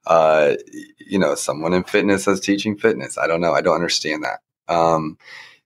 uh, 0.07 0.55
you 0.99 1.19
know 1.19 1.35
someone 1.35 1.73
in 1.73 1.83
fitness 1.83 2.25
that's 2.25 2.39
teaching 2.39 2.77
fitness. 2.77 3.17
I 3.17 3.27
don't 3.27 3.41
know. 3.41 3.53
I 3.53 3.61
don't 3.61 3.75
understand 3.75 4.23
that. 4.23 4.39
Um, 4.73 5.17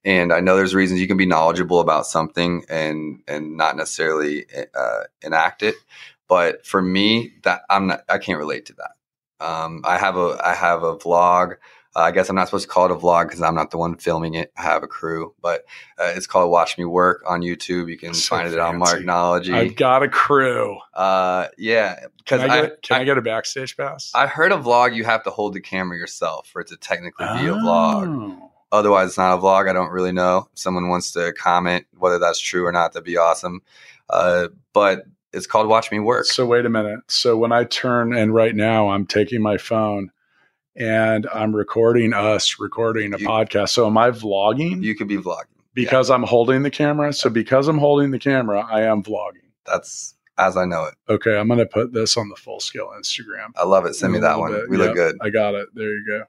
and 0.04 0.32
I 0.32 0.39
know 0.39 0.56
there's 0.56 0.76
reasons 0.76 1.02
you 1.02 1.08
can 1.08 1.18
be 1.18 1.26
knowledgeable 1.26 1.80
about 1.80 2.06
something 2.06 2.63
and 2.70 3.22
and 3.28 3.58
not 3.58 3.78
necessarily 3.78 4.46
uh, 4.76 5.04
enact 5.22 5.63
it. 5.63 5.76
But 6.28 6.65
for 6.65 6.82
me, 6.82 7.34
that 7.44 7.62
I'm 7.70 7.88
not. 7.88 8.02
I 8.10 8.18
can't 8.18 8.39
relate 8.39 8.65
to 8.68 8.74
that. 8.74 8.91
Um, 9.39 9.82
I 9.86 9.98
have 9.98 10.17
a 10.17 10.39
I 10.43 10.54
have 10.54 10.84
a 10.84 10.95
vlog. 10.95 11.56
Uh, 11.98 12.02
I 12.02 12.12
guess 12.12 12.30
I'm 12.30 12.36
not 12.36 12.48
supposed 12.48 12.65
to 12.67 12.69
call 12.69 12.86
it 12.86 12.91
a 12.91 12.95
vlog 12.95 13.28
because 13.28 13.41
I'm 13.41 13.56
not 13.56 13.71
the 13.71 13.78
one 13.78 13.95
filming 13.95 14.34
it. 14.34 14.52
I 14.58 14.63
have 14.63 14.84
a 14.84 14.88
crew, 14.88 15.34
but 15.41 15.63
uh, 15.98 16.12
it's 16.15 16.28
called 16.28 16.52
Watch 16.52 16.78
Me 16.78 16.84
Work 16.84 17.24
on 17.26 17.39
YouTube. 17.41 17.89
You 17.89 17.98
can 17.98 18.13
So 18.13 18.36
find 18.36 18.52
it 18.54 18.60
on 18.60 18.80
fancy. 18.80 19.06
Marknology. 19.06 19.54
I've 19.54 19.76
got 19.78 20.04
a 20.04 20.10
crew. 20.10 20.78
Uh, 20.93 21.48
yeah, 21.58 21.95
Can 22.26 22.39
because 22.39 22.41
I 22.41 22.45
I, 22.58 22.62
get, 22.63 22.82
can 22.82 23.02
I, 23.02 23.04
get 23.06 23.17
a 23.17 23.21
backstage 23.21 23.78
pass? 23.78 24.12
I 24.13 24.28
heard 24.28 24.52
a 24.52 24.58
vlog 24.58 24.93
you 24.93 25.06
have 25.06 25.24
to 25.24 25.30
hold 25.30 25.54
the 25.54 25.62
camera 25.62 25.98
yourself 25.98 26.48
for 26.48 26.60
it 26.60 26.67
to 26.67 26.76
technically 26.78 27.28
be 27.28 27.48
a 27.48 27.54
vlog. 27.54 28.08
Oh. 28.41 28.52
Otherwise, 28.74 29.10
it's 29.10 29.17
not 29.17 29.38
a 29.38 29.41
vlog. 29.41 29.69
I 29.69 29.74
don't 29.74 29.91
really 29.91 30.12
know. 30.12 30.50
If 30.52 30.60
someone 30.60 30.89
wants 30.89 31.12
to 31.12 31.32
comment 31.32 31.86
whether 31.98 32.19
that's 32.19 32.39
true 32.39 32.65
or 32.65 32.74
not, 32.74 32.91
that'd 32.91 33.06
be 33.06 33.15
awesome. 33.15 33.62
Uh, 34.10 34.50
but 34.74 35.06
it's 35.36 35.48
called 35.48 35.67
Watch 35.67 35.91
Me 35.91 36.00
Work. 36.00 36.26
So 36.26 36.45
wait 36.45 36.65
a 36.65 36.69
minute. 36.69 37.00
So 37.08 37.38
when 37.38 37.52
I 37.52 37.65
turn 37.65 38.15
and 38.15 38.34
right 38.34 38.56
now 38.56 38.89
I'm 38.89 39.06
taking 39.06 39.41
my 39.41 39.58
phone 39.58 40.12
and 40.76 41.28
I'm 41.34 41.56
recording 41.56 42.13
us 42.13 42.60
recording 42.60 43.13
a 43.13 43.17
You- 43.17 43.28
podcast. 43.28 43.69
So 43.69 43.86
am 43.88 43.98
I 43.98 44.12
vlogging 44.12 44.82
You 44.84 44.95
could 44.95 45.08
be 45.08 45.17
vlogging 45.17 45.45
because 45.74 46.10
I'm 46.10 46.24
holding 46.24 46.63
the 46.63 46.71
camera? 46.71 47.13
So 47.13 47.30
because 47.30 47.67
I'm 47.67 47.78
holding 47.78 48.12
the 48.12 48.19
camera, 48.19 48.62
I 48.69 48.82
am 48.82 49.04
vlogging. 49.04 49.50
That's 49.65 50.15
as 50.38 50.58
I 50.58 50.65
know 50.65 50.84
it. 50.86 50.95
Okay, 51.10 51.38
I'm 51.38 51.48
going 51.48 51.60
to 51.60 51.65
put 51.65 51.93
this 51.93 52.17
on 52.17 52.28
the 52.30 52.36
full 52.36 52.60
scale 52.60 52.91
Instagram. 53.00 53.52
I 53.56 53.63
love 53.65 53.86
it. 53.86 53.93
Send 53.95 54.12
me 54.13 54.19
that 54.19 54.38
one. 54.38 54.52
bit. 54.52 54.69
We 54.69 54.76
look 54.78 54.93
good. 54.93 55.15
I 55.21 55.30
got 55.30 55.54
it. 55.56 55.69
There 55.74 55.88
you 55.93 56.06
go. 56.06 56.24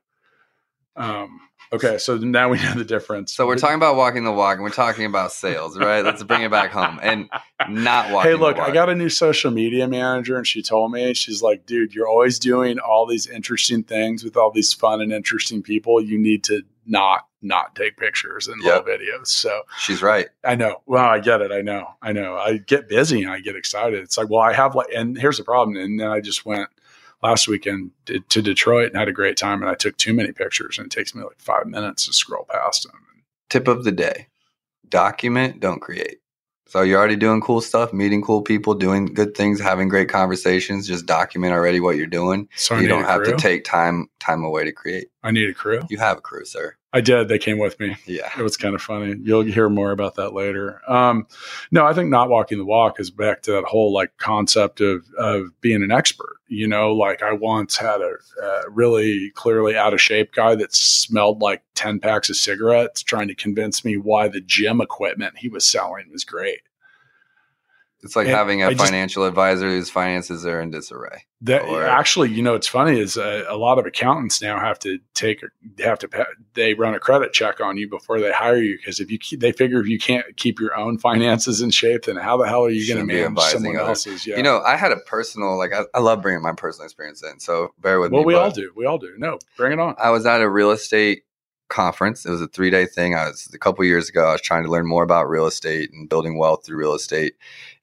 Um, 1.03 1.41
okay, 1.73 1.99
so 1.99 2.17
now 2.17 2.49
we 2.49 2.59
know 2.63 2.75
the 2.75 2.85
difference. 2.85 3.35
So 3.35 3.47
we're 3.47 3.57
talking 3.57 3.77
about 3.77 3.97
walking 3.97 4.25
the 4.25 4.33
walk, 4.33 4.55
and 4.55 4.63
we're 4.63 4.71
talking 4.71 5.05
about 5.05 5.33
sales, 5.33 5.79
right? 5.79 6.05
Let's 6.05 6.23
bring 6.23 6.43
it 6.43 6.51
back 6.51 6.71
home 6.71 6.99
and 7.03 7.29
not 7.69 8.11
walking. 8.11 8.31
Hey, 8.33 8.37
look, 8.37 8.57
walk. 8.59 8.69
I 8.69 8.73
got 8.73 8.89
a 8.89 8.95
new 8.95 9.09
social 9.09 9.51
media 9.51 9.87
manager, 9.89 10.37
and 10.37 10.47
she 10.47 10.63
told 10.63 10.93
me, 10.93 11.15
she's 11.15 11.43
like, 11.43 11.67
dude, 11.67 11.95
you're 11.95 12.09
always 12.09 12.39
doing 12.39 12.79
all 12.79 13.07
these 13.07 13.27
interesting 13.27 13.83
things 13.83 14.25
with 14.25 14.37
all 14.37 14.51
these 14.51 14.73
fun 14.73 15.01
and 15.01 15.13
interesting 15.13 15.63
people. 15.63 16.01
You 16.01 16.19
need 16.19 16.45
to 16.45 16.63
not 16.87 17.27
not 17.43 17.77
take 17.77 17.97
pictures 17.97 18.49
and 18.49 18.61
Yep. 18.63 18.87
little 18.87 18.99
videos. 18.99 19.29
So 19.29 19.63
She's 19.79 20.03
right. 20.03 20.29
I 20.45 20.57
know. 20.57 20.83
Well, 20.87 21.05
I 21.05 21.21
get 21.21 21.41
it. 21.43 21.53
I 21.53 21.61
know. 21.61 21.91
I 22.03 22.13
know. 22.13 22.37
I 22.37 22.57
get 22.57 22.89
busy 22.89 23.23
and 23.23 23.31
I 23.31 23.39
get 23.41 23.55
excited. 23.55 24.03
It's 24.03 24.19
like, 24.19 24.29
well, 24.31 24.41
I 24.41 24.53
have 24.53 24.75
like, 24.75 24.89
and 24.95 25.17
here's 25.17 25.39
the 25.39 25.45
problem. 25.45 25.77
And 25.77 26.01
then 26.01 26.09
I 26.09 26.21
just 26.21 26.45
went 26.45 26.69
last 27.23 27.49
weekend 27.49 27.91
to, 28.07 28.21
to 28.21 28.43
Detroit 28.43 28.89
and 28.89 28.97
had 28.97 29.09
a 29.09 29.13
great 29.13 29.37
time. 29.37 29.63
And 29.63 29.71
I 29.71 29.75
took 29.75 29.97
too 29.97 30.15
many 30.15 30.33
pictures, 30.33 30.79
and 30.79 30.87
it 30.87 30.91
takes 30.97 31.15
me 31.15 31.23
like 31.23 31.41
five 31.41 31.67
minutes 31.67 32.07
to 32.07 32.13
scroll 32.13 32.47
past 32.51 32.85
them. 32.85 33.01
Tip 33.49 33.69
of 33.69 33.85
the 33.85 33.93
day: 33.93 34.29
document, 34.89 35.61
don't 35.61 35.81
create. 35.81 36.19
So 36.69 36.83
you're 36.83 36.99
already 36.99 37.17
doing 37.17 37.41
cool 37.41 37.61
stuff, 37.61 37.93
meeting 37.93 38.23
cool 38.23 38.43
people, 38.43 38.75
doing 38.75 39.07
good 39.07 39.37
things, 39.37 39.61
having 39.61 39.89
great 39.89 40.09
conversations. 40.09 40.89
Just 40.89 41.07
document 41.07 41.53
already 41.53 41.79
what 41.79 41.97
you're 41.97 42.07
doing. 42.07 42.49
So 42.57 42.77
you 42.77 42.89
don't 42.89 43.05
have 43.05 43.23
crew. 43.23 43.33
to 43.33 43.37
take 43.37 43.65
time 43.65 44.09
time 44.19 44.43
away 44.45 44.65
to 44.65 44.73
create. 44.73 45.09
I 45.23 45.31
need 45.31 45.49
a 45.49 45.55
crew. 45.55 45.83
You 45.89 45.99
have 45.99 46.19
a 46.19 46.21
crew, 46.21 46.45
sir. 46.45 46.77
I 46.97 47.03
did. 47.03 47.29
They 47.29 47.39
came 47.39 47.59
with 47.59 47.79
me. 47.79 47.95
Yeah. 48.07 48.31
It 48.39 48.43
was 48.43 48.57
kind 48.57 48.75
of 48.75 48.81
funny. 48.81 49.17
You'll 49.23 49.43
hear 49.43 49.69
more 49.69 49.91
about 49.91 50.15
that 50.15 50.33
later. 50.33 50.81
Um, 50.89 51.27
no, 51.71 51.85
I 51.85 51.93
think 51.93 52.09
not 52.09 52.31
walking 52.31 52.57
the 52.57 52.65
walk 52.65 52.99
is 52.99 53.11
back 53.11 53.43
to 53.43 53.53
that 53.53 53.65
whole 53.65 53.93
like 53.93 54.17
concept 54.17 54.81
of 54.81 55.05
of 55.19 55.49
being 55.61 55.83
an 55.83 55.93
expert. 55.93 56.39
You 56.49 56.67
know, 56.67 56.95
like 56.95 57.23
I 57.23 57.35
once 57.35 57.77
had 57.77 58.01
a, 58.01 58.15
a 58.43 58.71
really 58.71 59.31
clearly 59.35 59.77
out 59.77 59.93
of 59.93 60.01
shape 60.01 60.33
guy 60.33 60.55
that 60.55 60.75
smelled 60.75 61.43
like 61.43 61.63
ten 61.75 62.01
packs 62.01 62.31
of 62.31 62.37
cigarettes, 62.37 63.03
trying 63.03 63.29
to 63.29 63.35
convince 63.35 63.85
me 63.85 63.99
why 63.99 64.29
the 64.29 64.41
gym 64.41 64.81
equipment 64.81 65.37
he 65.37 65.51
was 65.51 65.67
selling 65.67 66.11
was 66.11 66.25
great. 66.25 66.61
It's 68.03 68.15
like 68.15 68.27
And 68.27 68.37
having 68.37 68.63
a 68.63 68.69
I 68.69 68.75
just- 68.75 68.85
financial 68.85 69.25
advisor 69.25 69.69
whose 69.69 69.91
finances 69.91 70.45
are 70.47 70.61
in 70.61 70.71
disarray. 70.71 71.25
That 71.43 71.63
Or- 71.63 71.85
actually, 71.85 72.31
you 72.31 72.43
know, 72.43 72.55
it's 72.55 72.69
funny 72.69 72.99
is 72.99 73.19
uh, 73.19 73.45
a 73.49 73.57
lot 73.57 73.79
of 73.79 73.85
accountants 73.87 74.41
now 74.41 74.59
have 74.59 74.79
to 74.81 74.99
take 75.15 75.43
have 75.81 75.99
to 75.99 76.27
they 76.55 76.73
run 76.75 76.95
a 76.95 76.99
credit 77.01 77.33
check 77.33 77.61
on 77.61 77.77
you 77.77 77.89
before 77.89 78.21
they 78.21 78.33
hire 78.33 78.57
you 78.57 78.77
because 78.79 79.01
if 79.01 79.11
you 79.11 79.19
keep, 79.19 79.41
they 79.41 79.53
figure 79.53 79.81
if 79.81 79.87
you 79.87 79.99
can't 79.99 80.25
keep 80.37 80.59
your 80.61 80.75
own 80.77 80.99
finances 80.99 81.61
in 81.61 81.71
shape, 81.71 82.05
then 82.05 82.17
how 82.17 82.37
the 82.37 82.47
hell 82.49 82.65
are 82.65 82.71
you 82.71 82.87
going 82.93 83.07
to 83.07 83.13
manage 83.13 83.39
someone 83.41 83.77
others. 83.77 84.07
else's? 84.07 84.27
Yeah. 84.27 84.37
You 84.39 84.43
know, 84.43 84.61
I 84.63 84.77
had 84.77 84.93
a 84.93 84.97
personal 84.97 85.59
like 85.59 85.73
I, 85.75 85.83
I 85.93 86.01
love 86.01 86.23
bringing 86.23 86.43
my 86.43 86.53
personal 86.53 86.85
experience 86.87 87.23
in. 87.23 87.39
So 87.41 87.73
bear 87.79 88.01
with 88.01 88.13
well, 88.13 88.23
me. 88.23 88.27
Well, 88.27 88.37
we 88.37 88.41
all 88.43 88.51
do. 88.51 88.73
We 88.75 88.87
all 88.87 88.99
do. 88.99 89.15
No, 89.19 89.39
bring 89.57 89.73
it 89.73 89.79
on. 89.81 89.95
I 89.99 90.11
was 90.11 90.25
at 90.25 90.41
a 90.41 90.49
real 90.49 90.71
estate 90.71 91.25
conference. 91.69 92.25
It 92.25 92.31
was 92.31 92.41
a 92.41 92.49
three 92.49 92.71
day 92.71 92.87
thing. 92.87 93.15
I 93.15 93.29
was 93.29 93.51
a 93.53 93.59
couple 93.59 93.85
years 93.85 94.09
ago. 94.09 94.29
I 94.29 94.33
was 94.33 94.41
trying 94.41 94.65
to 94.65 94.71
learn 94.71 94.87
more 94.87 95.03
about 95.03 95.29
real 95.29 95.47
estate 95.47 95.91
and 95.93 96.09
building 96.09 96.39
wealth 96.39 96.65
through 96.65 96.79
real 96.79 96.95
estate, 96.95 97.35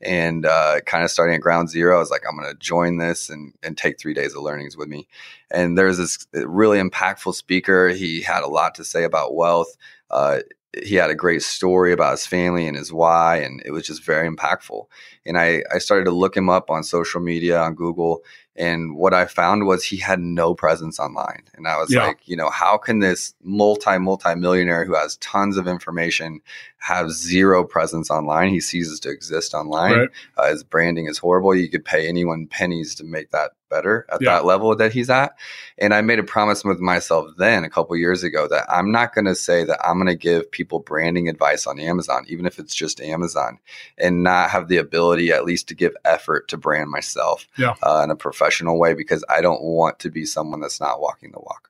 and 0.01 0.45
uh, 0.45 0.81
kind 0.85 1.03
of 1.03 1.11
starting 1.11 1.35
at 1.35 1.41
ground 1.41 1.69
zero. 1.69 1.95
I 1.95 1.99
was 1.99 2.11
like, 2.11 2.23
I'm 2.27 2.37
going 2.37 2.49
to 2.49 2.57
join 2.57 2.97
this 2.97 3.29
and 3.29 3.53
and 3.63 3.77
take 3.77 3.99
three 3.99 4.13
days 4.13 4.35
of 4.35 4.43
learnings 4.43 4.77
with 4.77 4.87
me. 4.87 5.07
And 5.51 5.77
there's 5.77 5.97
this 5.97 6.25
really 6.33 6.79
impactful 6.79 7.35
speaker. 7.35 7.89
He 7.89 8.21
had 8.21 8.43
a 8.43 8.47
lot 8.47 8.75
to 8.75 8.85
say 8.85 9.03
about 9.03 9.35
wealth. 9.35 9.75
Uh, 10.09 10.39
he 10.81 10.95
had 10.95 11.11
a 11.11 11.15
great 11.15 11.43
story 11.43 11.91
about 11.91 12.11
his 12.11 12.25
family 12.25 12.67
and 12.67 12.75
his 12.75 12.91
why, 12.91 13.37
and 13.37 13.61
it 13.65 13.71
was 13.71 13.85
just 13.85 14.03
very 14.03 14.27
impactful. 14.27 14.85
And 15.25 15.37
I, 15.37 15.63
I 15.73 15.77
started 15.77 16.05
to 16.05 16.11
look 16.11 16.35
him 16.35 16.49
up 16.49 16.71
on 16.71 16.83
social 16.83 17.21
media, 17.21 17.59
on 17.59 17.75
Google, 17.75 18.23
and 18.55 18.95
what 18.95 19.13
I 19.13 19.25
found 19.25 19.65
was 19.65 19.83
he 19.83 19.97
had 19.97 20.19
no 20.19 20.53
presence 20.53 20.99
online. 20.99 21.43
And 21.55 21.67
I 21.67 21.77
was 21.77 21.91
Yeah. 21.91 22.05
like, 22.07 22.19
you 22.25 22.35
know, 22.35 22.49
how 22.49 22.77
can 22.77 22.99
this 22.99 23.33
multi, 23.43 23.97
multi 23.97 24.35
millionaire 24.35 24.85
who 24.85 24.95
has 24.95 25.17
tons 25.17 25.57
of 25.57 25.67
information 25.67 26.41
have 26.83 27.11
zero 27.11 27.63
presence 27.63 28.11
online? 28.11 28.49
He 28.49 28.59
ceases 28.59 28.99
to 29.01 29.09
exist 29.09 29.53
online. 29.53 29.97
Right. 29.97 30.09
Uh, 30.37 30.49
his 30.49 30.63
branding 30.65 31.07
is 31.07 31.17
horrible. 31.17 31.55
You 31.55 31.69
could 31.69 31.85
pay 31.85 32.07
anyone 32.09 32.45
pennies 32.47 32.93
to 32.95 33.05
make 33.05 33.31
that 33.31 33.51
better 33.69 34.05
at 34.11 34.21
Yeah. 34.21 34.33
that 34.33 34.45
level 34.45 34.75
that 34.75 34.91
he's 34.91 35.09
at. 35.09 35.33
And 35.77 35.93
I 35.93 36.01
made 36.01 36.19
a 36.19 36.23
promise 36.23 36.63
with 36.65 36.79
myself 36.81 37.29
then 37.37 37.63
a 37.63 37.69
couple 37.69 37.95
years 37.95 38.21
ago 38.21 38.47
that 38.49 38.65
I'm 38.69 38.91
not 38.91 39.15
going 39.15 39.25
to 39.25 39.33
say 39.33 39.63
that 39.63 39.79
I'm 39.83 39.95
going 39.95 40.07
to 40.07 40.15
give 40.15 40.51
people 40.51 40.79
branding 40.79 41.29
advice 41.29 41.65
on 41.65 41.79
Amazon, 41.79 42.25
even 42.27 42.45
if 42.45 42.59
it's 42.59 42.75
just 42.75 42.99
Amazon, 42.99 43.59
and 43.97 44.21
not 44.21 44.49
have 44.49 44.67
the 44.67 44.77
ability 44.77 45.31
at 45.31 45.45
least 45.45 45.69
to 45.69 45.75
give 45.75 45.95
effort 46.03 46.49
to 46.49 46.57
brand 46.57 46.89
myself 46.89 47.47
Yeah. 47.57 47.75
uh, 47.81 48.01
in 48.03 48.11
a 48.11 48.15
professional 48.17 48.77
way 48.77 48.93
because 48.93 49.23
I 49.29 49.39
don't 49.39 49.63
want 49.63 49.99
to 49.99 50.11
be 50.11 50.25
someone 50.25 50.59
that's 50.59 50.81
not 50.81 50.99
walking 50.99 51.31
the 51.31 51.39
walk. 51.39 51.69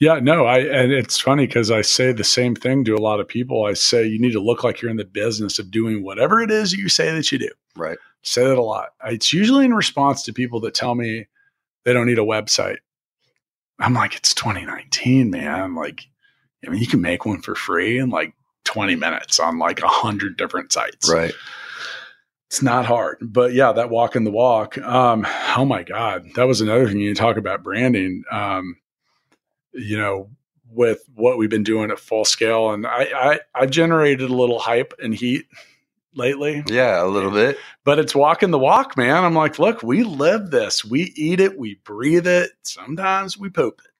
Yeah, 0.00 0.20
no, 0.20 0.46
I 0.46 0.58
and 0.58 0.92
it's 0.92 1.18
funny 1.18 1.46
because 1.46 1.70
I 1.72 1.82
say 1.82 2.12
the 2.12 2.22
same 2.22 2.54
thing 2.54 2.84
to 2.84 2.94
a 2.94 3.00
lot 3.00 3.18
of 3.18 3.26
people. 3.26 3.64
I 3.64 3.72
say 3.72 4.06
you 4.06 4.20
need 4.20 4.32
to 4.32 4.40
look 4.40 4.62
like 4.62 4.80
you're 4.80 4.90
in 4.90 4.96
the 4.96 5.04
business 5.04 5.58
of 5.58 5.72
doing 5.72 6.04
whatever 6.04 6.40
it 6.40 6.52
is 6.52 6.72
you 6.72 6.88
say 6.88 7.12
that 7.12 7.32
you 7.32 7.38
do. 7.38 7.50
Right. 7.76 7.98
Say 8.22 8.44
that 8.44 8.58
a 8.58 8.62
lot. 8.62 8.90
It's 9.06 9.32
usually 9.32 9.64
in 9.64 9.74
response 9.74 10.22
to 10.22 10.32
people 10.32 10.60
that 10.60 10.74
tell 10.74 10.94
me 10.94 11.26
they 11.84 11.92
don't 11.92 12.06
need 12.06 12.18
a 12.18 12.22
website. 12.22 12.78
I'm 13.80 13.94
like, 13.94 14.14
it's 14.16 14.34
2019, 14.34 15.30
man. 15.30 15.74
Like, 15.74 16.04
I 16.66 16.70
mean, 16.70 16.80
you 16.80 16.86
can 16.86 17.00
make 17.00 17.24
one 17.24 17.42
for 17.42 17.54
free 17.54 17.98
in 17.98 18.10
like 18.10 18.34
20 18.64 18.96
minutes 18.96 19.38
on 19.38 19.58
like 19.58 19.80
a 19.82 19.88
hundred 19.88 20.36
different 20.36 20.72
sites. 20.72 21.10
Right. 21.10 21.32
It's 22.48 22.62
not 22.62 22.86
hard, 22.86 23.18
but 23.20 23.52
yeah, 23.52 23.72
that 23.72 23.90
walk 23.90 24.16
in 24.16 24.24
the 24.24 24.30
walk. 24.30 24.78
Um, 24.78 25.26
oh 25.56 25.64
my 25.64 25.82
God, 25.82 26.30
that 26.34 26.46
was 26.46 26.60
another 26.60 26.88
thing 26.88 26.98
you 26.98 27.14
talk 27.14 27.36
about 27.36 27.62
branding. 27.62 28.22
Um, 28.32 28.76
you 29.72 29.96
know, 29.98 30.30
with 30.70 31.02
what 31.14 31.38
we've 31.38 31.50
been 31.50 31.62
doing 31.64 31.90
at 31.90 31.98
full 31.98 32.24
scale, 32.24 32.70
and 32.70 32.86
I, 32.86 33.08
I, 33.14 33.40
I've 33.54 33.70
generated 33.70 34.28
a 34.30 34.34
little 34.34 34.58
hype 34.58 34.92
and 35.02 35.14
heat 35.14 35.46
lately, 36.14 36.62
Yeah, 36.66 37.02
a 37.02 37.06
little 37.06 37.30
bit. 37.30 37.56
but 37.84 37.98
it's 37.98 38.14
walking 38.14 38.50
the 38.50 38.58
walk, 38.58 38.96
man. 38.96 39.24
I'm 39.24 39.34
like, 39.34 39.58
look, 39.58 39.82
we 39.82 40.02
live 40.02 40.50
this, 40.50 40.84
we 40.84 41.12
eat 41.16 41.40
it, 41.40 41.58
we 41.58 41.76
breathe 41.84 42.26
it. 42.26 42.50
Sometimes 42.62 43.38
we 43.38 43.48
poop 43.50 43.80
it. 43.84 43.90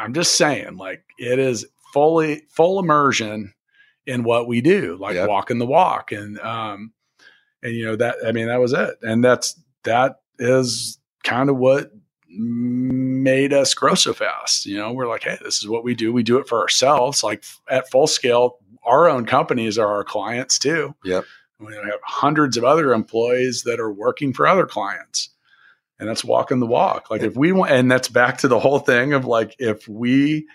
I'm 0.00 0.12
just 0.14 0.34
saying, 0.36 0.76
like, 0.76 1.04
it 1.18 1.38
is 1.38 1.66
fully 1.92 2.42
full 2.50 2.78
immersion 2.78 3.54
in 4.06 4.22
what 4.24 4.46
we 4.46 4.60
do, 4.60 4.96
like 5.00 5.14
Yep. 5.14 5.28
walking 5.28 5.58
the 5.58 5.66
walk, 5.66 6.12
and 6.12 6.38
um, 6.40 6.92
and 7.62 7.74
you 7.74 7.84
know 7.84 7.96
that 7.96 8.16
I 8.26 8.32
mean 8.32 8.46
that 8.48 8.60
was 8.60 8.72
it, 8.72 8.96
and 9.02 9.24
that's 9.24 9.60
that 9.84 10.20
is 10.38 10.98
kind 11.24 11.50
of 11.50 11.56
what 11.56 11.90
made 12.28 13.52
us 13.52 13.74
grow 13.74 13.94
so 13.94 14.12
fast. 14.12 14.66
You 14.66 14.76
know, 14.78 14.92
we're 14.92 15.08
like, 15.08 15.24
hey, 15.24 15.38
this 15.42 15.58
is 15.58 15.68
what 15.68 15.84
we 15.84 15.94
do. 15.94 16.12
We 16.12 16.22
do 16.22 16.38
it 16.38 16.48
for 16.48 16.60
ourselves. 16.60 17.22
Like 17.22 17.44
at 17.68 17.90
full 17.90 18.06
scale, 18.06 18.58
our 18.84 19.08
own 19.08 19.26
companies 19.26 19.78
are 19.78 19.88
our 19.88 20.04
clients 20.04 20.58
too. 20.58 20.94
Yep. 21.04 21.24
We 21.60 21.74
have 21.74 22.00
hundreds 22.04 22.56
of 22.56 22.64
other 22.64 22.92
employees 22.92 23.62
that 23.64 23.80
are 23.80 23.92
working 23.92 24.32
for 24.32 24.46
other 24.46 24.66
clients. 24.66 25.30
And 25.98 26.08
that's 26.08 26.24
walking 26.24 26.60
the 26.60 26.66
walk. 26.66 27.10
Like 27.10 27.22
if 27.22 27.36
we 27.36 27.50
want, 27.50 27.72
and 27.72 27.90
that's 27.90 28.08
back 28.08 28.38
to 28.38 28.48
the 28.48 28.60
whole 28.60 28.78
thing 28.78 29.14
of 29.14 29.24
like, 29.24 29.56
if 29.58 29.88
we 29.88 30.46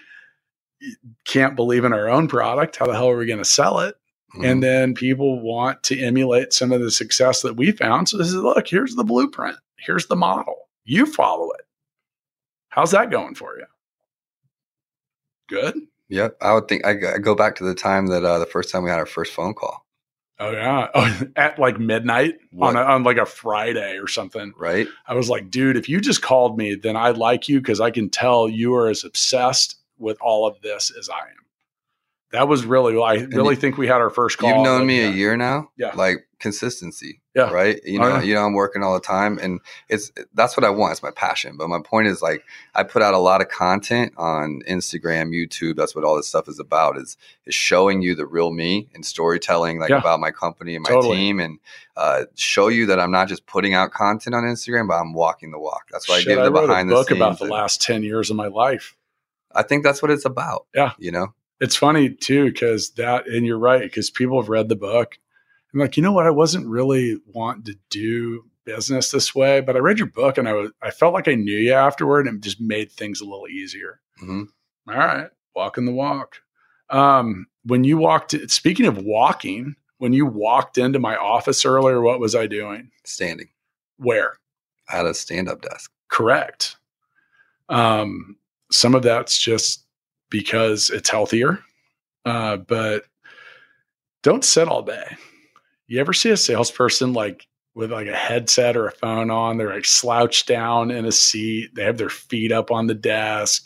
can't 1.26 1.55
believe 1.55 1.84
in 1.84 1.91
our 1.91 2.09
own 2.09 2.28
product, 2.28 2.78
how 2.78 2.86
the 2.86 2.93
hell 2.93 3.09
are 3.09 3.17
we 3.17 3.26
going 3.26 3.39
to 3.39 3.45
sell 3.45 3.80
it? 3.80 3.95
Mhm. 4.36 4.49
And 4.49 4.63
then 4.63 4.93
people 4.93 5.41
want 5.41 5.84
to 5.84 5.99
emulate 5.99 6.53
some 6.53 6.71
of 6.71 6.82
the 6.82 6.91
success 6.91 7.41
that 7.41 7.57
we 7.57 7.71
found. 7.71 8.09
So 8.09 8.17
this 8.17 8.28
is 8.28 8.36
look, 8.36 8.67
here's 8.67 8.95
the 8.95 9.03
blueprint. 9.03 9.57
Here's 9.78 10.07
the 10.07 10.15
model. 10.15 10.55
You 10.86 11.05
follow 11.05 11.51
it. 11.51 11.61
How's 12.69 12.91
that 12.91 13.11
going 13.11 13.36
for 13.36 13.57
you? 13.57 13.65
Good. 15.49 15.77
Yep. 16.09 16.38
I 16.41 16.53
would 16.53 16.67
think 16.67 16.86
I, 16.86 16.91
I 17.15 17.17
go 17.17 17.36
back 17.36 17.55
to 17.55 17.63
the 17.63 17.75
time 17.75 18.07
that 18.07 18.23
uh, 18.23 18.39
the 18.39 18.45
first 18.45 18.71
time 18.71 18.84
we 18.84 18.89
had 18.89 18.99
our 18.99 19.05
first 19.05 19.34
phone 19.34 19.53
call, 19.53 19.86
Oh 20.39 20.51
yeah. 20.51 20.88
Oh, 20.95 21.21
at 21.36 21.59
like 21.59 21.79
midnight 21.79 22.36
What? 22.51 22.75
on 22.75 22.81
a, 22.81 22.86
on 22.86 23.03
like 23.03 23.17
a 23.17 23.25
Friday 23.25 23.97
or 23.97 24.07
something. 24.07 24.53
right? 24.57 24.88
I 25.07 25.13
was 25.13 25.29
like, 25.29 25.49
dude, 25.51 25.77
if 25.77 25.88
you 25.88 26.01
just 26.01 26.21
called 26.21 26.57
me, 26.57 26.75
then 26.75 26.95
I 26.97 27.09
like 27.11 27.47
you 27.47 27.59
because 27.61 27.79
I 27.79 27.91
can 27.91 28.09
tell 28.09 28.49
you 28.49 28.73
are 28.75 28.89
as 28.89 29.03
obsessed 29.03 29.75
with 29.97 30.17
all 30.21 30.47
of 30.47 30.59
this 30.61 30.91
as 30.97 31.07
I 31.09 31.19
am. 31.19 31.45
That 32.34 32.47
was 32.47 32.65
really, 32.65 32.99
I 33.01 33.13
really 33.13 33.51
you- 33.53 33.61
think 33.61 33.77
we 33.77 33.88
had 33.88 34.01
our 34.01 34.09
first 34.09 34.38
call. 34.39 34.49
You've 34.49 34.63
known 34.63 34.81
but 34.81 34.86
me 34.86 35.01
yeah. 35.01 35.09
a 35.09 35.11
year 35.11 35.38
now. 35.38 35.69
Yeah. 35.77 35.91
Like 35.95 36.27
consistency. 36.39 37.21
Yeah. 37.36 37.51
Right. 37.51 37.79
You 37.86 37.99
know, 37.99 38.15
yeah. 38.15 38.21
you 38.21 38.34
know, 38.34 38.41
I'm 38.45 38.53
working 38.53 38.84
all 38.84 38.93
the 38.95 38.99
time 38.99 39.39
and 39.41 39.59
it's 39.88 40.11
that's 40.34 40.57
what 40.57 40.63
I 40.63 40.71
want. 40.71 40.91
It's 40.91 41.01
my 41.03 41.11
passion. 41.11 41.57
But 41.57 41.67
my 41.69 41.79
point 41.84 42.07
is 42.07 42.21
like 42.21 42.43
I 42.75 42.84
put 42.84 43.01
out 43.01 43.13
a 43.13 43.19
lot 43.19 43.41
of 43.41 43.49
content 43.49 44.13
on 44.17 44.61
Instagram, 44.67 45.29
YouTube. 45.29 45.75
That's 45.75 45.95
what 45.95 46.03
all 46.03 46.15
this 46.15 46.27
stuff 46.27 46.47
is 46.47 46.59
about, 46.59 46.97
is 46.97 47.17
is 47.45 47.55
showing 47.55 48.01
you 48.01 48.13
the 48.15 48.25
real 48.25 48.51
me 48.51 48.89
and 48.93 49.05
storytelling 49.05 49.79
like 49.79 49.89
Yeah. 49.89 49.99
about 49.99 50.19
my 50.19 50.31
company 50.31 50.75
and 50.75 50.84
my 50.84 50.89
Totally. 50.89 51.17
team 51.17 51.39
and 51.39 51.59
uh, 51.95 52.23
show 52.36 52.67
you 52.67 52.88
that 52.88 52.99
I'm 52.99 53.11
not 53.11 53.27
just 53.29 53.45
putting 53.45 53.73
out 53.75 53.91
content 53.91 54.36
on 54.36 54.43
Instagram, 54.43 54.88
but 54.88 54.95
I'm 54.95 55.13
walking 55.13 55.51
the 55.51 55.59
walk. 55.59 55.84
That's 55.91 56.09
why 56.09 56.15
I 56.15 56.23
give 56.23 56.43
the 56.43 56.49
behind 56.51 56.89
a 56.89 56.93
the 56.93 56.95
book 56.99 57.09
scenes. 57.09 57.19
about 57.21 57.38
the 57.38 57.45
and 57.45 57.53
last 57.53 57.81
10 57.81 58.01
years 58.03 58.31
of 58.31 58.36
my 58.36 58.47
life. 58.47 58.95
I 59.55 59.61
think 59.61 59.84
that's 59.84 60.01
what 60.01 60.09
it's 60.09 60.25
about. 60.25 60.65
Yeah. 60.73 60.93
You 60.97 61.11
know? 61.11 61.34
It's 61.60 61.76
funny 61.76 62.10
too, 62.10 62.45
because 62.45 62.91
that, 62.91 63.28
and 63.28 63.45
you're 63.45 63.58
right, 63.60 63.82
because 63.84 64.10
people 64.10 64.41
have 64.41 64.49
read 64.49 64.70
the 64.70 64.76
book. 64.76 65.18
I'm 65.74 65.80
like, 65.80 65.97
you 65.97 66.04
know 66.04 66.12
what? 66.12 66.28
I 66.28 66.32
wasn't 66.32 66.68
really 66.68 67.18
wanting 67.34 67.64
to 67.66 67.76
do 67.89 68.43
business 68.66 69.12
this 69.12 69.34
way, 69.34 69.60
but 69.62 69.76
I 69.76 69.80
read 69.80 69.97
your 69.97 70.08
book 70.08 70.38
and 70.38 70.47
I 70.47 70.54
was, 70.54 70.72
I 70.82 70.91
felt 70.91 71.14
like 71.14 71.28
I 71.28 71.36
knew 71.36 71.58
you 71.58 71.74
afterward 71.74 72.28
and 72.28 72.38
it 72.38 72.43
just 72.43 72.62
made 72.62 72.91
things 72.91 73.22
a 73.22 73.26
little 73.26 73.47
easier. 73.47 73.99
Mhm. 74.22 74.47
All 74.88 74.95
right. 74.97 75.30
Walking 75.56 75.86
the 75.86 75.91
walk. 75.91 76.38
Um, 76.89 77.47
when 77.64 77.84
you 77.84 77.97
walked, 77.97 78.36
speaking 78.51 78.86
of 78.86 78.97
walking, 78.99 79.76
when 79.97 80.14
you 80.14 80.26
walked 80.26 80.78
into 80.78 80.99
my 80.99 81.16
office 81.16 81.66
earlier, 81.66 82.01
what 82.01 82.20
was 82.20 82.36
I 82.36 82.45
doing? 82.47 82.91
Standing. 83.06 83.49
Where? 83.97 84.38
I 84.89 84.97
had 84.97 85.06
a 85.06 85.14
stand 85.14 85.49
up 85.49 85.62
desk. 85.62 85.91
Correct. 86.10 86.76
Um, 87.70 88.38
some 88.72 88.95
of 88.95 89.04
that's 89.04 89.38
just 89.39 89.82
because 90.34 90.89
it's 90.89 91.11
healthier, 91.11 91.59
uh, 92.25 92.57
but 92.57 93.05
don't 94.23 94.43
sit 94.43 94.67
all 94.67 94.81
day. 94.81 95.15
You 95.86 95.99
ever 95.99 96.11
see 96.11 96.31
a 96.31 96.38
salesperson 96.38 97.13
like 97.13 97.47
with 97.75 97.91
like 97.91 98.07
a 98.07 98.15
headset 98.15 98.75
or 98.75 98.88
a 98.88 98.91
phone 98.91 99.29
on? 99.29 99.57
They're 99.57 99.75
like 99.75 99.86
slouched 99.86 100.47
down 100.47 100.89
in 100.89 101.05
a 101.05 101.11
seat. 101.11 101.75
They 101.75 101.84
have 101.84 101.99
their 101.99 102.09
feet 102.09 102.51
up 102.51 102.71
on 102.71 102.88
the 102.88 102.95
desk. 102.95 103.65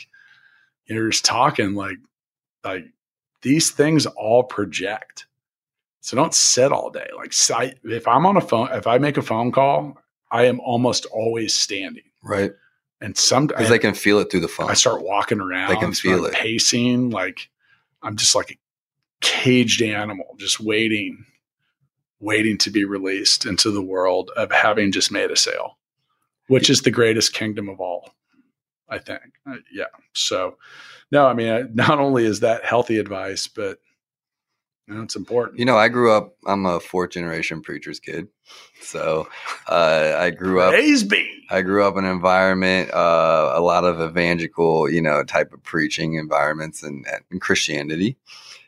You're 0.87 1.09
just 1.09 1.23
talking 1.23 1.73
like, 1.73 1.99
like 2.65 2.87
these 3.43 3.71
things 3.71 4.05
all 4.05 4.43
project. 4.43 5.25
So 6.01 6.17
don't 6.17 6.33
sit 6.33 6.73
all 6.73 6.89
day. 6.89 7.07
Like 7.15 7.31
if 7.85 8.07
I'm 8.09 8.25
on 8.25 8.35
a 8.35 8.41
phone, 8.41 8.67
if 8.73 8.87
I 8.87 8.97
make 8.97 9.15
a 9.15 9.21
phone 9.21 9.53
call, 9.53 9.97
I 10.31 10.47
am 10.47 10.59
almost 10.59 11.05
always 11.05 11.53
standing. 11.53 12.03
Right. 12.21 12.51
And 12.99 13.15
some 13.15 13.47
Because 13.47 13.69
they 13.69 13.79
can 13.79 13.93
feel 13.93 14.19
it 14.19 14.31
through 14.31 14.39
the 14.39 14.47
phone. 14.47 14.71
I 14.71 14.73
start 14.73 15.03
walking 15.03 15.39
around. 15.39 15.69
They 15.69 15.75
can 15.75 15.93
feel 15.93 16.25
it. 16.25 16.33
Pacing 16.33 17.11
like 17.11 17.49
I'm 18.01 18.15
just 18.15 18.35
like 18.35 18.51
a 18.51 18.57
caged 19.21 19.81
animal, 19.81 20.35
just 20.37 20.59
waiting, 20.59 21.25
waiting 22.19 22.57
to 22.59 22.69
be 22.69 22.85
released 22.85 23.45
into 23.45 23.71
the 23.71 23.81
world 23.81 24.31
of 24.35 24.51
having 24.51 24.91
just 24.91 25.11
made 25.11 25.31
a 25.31 25.35
sale, 25.35 25.77
which 26.47 26.69
is 26.69 26.81
the 26.81 26.91
greatest 26.91 27.33
kingdom 27.33 27.69
of 27.69 27.79
all, 27.79 28.13
I 28.89 28.97
think. 28.99 29.21
Uh, 29.45 29.57
yeah. 29.71 29.85
So, 30.13 30.57
no, 31.11 31.27
I 31.27 31.33
mean, 31.33 31.49
uh, 31.49 31.63
not 31.73 31.99
only 31.99 32.25
is 32.25 32.41
that 32.41 32.65
healthy 32.65 32.97
advice, 32.97 33.47
but 33.47 33.79
you 34.87 34.95
know, 34.95 35.01
it's 35.03 35.15
important. 35.15 35.59
You 35.59 35.65
know, 35.65 35.77
I 35.77 35.89
grew 35.89 36.11
up. 36.11 36.35
I'm 36.45 36.65
a 36.65 36.79
fourth 36.79 37.11
generation 37.11 37.61
preacher's 37.61 37.99
kid, 37.99 38.29
so 38.81 39.27
uh, 39.67 40.15
I 40.17 40.29
grew 40.29 40.61
up. 40.61 40.71
Praise 40.71 41.03
be. 41.03 41.36
I 41.49 41.61
grew 41.61 41.85
up 41.85 41.97
in 41.97 42.05
an 42.05 42.11
environment, 42.11 42.93
uh, 42.93 43.53
a 43.55 43.61
lot 43.61 43.83
of 43.83 44.01
evangelical, 44.01 44.89
you 44.89 45.01
know, 45.01 45.23
type 45.23 45.53
of 45.53 45.63
preaching 45.63 46.15
environments 46.15 46.83
and, 46.83 47.05
and 47.31 47.41
Christianity. 47.41 48.17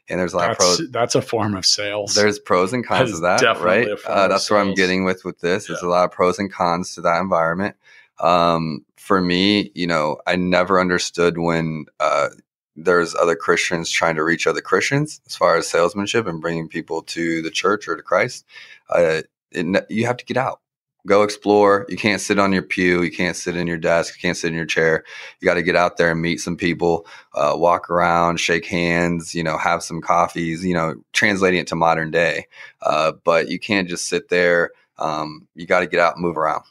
And 0.08 0.20
there's 0.20 0.34
a 0.34 0.38
lot 0.38 0.52
of 0.52 0.58
pros. 0.58 0.82
that's 0.90 1.14
a 1.14 1.22
form 1.22 1.56
of 1.56 1.66
sales. 1.66 2.16
There's 2.16 2.40
pros 2.40 2.74
and 2.74 2.86
cons 2.86 3.10
is 3.10 3.18
of 3.18 3.22
that, 3.24 3.42
definitely 3.42 3.92
right? 3.92 4.00
Uh, 4.06 4.28
that's 4.28 4.50
where 4.50 4.60
I'm 4.60 4.74
getting 4.74 5.04
with 5.04 5.24
with 5.24 5.40
this. 5.40 5.68
There's 5.68 5.84
a 5.84 5.88
lot 5.88 6.06
of 6.06 6.12
pros 6.12 6.40
and 6.40 6.52
cons 6.52 6.96
to 6.96 7.02
that 7.02 7.22
environment. 7.22 7.76
Um, 8.20 8.86
for 8.98 9.22
me, 9.22 9.72
you 9.76 9.88
know, 9.88 10.18
I 10.26 10.36
never 10.36 10.80
understood 10.80 11.38
when 11.38 11.86
uh, 12.00 12.30
there's 12.76 13.16
other 13.16 13.36
Christians 13.36 13.90
trying 13.92 14.16
to 14.16 14.24
reach 14.24 14.48
other 14.48 14.62
Christians 14.62 15.22
as 15.28 15.36
far 15.36 15.58
as 15.58 15.68
salesmanship 15.68 16.26
and 16.28 16.42
bringing 16.42 16.68
people 16.68 17.02
to 17.04 17.42
the 17.42 17.52
church 17.52 17.88
or 17.88 17.96
to 17.96 18.02
Christ. 18.04 18.46
Uh, 18.90 19.22
it, 19.52 19.86
you 19.90 20.06
have 20.06 20.18
to 20.18 20.26
get 20.26 20.38
out, 20.38 20.62
go 21.10 21.24
explore. 21.24 21.86
You 21.90 21.98
can't 21.98 22.22
sit 22.22 22.40
on 22.40 22.54
your 22.54 22.62
pew, 22.62 23.02
you 23.02 23.12
can't 23.12 23.36
sit 23.36 23.58
in 23.58 23.68
your 23.68 23.78
desk, 23.78 24.16
you 24.16 24.22
can't 24.22 24.38
sit 24.38 24.50
in 24.50 24.56
your 24.56 24.66
chair. 24.66 25.04
You 25.40 25.46
got 25.46 25.56
to 25.56 25.64
get 25.64 25.76
out 25.76 25.98
there 25.98 26.12
and 26.12 26.22
meet 26.22 26.40
some 26.40 26.56
people, 26.56 27.06
uh, 27.34 27.54
walk 27.58 27.90
around, 27.90 28.40
shake 28.40 28.66
hands, 28.66 29.36
you 29.36 29.44
know, 29.44 29.58
have 29.58 29.84
some 29.84 30.00
coffees. 30.00 30.64
You 30.64 30.74
know, 30.74 30.96
translating 31.12 31.60
it 31.60 31.68
to 31.68 31.76
modern 31.76 32.12
day, 32.12 32.46
uh, 32.84 33.14
but 33.24 33.50
you 33.50 33.60
can't 33.60 33.90
just 33.90 34.08
sit 34.08 34.30
there. 34.30 34.72
Um, 34.98 35.48
you 35.56 35.66
got 35.66 35.80
to 35.80 35.88
get 35.88 36.00
out 36.00 36.16
and 36.16 36.24
move 36.24 36.38
around. 36.38 36.64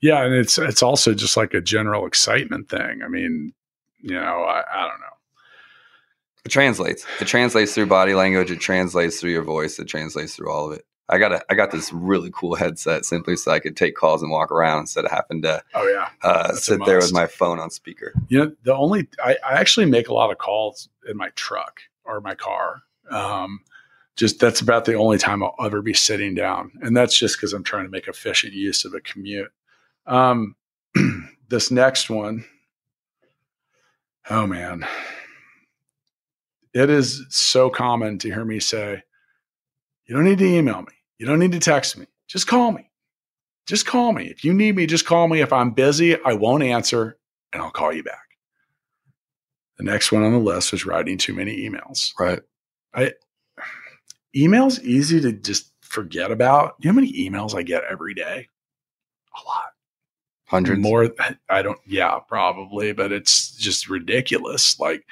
Yeah, 0.00 0.24
and 0.24 0.34
it's 0.34 0.58
it's 0.58 0.82
also 0.82 1.14
just 1.14 1.36
like 1.36 1.54
a 1.54 1.60
general 1.60 2.06
excitement 2.06 2.68
thing. 2.68 3.02
I 3.04 3.08
mean, 3.08 3.52
you 4.00 4.14
know, 4.14 4.44
I, 4.44 4.62
I 4.72 4.88
don't 4.88 5.00
know. 5.00 5.06
It 6.44 6.50
translates. 6.50 7.06
It 7.20 7.28
translates 7.28 7.72
through 7.72 7.86
body 7.86 8.14
language. 8.14 8.50
It 8.50 8.60
translates 8.60 9.20
through 9.20 9.30
your 9.30 9.44
voice. 9.44 9.78
It 9.78 9.86
translates 9.86 10.34
through 10.34 10.50
all 10.50 10.70
of 10.70 10.76
it. 10.76 10.84
I 11.12 11.18
got 11.18 11.30
a, 11.30 11.44
I 11.50 11.54
got 11.54 11.70
this 11.70 11.92
really 11.92 12.30
cool 12.32 12.54
headset 12.54 13.04
simply 13.04 13.36
so 13.36 13.52
I 13.52 13.60
could 13.60 13.76
take 13.76 13.94
calls 13.96 14.22
and 14.22 14.30
walk 14.30 14.50
around 14.50 14.80
instead 14.80 15.04
of 15.04 15.10
having 15.10 15.42
to 15.42 15.62
Oh 15.74 15.86
yeah, 15.86 16.08
uh, 16.22 16.54
sit 16.54 16.82
there 16.86 16.96
with 16.96 17.12
my 17.12 17.26
phone 17.26 17.58
on 17.58 17.68
speaker. 17.70 18.14
you 18.28 18.38
know, 18.38 18.52
the 18.62 18.74
only 18.74 19.08
I, 19.22 19.36
I 19.46 19.60
actually 19.60 19.84
make 19.84 20.08
a 20.08 20.14
lot 20.14 20.30
of 20.30 20.38
calls 20.38 20.88
in 21.06 21.18
my 21.18 21.28
truck 21.34 21.82
or 22.04 22.22
my 22.22 22.34
car. 22.34 22.80
Um, 23.10 23.60
just 24.16 24.40
that's 24.40 24.62
about 24.62 24.86
the 24.86 24.94
only 24.94 25.18
time 25.18 25.42
I'll 25.42 25.54
ever 25.62 25.82
be 25.82 25.92
sitting 25.92 26.34
down, 26.34 26.72
and 26.80 26.96
that's 26.96 27.14
just 27.14 27.36
because 27.36 27.52
I'm 27.52 27.64
trying 27.64 27.84
to 27.84 27.90
make 27.90 28.08
efficient 28.08 28.54
use 28.54 28.86
of 28.86 28.94
a 28.94 29.00
commute. 29.00 29.52
Um, 30.06 30.56
this 31.48 31.70
next 31.70 32.08
one, 32.08 32.46
oh 34.30 34.46
man, 34.46 34.86
it 36.72 36.88
is 36.88 37.26
so 37.28 37.68
common 37.68 38.16
to 38.20 38.28
hear 38.28 38.46
me 38.46 38.60
say, 38.60 39.02
"You 40.06 40.14
don't 40.14 40.24
need 40.24 40.38
to 40.38 40.46
email 40.46 40.80
me. 40.80 40.94
You 41.22 41.28
don't 41.28 41.38
need 41.38 41.52
to 41.52 41.60
text 41.60 41.96
me. 41.96 42.06
Just 42.26 42.48
call 42.48 42.72
me. 42.72 42.90
Just 43.68 43.86
call 43.86 44.12
me. 44.12 44.26
If 44.26 44.44
you 44.44 44.52
need 44.52 44.74
me, 44.74 44.86
just 44.86 45.06
call 45.06 45.28
me. 45.28 45.40
If 45.40 45.52
I'm 45.52 45.70
busy, 45.70 46.20
I 46.20 46.32
won't 46.32 46.64
answer, 46.64 47.16
and 47.52 47.62
I'll 47.62 47.70
call 47.70 47.92
you 47.92 48.02
back." 48.02 48.36
The 49.78 49.84
next 49.84 50.10
one 50.10 50.24
on 50.24 50.32
the 50.32 50.40
list 50.40 50.72
was 50.72 50.84
writing 50.84 51.18
too 51.18 51.32
many 51.32 51.58
emails. 51.58 52.10
Right. 52.18 52.40
Email's 54.34 54.80
easy 54.80 55.20
to 55.20 55.30
just 55.30 55.70
forget 55.80 56.32
about. 56.32 56.74
You 56.80 56.90
know 56.90 56.94
how 56.94 57.00
many 57.02 57.12
emails 57.12 57.54
I 57.54 57.62
get 57.62 57.84
every 57.88 58.14
day? 58.14 58.48
A 59.32 59.46
lot. 59.46 59.74
Hundreds. 60.46 60.82
More, 60.82 61.08
I 61.48 61.62
don't, 61.62 61.78
yeah, 61.86 62.18
probably, 62.26 62.92
but 62.92 63.12
it's 63.12 63.52
just 63.52 63.88
ridiculous. 63.88 64.80
Like, 64.80 65.06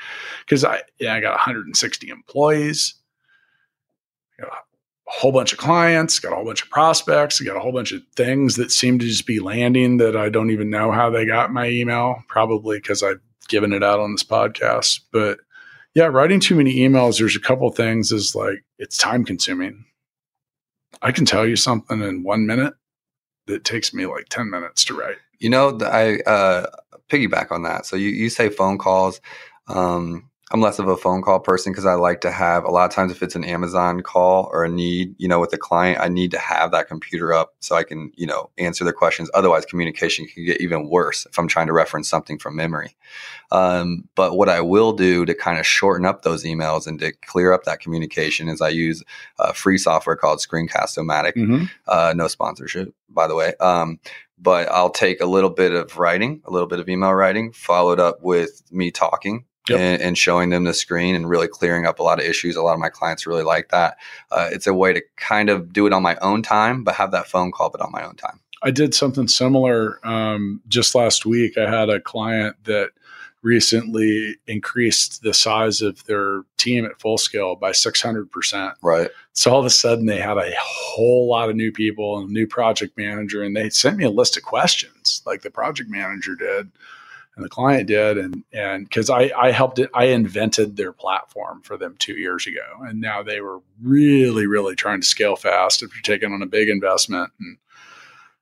because 0.45 0.65
I, 0.65 0.83
yeah, 0.99 1.15
I 1.15 1.21
got 1.21 1.35
160 1.35 2.09
employees, 2.09 2.97
got 4.41 4.49
a 5.11 5.21
whole 5.21 5.33
bunch 5.33 5.53
of 5.53 5.59
clients, 5.59 6.21
got 6.21 6.33
a 6.33 6.37
whole 6.37 6.45
bunch 6.45 6.63
of 6.63 6.71
prospects, 6.71 7.41
got 7.41 7.57
a 7.57 7.61
whole 7.61 7.73
bunch 7.73 7.93
of 7.93 8.03
things 8.15 8.57
that 8.57 8.71
seem 8.71 8.99
to 8.99 9.07
just 9.07 9.27
be 9.27 9.41
landing 9.41 9.97
that 9.97 10.17
I 10.17 10.29
don't 10.29 10.51
even 10.51 10.71
know 10.71 10.93
how 10.93 11.11
they 11.11 11.27
got 11.27 11.53
my 11.53 11.69
email, 11.69 12.23
probably 12.29 12.79
because 12.79 13.03
I've 13.03 13.21
given 13.49 13.73
it 13.73 13.83
out 13.83 13.99
on 13.99 14.13
this 14.13 14.23
podcast. 14.23 15.01
But 15.13 15.41
yeah, 15.95 16.07
writing 16.07 16.39
too 16.39 16.55
many 16.55 16.77
emails, 16.77 17.19
there's 17.19 17.37
a 17.37 17.41
couple 17.41 17.69
things 17.71 18.13
is 18.13 18.35
like, 18.35 18.65
it's 18.79 18.97
time 18.97 19.25
consuming. 19.25 19.85
I 21.03 21.13
can 21.13 21.25
tell 21.25 21.47
you 21.47 21.57
something 21.57 22.01
in 22.03 22.23
one 22.23 22.47
minute 22.47 22.75
that 23.47 23.65
takes 23.65 23.93
me 23.93 24.07
like 24.07 24.29
10 24.29 24.49
minutes 24.49 24.85
to 24.85 24.95
write. 24.95 25.17
You 25.41 25.51
know, 25.51 25.77
I 25.83 26.21
uh, 26.21 26.67
piggyback 27.09 27.51
on 27.51 27.65
that. 27.65 27.87
So 27.87 27.97
you, 27.97 28.11
you 28.11 28.31
say 28.31 28.49
phone 28.49 28.79
calls. 28.79 29.21
Um, 29.67 30.30
I'm 30.53 30.61
less 30.61 30.81
of 30.81 30.89
a 30.89 30.97
phone 30.97 31.23
call 31.23 31.39
person 31.39 31.73
because 31.73 31.87
I 31.87 31.95
like 31.95 32.23
to 32.23 32.31
have 32.33 32.65
a 32.65 32.71
lot 32.71 32.85
of 32.85 32.91
times 32.91 33.13
if 33.13 33.23
it's 33.23 33.37
an 33.37 33.45
Amazon 33.45 34.01
call 34.01 34.51
or 34.53 34.65
a 34.65 34.69
need, 34.69 35.15
you 35.17 35.29
know, 35.29 35.39
with 35.39 35.53
a 35.53 35.59
client, 35.59 36.01
I 36.01 36.09
need 36.09 36.33
to 36.33 36.41
have 36.41 36.73
that 36.73 36.89
computer 36.89 37.33
up 37.33 37.55
so 37.61 37.77
I 37.77 37.85
can, 37.85 38.11
you 38.17 38.27
know, 38.27 38.51
answer 38.59 38.83
their 38.83 38.93
questions. 38.93 39.31
Otherwise, 39.33 39.65
communication 39.65 40.27
can 40.27 40.45
get 40.45 40.61
even 40.61 40.89
worse 40.89 41.25
if 41.27 41.39
I'm 41.39 41.47
trying 41.47 41.69
to 41.69 41.73
reference 41.73 42.09
something 42.09 42.37
from 42.37 42.57
memory. 42.57 42.97
Um, 43.53 44.09
but 44.17 44.37
what 44.37 44.49
I 44.49 44.61
will 44.61 44.93
do 44.93 45.25
to 45.25 45.35
kind 45.35 45.61
of 45.61 45.67
shorten 45.67 46.05
up 46.05 46.23
those 46.23 46.45
emails 46.45 46.89
and 46.89 46.99
to 46.99 47.13
clear 47.13 47.53
up 47.53 47.63
that 47.65 47.79
communication 47.79 48.49
is 48.49 48.61
I 48.61 48.71
use 48.71 49.05
a 49.39 49.55
free 49.55 49.79
software 49.79 50.17
called 50.17 50.41
Screencast-O-Matic. 50.41 51.35
Mm-hmm. 51.35 51.65
Uh, 51.87 52.13
no 52.17 52.27
sponsorship, 52.27 52.93
by 53.09 53.29
the 53.29 53.37
way. 53.37 53.55
Um, 53.61 54.01
but 54.37 54.69
I'll 54.69 54.91
take 54.91 55.21
a 55.21 55.27
little 55.27 55.51
bit 55.51 55.73
of 55.73 55.97
writing, 55.97 56.43
a 56.45 56.51
little 56.51 56.67
bit 56.67 56.81
of 56.81 56.89
email 56.89 57.13
writing, 57.13 57.53
followed 57.53 58.01
up 58.01 58.23
with 58.23 58.63
me 58.73 58.91
talking 58.91 59.45
Yep. 59.69 59.79
and, 59.79 60.03
and 60.03 60.19
showing 60.19 60.51
them 60.51 60.65
the 60.65 60.73
screen 60.73 61.15
and 61.15 61.29
really 61.29 61.47
clearing 61.47 61.87
up 61.87 61.99
a 61.99 62.03
lot 62.03 62.19
of 62.19 62.25
issues. 62.25 62.57
A 62.57 62.63
lot 62.63 62.73
of 62.73 62.81
my 62.81 62.89
clients 62.89 63.27
really 63.27 63.43
like 63.43 63.69
that. 63.69 63.99
Uh, 64.31 64.49
it's 64.51 64.67
a 64.67 64.75
way 64.75 64.93
to 64.93 65.03
kind 65.17 65.51
of 65.51 65.73
do 65.73 65.87
it 65.87 65.93
on 65.93 66.03
my 66.03 66.17
own 66.23 66.43
time, 66.43 66.83
but 66.83 66.95
have 66.95 67.11
that 67.13 67.29
phone 67.29 67.53
call, 67.53 67.71
but 67.71 67.81
on 67.83 67.93
my 67.93 68.05
own 68.05 68.17
time. 68.17 68.41
I 68.63 68.71
did 68.71 68.95
something 68.95 69.29
similar 69.29 70.01
um, 70.07 70.61
just 70.69 70.95
last 70.95 71.25
week. 71.25 71.57
I 71.57 71.71
had 71.71 71.89
a 71.89 72.01
client 72.01 72.57
that 72.65 72.91
recently 73.43 74.37
increased 74.47 75.23
the 75.23 75.33
size 75.33 75.81
of 75.81 76.05
their 76.05 76.43
team 76.59 76.85
at 76.85 77.01
full 77.01 77.17
scale 77.17 77.57
by 77.57 77.71
600%. 77.71 78.75
Right. 78.83 79.11
So 79.33 79.51
all 79.51 79.61
of 79.61 79.67
a 79.67 79.71
sudden 79.71 80.07
they 80.07 80.21
had 80.21 80.37
a 80.37 80.53
whole 80.61 81.29
lot 81.29 81.49
of 81.49 81.57
new 81.57 81.73
people 81.73 82.19
and 82.19 82.29
a 82.29 82.33
new 82.33 82.47
project 82.47 82.99
manager, 82.99 83.43
and 83.43 83.57
they 83.57 83.71
sent 83.71 83.97
me 83.97 84.05
a 84.05 84.11
list 84.11 84.37
of 84.37 84.43
questions 84.43 85.23
like 85.25 85.43
the 85.43 85.51
project 85.51 85.89
manager 85.89 86.35
did 86.35 86.71
and 87.41 87.45
the 87.47 87.49
client 87.49 87.87
did. 87.87 88.19
And, 88.19 88.45
and 88.53 88.85
because 88.85 89.09
I, 89.09 89.31
I 89.37 89.51
helped 89.51 89.79
it, 89.79 89.89
I 89.95 90.07
invented 90.07 90.77
their 90.77 90.93
platform 90.93 91.63
for 91.63 91.79
them 91.79 91.97
two 91.99 92.19
years 92.19 92.47
ago. 92.47 92.61
And 92.83 93.01
now 93.01 93.23
they 93.23 93.41
were 93.41 93.61
really, 93.83 94.47
really 94.47 94.77
trying 94.77 95.01
to 95.01 95.07
scale 95.07 95.37
fast 95.37 95.83
if 95.83 95.95
you're 95.95 96.03
taking 96.03 96.35
on 96.35 96.43
a 96.43 96.47
big 96.47 96.69
investment. 96.69 97.33
And, 97.41 97.57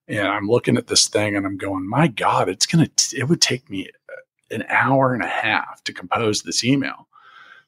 and 0.08 0.26
I'm 0.26 0.48
looking 0.48 0.76
at 0.76 0.88
this 0.88 1.06
thing 1.06 1.36
and 1.36 1.46
I'm 1.46 1.56
going, 1.56 1.88
my 1.88 2.08
God, 2.08 2.48
it's 2.48 2.66
going 2.66 2.88
to, 2.88 3.16
it 3.16 3.28
would 3.28 3.40
take 3.40 3.70
me 3.70 3.88
uh, 4.10 4.54
an 4.54 4.64
hour 4.68 5.14
and 5.14 5.22
a 5.22 5.28
half 5.28 5.84
to 5.84 5.92
compose 5.92 6.42
this 6.42 6.64
email. 6.64 7.06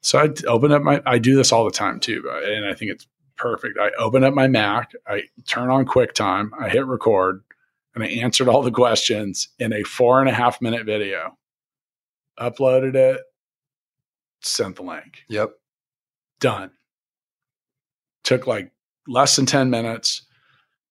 So 0.01 0.19
I 0.19 0.29
open 0.47 0.73
up 0.73 0.81
my, 0.81 1.01
I 1.05 1.17
do 1.17 1.37
this 1.37 1.53
all 1.53 1.63
the 1.63 1.71
time 1.71 1.99
too, 1.99 2.27
and 2.43 2.65
I 2.65 2.73
think 2.73 2.91
it's 2.91 3.07
perfect. 3.37 3.77
I 3.79 3.91
open 3.99 4.23
up 4.23 4.33
my 4.33 4.47
Mac, 4.47 4.91
I 5.07 5.23
turn 5.47 5.69
on 5.69 5.85
QuickTime, 5.85 6.49
I 6.59 6.69
hit 6.69 6.87
record, 6.87 7.43
and 7.95 8.03
I 8.03 8.07
answered 8.07 8.47
all 8.47 8.61
the 8.61 8.71
questions 8.71 9.49
in 9.59 9.73
a 9.73 9.83
four 9.83 10.19
and 10.19 10.29
a 10.29 10.33
half 10.33 10.61
minute 10.61 10.85
video. 10.85 11.37
Uploaded 12.39 12.95
it, 12.95 13.21
sent 14.41 14.77
the 14.77 14.83
link. 14.83 15.23
Yep. 15.29 15.51
Done. 16.39 16.71
Took 18.23 18.47
like 18.47 18.71
less 19.07 19.35
than 19.35 19.45
10 19.45 19.69
minutes. 19.69 20.23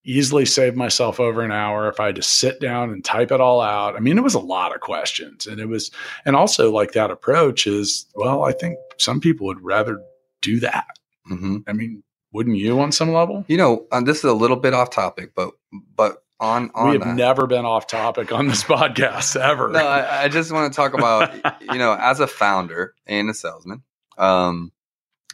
Easily 0.04 0.46
saved 0.46 0.76
myself 0.76 1.20
over 1.20 1.42
an 1.42 1.52
hour 1.52 1.88
if 1.88 2.00
I 2.00 2.06
had 2.06 2.16
to 2.16 2.22
sit 2.22 2.60
down 2.60 2.90
and 2.90 3.04
type 3.04 3.30
it 3.30 3.40
all 3.40 3.60
out. 3.60 3.96
I 3.96 4.00
mean, 4.00 4.16
it 4.16 4.24
was 4.24 4.34
a 4.34 4.40
lot 4.40 4.74
of 4.74 4.80
questions. 4.80 5.46
And 5.46 5.60
it 5.60 5.66
was, 5.66 5.90
and 6.24 6.34
also 6.36 6.72
like 6.72 6.92
that 6.92 7.10
approach 7.10 7.66
is, 7.66 8.06
well, 8.14 8.44
I 8.44 8.52
think 8.52 8.78
some 8.98 9.20
people 9.20 9.46
would 9.46 9.62
rather 9.62 10.00
do 10.40 10.58
that. 10.60 10.86
hmm 11.26 11.58
I 11.66 11.72
mean, 11.72 12.02
wouldn't 12.32 12.56
you 12.56 12.80
on 12.80 12.92
some 12.92 13.12
level? 13.12 13.44
You 13.48 13.56
know, 13.56 13.86
uh, 13.92 14.00
this 14.00 14.18
is 14.18 14.24
a 14.24 14.32
little 14.32 14.56
bit 14.56 14.72
off 14.74 14.90
topic, 14.90 15.32
but 15.34 15.50
but 15.96 16.22
on 16.40 16.70
on 16.74 16.88
we 16.88 16.92
have 16.94 17.04
that, 17.04 17.14
never 17.14 17.46
been 17.46 17.64
off 17.64 17.86
topic 17.86 18.32
on 18.32 18.48
this 18.48 18.64
podcast 18.64 19.38
ever. 19.40 19.68
no, 19.68 19.86
I, 19.86 20.24
I 20.24 20.28
just 20.28 20.50
want 20.50 20.72
to 20.72 20.76
talk 20.76 20.94
about 20.94 21.32
you 21.60 21.78
know 21.78 21.96
as 21.98 22.18
a 22.18 22.26
founder 22.26 22.94
and 23.06 23.30
a 23.30 23.34
salesman, 23.34 23.82
um, 24.18 24.72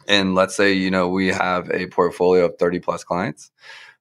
and 0.07 0.35
let's 0.35 0.55
say 0.55 0.73
you 0.73 0.91
know 0.91 1.09
we 1.09 1.27
have 1.27 1.71
a 1.71 1.87
portfolio 1.87 2.45
of 2.45 2.57
thirty 2.57 2.79
plus 2.79 3.03
clients. 3.03 3.49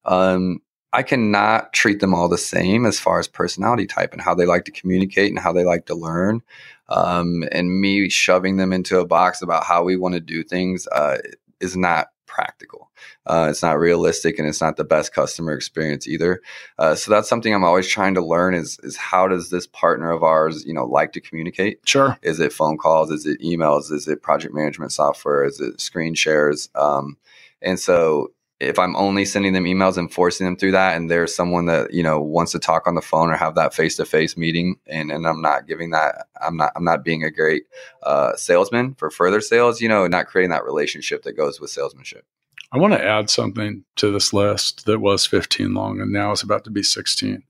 Um, 0.04 0.60
I 0.92 1.02
cannot 1.02 1.72
treat 1.72 2.00
them 2.00 2.14
all 2.14 2.28
the 2.28 2.38
same 2.38 2.86
as 2.86 2.98
far 2.98 3.18
as 3.18 3.28
personality 3.28 3.86
type 3.86 4.12
and 4.12 4.22
how 4.22 4.34
they 4.34 4.46
like 4.46 4.64
to 4.64 4.70
communicate 4.70 5.30
and 5.30 5.38
how 5.38 5.52
they 5.52 5.64
like 5.64 5.86
to 5.86 5.94
learn. 5.94 6.42
Um, 6.88 7.44
and 7.52 7.80
me 7.80 8.08
shoving 8.08 8.56
them 8.56 8.72
into 8.72 9.00
a 9.00 9.06
box 9.06 9.42
about 9.42 9.64
how 9.64 9.82
we 9.82 9.96
want 9.96 10.14
to 10.14 10.20
do 10.20 10.42
things 10.42 10.86
uh, 10.88 11.18
is 11.60 11.76
not 11.76 12.08
practical. 12.26 12.85
Uh, 13.26 13.48
it's 13.50 13.62
not 13.62 13.78
realistic, 13.78 14.38
and 14.38 14.48
it's 14.48 14.60
not 14.60 14.76
the 14.76 14.84
best 14.84 15.12
customer 15.12 15.52
experience 15.52 16.06
either. 16.06 16.40
Uh, 16.78 16.94
so 16.94 17.10
that's 17.10 17.28
something 17.28 17.54
I'm 17.54 17.64
always 17.64 17.88
trying 17.88 18.14
to 18.14 18.24
learn 18.24 18.54
is 18.54 18.78
is 18.82 18.96
how 18.96 19.28
does 19.28 19.50
this 19.50 19.66
partner 19.66 20.10
of 20.10 20.22
ours, 20.22 20.64
you 20.64 20.74
know, 20.74 20.84
like 20.84 21.12
to 21.12 21.20
communicate? 21.20 21.80
sure. 21.84 22.18
Is 22.22 22.40
it 22.40 22.52
phone 22.52 22.78
calls? 22.78 23.10
Is 23.10 23.26
it 23.26 23.40
emails? 23.40 23.92
Is 23.92 24.08
it 24.08 24.22
project 24.22 24.54
management 24.54 24.92
software? 24.92 25.44
Is 25.44 25.60
it 25.60 25.80
screen 25.80 26.14
shares? 26.14 26.68
Um, 26.74 27.16
and 27.62 27.78
so 27.78 28.32
if 28.58 28.78
I'm 28.78 28.96
only 28.96 29.26
sending 29.26 29.52
them 29.52 29.64
emails 29.64 29.98
and 29.98 30.12
forcing 30.12 30.46
them 30.46 30.56
through 30.56 30.72
that, 30.72 30.96
and 30.96 31.10
there's 31.10 31.34
someone 31.34 31.66
that 31.66 31.92
you 31.92 32.02
know 32.02 32.20
wants 32.20 32.52
to 32.52 32.58
talk 32.58 32.86
on 32.86 32.94
the 32.94 33.02
phone 33.02 33.30
or 33.30 33.36
have 33.36 33.54
that 33.56 33.74
face 33.74 33.96
to 33.96 34.04
face 34.04 34.36
meeting, 34.36 34.76
and 34.86 35.10
and 35.10 35.26
I'm 35.26 35.42
not 35.42 35.66
giving 35.66 35.90
that, 35.90 36.26
I'm 36.40 36.56
not 36.56 36.72
I'm 36.74 36.84
not 36.84 37.04
being 37.04 37.22
a 37.22 37.30
great 37.30 37.64
uh, 38.02 38.34
salesman 38.36 38.94
for 38.94 39.10
further 39.10 39.40
sales, 39.40 39.80
you 39.80 39.88
know, 39.88 40.06
not 40.06 40.26
creating 40.26 40.50
that 40.50 40.64
relationship 40.64 41.22
that 41.24 41.36
goes 41.36 41.60
with 41.60 41.70
salesmanship. 41.70 42.24
I 42.72 42.78
want 42.78 42.94
to 42.94 43.04
add 43.04 43.30
something 43.30 43.84
to 43.96 44.10
this 44.10 44.32
list 44.32 44.86
that 44.86 44.98
was 44.98 45.26
15 45.26 45.72
long 45.72 46.00
and 46.00 46.12
now 46.12 46.32
is 46.32 46.42
about 46.42 46.64
to 46.64 46.70
be 46.70 46.82
16. 46.82 47.42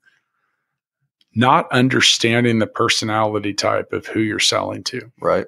Not 1.34 1.70
understanding 1.72 2.58
the 2.58 2.66
personality 2.66 3.54
type 3.54 3.92
of 3.92 4.06
who 4.06 4.20
you're 4.20 4.38
selling 4.38 4.84
to. 4.84 5.10
Right. 5.20 5.46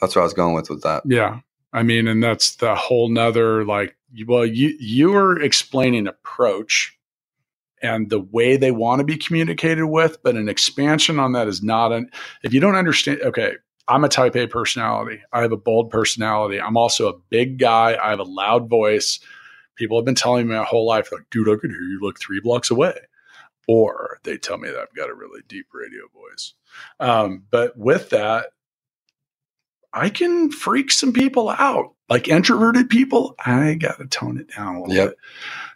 That's 0.00 0.14
what 0.14 0.22
I 0.22 0.24
was 0.24 0.34
going 0.34 0.54
with 0.54 0.70
with 0.70 0.82
that. 0.82 1.02
Yeah. 1.06 1.40
I 1.72 1.82
mean, 1.82 2.06
and 2.06 2.22
that's 2.22 2.56
the 2.56 2.74
whole 2.74 3.08
nother 3.08 3.64
like, 3.64 3.96
well, 4.26 4.46
you 4.46 4.76
you 4.78 5.14
are 5.16 5.40
explaining 5.40 6.06
approach 6.06 6.96
and 7.82 8.10
the 8.10 8.20
way 8.20 8.56
they 8.56 8.70
want 8.70 9.00
to 9.00 9.04
be 9.04 9.16
communicated 9.16 9.86
with, 9.86 10.22
but 10.22 10.36
an 10.36 10.48
expansion 10.48 11.18
on 11.18 11.32
that 11.32 11.48
is 11.48 11.62
not 11.62 11.92
an. 11.92 12.10
If 12.42 12.54
you 12.54 12.60
don't 12.60 12.76
understand, 12.76 13.20
okay, 13.22 13.54
I'm 13.86 14.04
a 14.04 14.08
Type 14.08 14.36
A 14.36 14.46
personality. 14.46 15.20
I 15.32 15.42
have 15.42 15.52
a 15.52 15.56
bold 15.56 15.90
personality. 15.90 16.60
I'm 16.60 16.76
also 16.76 17.08
a 17.08 17.18
big 17.30 17.58
guy. 17.58 17.98
I 18.02 18.10
have 18.10 18.18
a 18.18 18.24
loud 18.24 18.68
voice. 18.68 19.20
People 19.76 19.98
have 19.98 20.04
been 20.04 20.14
telling 20.14 20.46
me 20.46 20.54
my 20.54 20.64
whole 20.64 20.86
life, 20.86 21.10
like, 21.12 21.28
dude, 21.30 21.48
I 21.48 21.60
could 21.60 21.70
hear 21.70 21.80
you 21.80 22.00
like 22.02 22.18
three 22.18 22.40
blocks 22.40 22.70
away. 22.70 22.94
Or 23.66 24.18
they 24.24 24.36
tell 24.36 24.58
me 24.58 24.68
that 24.68 24.78
I've 24.78 24.94
got 24.94 25.10
a 25.10 25.14
really 25.14 25.40
deep 25.48 25.66
radio 25.72 26.02
voice. 26.14 26.54
Um, 27.00 27.44
but 27.50 27.76
with 27.76 28.10
that, 28.10 28.48
I 29.94 30.10
can 30.10 30.50
freak 30.50 30.90
some 30.90 31.12
people 31.12 31.48
out. 31.50 31.92
Like 32.10 32.28
introverted 32.28 32.90
people, 32.90 33.34
I 33.46 33.74
got 33.74 33.98
to 33.98 34.06
tone 34.06 34.36
it 34.36 34.48
down 34.54 34.76
a 34.76 34.80
little 34.82 34.94
Yep. 34.94 35.08
bit. 35.10 35.18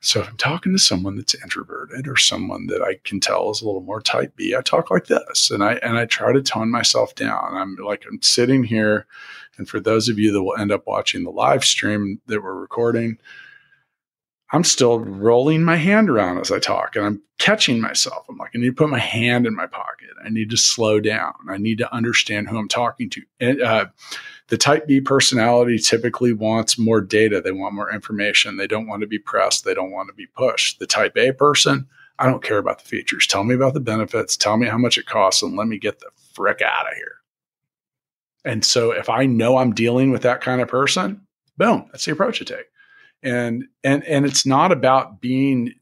So 0.02 0.20
if 0.20 0.28
I'm 0.28 0.36
talking 0.36 0.72
to 0.72 0.78
someone 0.78 1.16
that's 1.16 1.34
introverted 1.34 2.06
or 2.06 2.16
someone 2.16 2.66
that 2.66 2.82
I 2.82 3.00
can 3.04 3.18
tell 3.18 3.50
is 3.50 3.62
a 3.62 3.66
little 3.66 3.80
more 3.80 4.02
type 4.02 4.36
B, 4.36 4.54
I 4.54 4.60
talk 4.60 4.90
like 4.90 5.06
this 5.06 5.50
and 5.50 5.64
I 5.64 5.74
and 5.76 5.96
I 5.96 6.04
try 6.04 6.32
to 6.32 6.42
tone 6.42 6.70
myself 6.70 7.14
down. 7.14 7.54
I'm 7.54 7.76
like 7.76 8.04
I'm 8.06 8.20
sitting 8.20 8.62
here 8.64 9.06
and 9.56 9.68
for 9.68 9.80
those 9.80 10.08
of 10.10 10.18
you 10.18 10.30
that 10.32 10.42
will 10.42 10.56
end 10.56 10.70
up 10.70 10.86
watching 10.86 11.24
the 11.24 11.30
live 11.30 11.64
stream 11.64 12.20
that 12.26 12.42
we're 12.42 12.54
recording, 12.54 13.18
I'm 14.50 14.64
still 14.64 15.00
rolling 15.00 15.62
my 15.62 15.76
hand 15.76 16.08
around 16.08 16.38
as 16.38 16.50
I 16.50 16.58
talk 16.58 16.96
and 16.96 17.04
I'm 17.04 17.22
catching 17.38 17.80
myself. 17.80 18.24
I'm 18.28 18.38
like, 18.38 18.52
I 18.54 18.58
need 18.58 18.68
to 18.68 18.72
put 18.72 18.88
my 18.88 18.98
hand 18.98 19.46
in 19.46 19.54
my 19.54 19.66
pocket. 19.66 20.08
I 20.24 20.30
need 20.30 20.50
to 20.50 20.56
slow 20.56 21.00
down. 21.00 21.34
I 21.48 21.58
need 21.58 21.78
to 21.78 21.94
understand 21.94 22.48
who 22.48 22.56
I'm 22.56 22.68
talking 22.68 23.10
to. 23.10 23.22
And, 23.40 23.60
uh, 23.60 23.86
the 24.48 24.56
type 24.56 24.86
B 24.86 25.02
personality 25.02 25.78
typically 25.78 26.32
wants 26.32 26.78
more 26.78 27.02
data. 27.02 27.42
They 27.42 27.52
want 27.52 27.74
more 27.74 27.92
information. 27.92 28.56
They 28.56 28.66
don't 28.66 28.86
want 28.86 29.02
to 29.02 29.06
be 29.06 29.18
pressed. 29.18 29.64
They 29.64 29.74
don't 29.74 29.90
want 29.90 30.08
to 30.08 30.14
be 30.14 30.26
pushed. 30.26 30.78
The 30.78 30.86
type 30.86 31.18
A 31.18 31.32
person, 31.32 31.86
I 32.18 32.24
don't 32.24 32.42
care 32.42 32.56
about 32.56 32.78
the 32.78 32.88
features. 32.88 33.26
Tell 33.26 33.44
me 33.44 33.54
about 33.54 33.74
the 33.74 33.80
benefits. 33.80 34.38
Tell 34.38 34.56
me 34.56 34.66
how 34.66 34.78
much 34.78 34.96
it 34.96 35.04
costs 35.04 35.42
and 35.42 35.56
let 35.56 35.68
me 35.68 35.78
get 35.78 36.00
the 36.00 36.10
frick 36.32 36.62
out 36.62 36.90
of 36.90 36.94
here. 36.94 37.16
And 38.44 38.64
so 38.64 38.92
if 38.92 39.10
I 39.10 39.26
know 39.26 39.58
I'm 39.58 39.74
dealing 39.74 40.10
with 40.10 40.22
that 40.22 40.40
kind 40.40 40.62
of 40.62 40.68
person, 40.68 41.26
boom, 41.58 41.88
that's 41.92 42.06
the 42.06 42.12
approach 42.12 42.38
to 42.38 42.46
take. 42.46 42.66
And 43.22 43.64
and 43.82 44.04
and 44.04 44.24
it's 44.24 44.46
not 44.46 44.70
about 44.72 45.20
being 45.20 45.74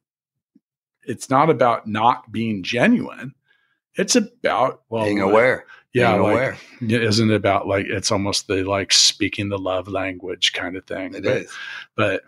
it's 1.05 1.31
not 1.31 1.51
about 1.51 1.87
not 1.87 2.31
being 2.33 2.63
genuine. 2.63 3.35
It's 3.95 4.17
about 4.17 4.83
well 4.89 5.05
Being 5.05 5.21
aware. 5.21 5.67
Yeah, 5.93 6.13
Being 6.13 6.23
like, 6.25 6.33
aware. 6.33 6.59
isn't 6.83 7.31
it 7.31 7.35
about 7.35 7.67
like 7.67 7.87
it's 7.87 8.13
almost 8.13 8.49
the 8.49 8.65
like 8.65 8.93
speaking 8.93 9.49
the 9.49 9.59
love 9.59 9.89
language 9.89 10.53
kind 10.53 10.77
of 10.77 10.85
thing. 10.87 11.15
It 11.15 11.25
but, 11.25 11.37
is. 11.37 11.53
but 11.97 12.23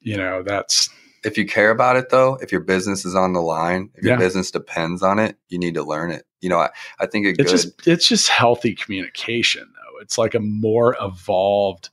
you 0.00 0.16
know, 0.16 0.42
that's 0.42 0.88
If 1.24 1.38
you 1.38 1.46
care 1.46 1.70
about 1.70 1.96
it 1.96 2.10
though, 2.10 2.36
if 2.40 2.50
your 2.50 2.60
business 2.62 3.04
is 3.04 3.14
on 3.14 3.32
the 3.32 3.40
line, 3.42 3.90
if 3.94 4.02
your 4.04 4.14
Yeah. 4.14 4.18
business 4.18 4.50
depends 4.50 5.02
on 5.02 5.18
it, 5.20 5.36
you 5.48 5.58
need 5.58 5.74
to 5.74 5.84
learn 5.84 6.10
it. 6.10 6.24
You 6.40 6.48
know, 6.48 6.58
I, 6.58 6.70
I 6.98 7.06
think 7.06 7.26
it's 7.26 7.36
good 7.36 7.48
just 7.48 7.86
it's 7.86 8.08
just 8.08 8.28
healthy 8.28 8.74
communication 8.74 9.62
though. 9.74 10.00
It's 10.00 10.18
like 10.18 10.34
a 10.34 10.40
more 10.40 10.96
evolved 11.00 11.90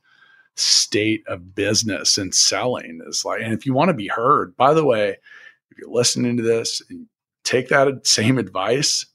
state 0.60 1.24
of 1.26 1.54
business 1.54 2.18
and 2.18 2.34
selling 2.34 3.00
is 3.06 3.24
like 3.24 3.40
and 3.42 3.52
if 3.52 3.66
you 3.66 3.72
want 3.72 3.88
to 3.88 3.94
be 3.94 4.08
heard, 4.08 4.56
by 4.56 4.74
the 4.74 4.84
way, 4.84 5.16
if 5.70 5.78
you're 5.78 5.90
listening 5.90 6.36
to 6.36 6.42
this 6.42 6.82
and 6.90 7.06
take 7.44 7.68
that 7.68 8.06
same 8.06 8.38
advice 8.38 9.06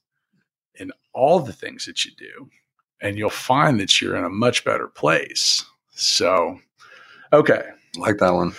in 0.75 0.91
all 1.13 1.39
the 1.39 1.53
things 1.53 1.85
that 1.85 2.03
you 2.05 2.11
do 2.17 2.49
and 3.01 3.17
you'll 3.17 3.29
find 3.29 3.79
that 3.79 4.01
you're 4.01 4.15
in 4.15 4.25
a 4.25 4.29
much 4.29 4.63
better 4.65 4.87
place. 4.87 5.63
So, 5.91 6.59
okay, 7.31 7.63
like 7.97 8.17
that 8.17 8.33
one. 8.33 8.53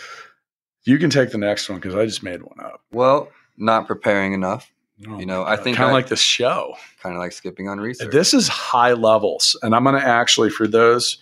you 0.85 0.99
can 0.99 1.11
take 1.11 1.31
the 1.31 1.39
next 1.39 1.69
one 1.69 1.79
because 1.79 1.95
I 1.95 2.07
just 2.07 2.23
made 2.23 2.43
one 2.43 2.61
up. 2.61 2.83
Well, 2.93 3.31
not 3.59 3.87
preparing 3.87 4.33
enough, 4.33 4.71
Oh 5.07 5.19
You 5.19 5.27
know, 5.27 5.45
I 5.45 5.57
think 5.57 5.77
kind 5.77 5.91
of 5.91 5.93
like 5.93 6.09
this 6.09 6.21
show. 6.21 6.75
kind 7.03 7.15
of 7.15 7.21
like 7.21 7.33
skipping 7.33 7.69
on 7.69 7.79
research. 7.79 8.13
This 8.13 8.33
is 8.33 8.49
high 8.49 8.95
levels, 8.95 9.59
and 9.63 9.75
I'm 9.75 9.85
going 9.85 10.01
to 10.01 10.07
actually 10.07 10.49
for 10.49 10.67
those. 10.67 11.19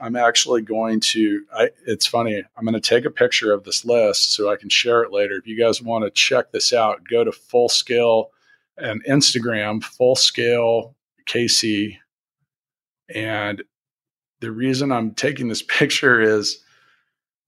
I'm 0.00 0.16
actually 0.16 0.62
going 0.62 1.00
to. 1.00 1.44
I, 1.54 1.70
it's 1.86 2.06
funny. 2.06 2.42
I'm 2.56 2.64
going 2.64 2.74
to 2.74 2.80
take 2.80 3.04
a 3.04 3.10
picture 3.10 3.52
of 3.52 3.64
this 3.64 3.84
list 3.84 4.32
so 4.34 4.50
I 4.50 4.56
can 4.56 4.68
share 4.68 5.02
it 5.02 5.12
later. 5.12 5.36
If 5.36 5.46
you 5.46 5.58
guys 5.58 5.80
want 5.82 6.04
to 6.04 6.10
check 6.10 6.52
this 6.52 6.72
out, 6.72 7.02
go 7.08 7.24
to 7.24 7.32
Full 7.32 7.68
Scale 7.68 8.30
and 8.76 9.02
Instagram, 9.04 9.82
Full 9.82 10.16
Scale 10.16 10.94
KC. 11.26 11.96
And 13.14 13.62
the 14.40 14.50
reason 14.50 14.92
I'm 14.92 15.12
taking 15.14 15.48
this 15.48 15.62
picture 15.68 16.20
is 16.20 16.62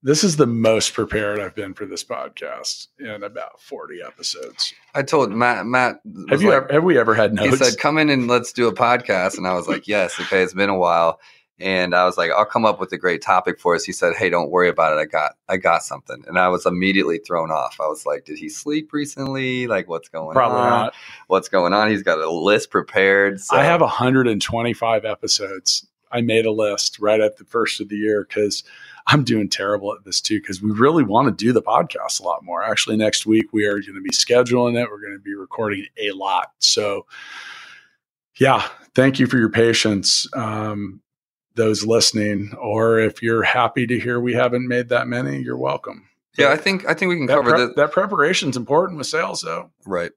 this 0.01 0.23
is 0.23 0.37
the 0.37 0.47
most 0.47 0.93
prepared 0.93 1.39
I've 1.41 1.55
been 1.55 1.73
for 1.73 1.85
this 1.85 2.05
podcast 2.05 2.87
in 2.99 3.21
about 3.21 3.59
40 3.61 3.99
episodes. 4.01 4.73
I 4.95 5.03
told 5.03 5.31
Matt. 5.31 5.65
Matt, 5.65 5.99
Have 6.29 6.41
you 6.41 6.49
like- 6.49 6.63
ever, 6.63 6.73
have 6.73 6.83
we 6.83 6.97
ever 6.97 7.13
had 7.13 7.37
He 7.37 7.51
said, 7.51 7.77
"Come 7.77 7.97
in 7.97 8.09
and 8.09 8.27
let's 8.27 8.53
do 8.53 8.67
a 8.67 8.73
podcast." 8.73 9.37
And 9.37 9.45
I 9.45 9.53
was 9.53 9.67
like, 9.67 9.87
"Yes, 9.87 10.17
okay, 10.19 10.41
it's 10.41 10.53
been 10.53 10.69
a 10.69 10.77
while." 10.77 11.19
And 11.59 11.93
I 11.93 12.05
was 12.05 12.17
like, 12.17 12.31
"I'll 12.31 12.45
come 12.45 12.65
up 12.65 12.79
with 12.79 12.91
a 12.93 12.97
great 12.97 13.21
topic 13.21 13.59
for 13.59 13.75
us." 13.75 13.83
He 13.83 13.91
said, 13.91 14.13
"Hey, 14.15 14.29
don't 14.29 14.49
worry 14.49 14.69
about 14.69 14.97
it. 14.97 15.01
I 15.01 15.05
got, 15.05 15.33
I 15.47 15.57
got 15.57 15.83
something." 15.83 16.23
And 16.27 16.37
I 16.39 16.47
was 16.47 16.65
immediately 16.65 17.19
thrown 17.19 17.51
off. 17.51 17.77
I 17.79 17.87
was 17.87 18.05
like, 18.05 18.25
"Did 18.25 18.37
he 18.37 18.49
sleep 18.49 18.93
recently? 18.93 19.67
Like, 19.67 19.87
what's 19.89 20.09
going 20.09 20.33
Probably 20.33 20.59
on? 20.59 20.69
not. 20.69 20.93
What's 21.27 21.49
going 21.49 21.73
on?" 21.73 21.89
He's 21.89 22.03
got 22.03 22.19
a 22.19 22.31
list 22.31 22.71
prepared. 22.71 23.41
So. 23.41 23.57
I 23.57 23.63
have 23.63 23.81
125 23.81 25.05
episodes. 25.05 25.85
I 26.11 26.21
made 26.21 26.45
a 26.45 26.51
list 26.51 26.97
right 26.99 27.19
at 27.19 27.37
the 27.37 27.45
first 27.45 27.79
of 27.81 27.89
the 27.89 27.95
year 27.97 28.25
because 28.27 28.63
I'm 29.07 29.23
doing 29.23 29.49
terrible 29.49 29.93
at 29.93 30.03
this 30.05 30.21
too. 30.21 30.39
Because 30.39 30.61
we 30.61 30.71
really 30.71 31.03
want 31.03 31.27
to 31.27 31.45
do 31.45 31.51
the 31.51 31.61
podcast 31.61 32.19
a 32.19 32.23
lot 32.23 32.43
more. 32.43 32.63
Actually, 32.63 32.97
next 32.97 33.25
week 33.25 33.51
we 33.51 33.65
are 33.65 33.79
going 33.79 33.95
to 33.95 34.01
be 34.01 34.09
scheduling 34.11 34.81
it. 34.81 34.89
We're 34.89 35.01
going 35.01 35.13
to 35.13 35.19
be 35.19 35.35
recording 35.35 35.85
a 35.97 36.11
lot. 36.11 36.51
So, 36.59 37.05
yeah, 38.39 38.67
thank 38.95 39.19
you 39.19 39.27
for 39.27 39.37
your 39.37 39.49
patience, 39.49 40.27
um, 40.33 41.01
those 41.55 41.85
listening. 41.85 42.53
Or 42.59 42.99
if 42.99 43.21
you're 43.21 43.43
happy 43.43 43.85
to 43.87 43.99
hear 43.99 44.19
we 44.19 44.33
haven't 44.33 44.67
made 44.67 44.89
that 44.89 45.07
many, 45.07 45.41
you're 45.41 45.57
welcome. 45.57 46.07
yeah, 46.37 46.49
I 46.51 46.57
think 46.57 46.87
I 46.87 46.93
think 46.93 47.09
we 47.09 47.17
can 47.17 47.25
That, 47.27 47.43
cover 47.43 47.57
this. 47.67 47.75
that 47.75 47.91
preparation 47.91 48.49
is 48.49 48.57
important 48.57 48.97
with 48.97 49.07
sales, 49.07 49.41
though. 49.41 49.69
Right. 49.85 50.11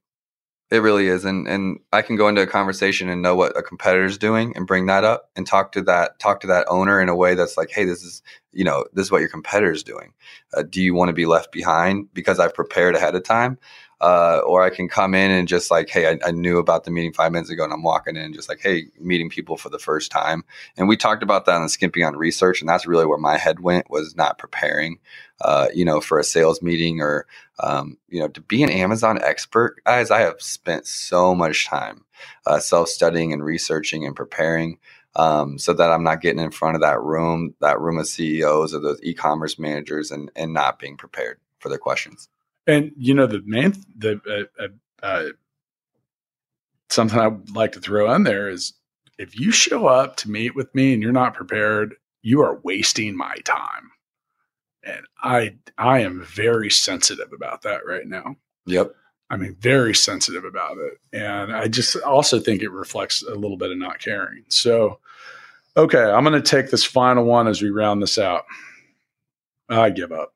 It 0.71 0.79
really 0.79 1.07
is. 1.09 1.27
And 1.27 1.47
and 1.47 1.81
I 1.93 2.01
can 2.01 2.17
go 2.17 2.29
into 2.29 2.41
a 2.41 2.47
conversation 2.47 3.11
and 3.11 3.21
know 3.21 3.35
what 3.37 3.55
a 3.59 3.63
competitor's 3.63 4.17
doing 4.17 4.55
and 4.57 4.67
bring 4.67 4.87
that 4.87 5.05
up 5.05 5.29
and 5.37 5.47
talk 5.47 5.73
to 5.73 5.83
that 5.83 6.19
talk 6.19 6.41
to 6.41 6.47
that 6.47 6.67
owner 6.69 6.99
in 6.99 7.11
a 7.11 7.17
way 7.17 7.35
that's 7.35 7.59
like, 7.59 7.71
hey, 7.71 7.85
this 7.85 8.03
is 8.03 8.23
you 8.53 8.65
know, 8.65 8.87
this 8.95 9.07
is 9.07 9.11
what 9.13 9.21
your 9.21 9.29
competitor's 9.29 9.83
doing. 9.83 10.15
Uh, 10.55 10.63
do 10.63 10.81
you 10.81 10.95
want 10.95 11.09
to 11.11 11.13
be 11.13 11.27
left 11.27 11.53
behind 11.53 12.09
because 12.15 12.39
I've 12.39 12.55
prepared 12.55 12.95
ahead 12.95 13.15
of 13.15 13.23
time? 13.23 13.59
Uh, 14.03 14.41
or 14.45 14.63
I 14.63 14.71
can 14.71 14.89
come 14.89 15.15
in 15.15 15.31
and 15.31 15.47
just 15.47 15.71
like, 15.71 15.89
hey, 15.89 16.11
I, 16.11 16.19
I 16.27 16.31
knew 16.33 16.59
about 16.59 16.85
the 16.85 16.91
meeting 16.91 17.13
five 17.13 17.31
minutes 17.31 17.51
ago, 17.51 17.63
and 17.65 17.73
I'm 17.73 17.85
walking 17.85 18.17
in 18.17 18.33
just 18.33 18.49
like, 18.49 18.61
hey, 18.61 18.87
meeting 18.99 19.31
people 19.31 19.57
for 19.57 19.69
the 19.69 19.79
first 19.79 20.11
time. 20.11 20.45
And 20.77 20.89
we 20.89 20.97
talked 20.97 21.23
about 21.23 21.47
that 21.47 21.61
on 21.61 21.69
skimping 21.69 22.05
on 22.05 22.17
research, 22.17 22.61
and 22.61 22.69
that's 22.69 22.87
really 22.87 23.07
where 23.07 23.19
my 23.19 23.39
head 23.39 23.61
went 23.61 23.91
was 23.91 24.17
not 24.17 24.39
preparing, 24.39 24.99
uh, 25.41 25.69
you 25.73 25.85
know, 25.85 26.01
for 26.01 26.19
a 26.19 26.25
sales 26.25 26.61
meeting 26.63 27.01
or 27.01 27.27
um, 27.61 27.97
you 28.09 28.21
know, 28.21 28.29
to 28.29 28.41
be 28.41 28.63
an 28.63 28.71
Amazon 28.71 29.21
expert, 29.23 29.77
guys, 29.85 30.11
I 30.11 30.21
have 30.21 30.43
spent 30.43 30.87
so 30.87 31.35
much 31.35 31.67
time 31.67 32.05
uh, 32.47 32.59
self 32.59 32.89
studying 32.89 33.33
and 33.33 33.45
researching 33.45 34.05
and 34.05 34.17
preparing 34.17 34.79
um, 35.17 35.59
so 35.59 35.73
that 35.75 35.93
I'm 35.93 36.03
not 36.03 36.21
getting 36.23 36.43
in 36.43 36.51
front 36.51 36.75
of 36.75 36.81
that 36.83 37.01
room, 37.01 37.55
that 37.61 37.81
room 37.81 37.99
of 37.99 38.07
CEOs 38.07 38.75
or 38.75 38.81
those 38.81 39.01
e 39.03 39.15
commerce 39.15 39.59
managers 39.59 40.11
and, 40.11 40.31
and 40.35 40.53
not 40.53 40.79
being 40.79 40.97
prepared 40.97 41.39
for 41.59 41.69
their 41.69 41.79
questions. 41.79 42.29
And 42.67 42.93
you 42.97 43.15
know 43.15 43.27
the 43.27 43.43
main 43.45 43.75
the 43.97 44.21
uh, 44.61 44.63
uh, 44.63 44.69
uh, 45.05 45.29
something 46.91 47.19
I 47.19 47.29
would 47.29 47.55
like 47.55 47.73
to 47.73 47.81
throw 47.81 48.13
in 48.15 48.23
there 48.23 48.49
is 48.49 48.75
if 49.19 49.39
you 49.39 49.51
show 49.51 49.87
up 49.87 50.17
to 50.17 50.31
meet 50.31 50.55
with 50.55 50.75
me 50.75 50.93
and 50.93 51.03
you're 51.03 51.13
not 51.13 51.35
prepared, 51.35 51.97
you 52.23 52.43
are 52.43 52.61
wasting 52.63 53.17
my 53.17 53.35
time. 53.45 53.91
And 54.85 55.05
I 55.23 55.57
I 55.79 56.01
am 56.01 56.23
very 56.23 56.71
sensitive 56.71 57.33
about 57.33 57.63
that 57.63 57.87
right 57.87 58.07
now. 58.07 58.37
Yep. 58.67 58.95
I 59.31 59.37
mean, 59.37 59.57
very 59.59 59.95
sensitive 59.95 60.45
about 60.45 60.77
it. 60.77 60.99
And 61.13 61.57
I 61.57 61.67
just 61.67 61.97
also 62.03 62.39
think 62.39 62.63
it 62.63 62.71
reflects 62.71 63.23
a 63.23 63.35
little 63.35 63.57
bit 63.57 63.71
of 63.71 63.79
not 63.79 63.99
caring. 63.99 64.45
So, 64.49 64.99
okay, 65.75 66.03
I'm 66.03 66.23
going 66.23 66.41
to 66.41 66.43
take 66.43 66.71
this 66.71 66.85
final 66.85 67.25
one 67.25 67.49
as 67.49 67.63
we 67.63 67.71
round 67.71 68.03
this 68.03 68.19
out. 68.19 68.45
I 69.71 69.89
give 69.89 70.13
up. 70.13 70.35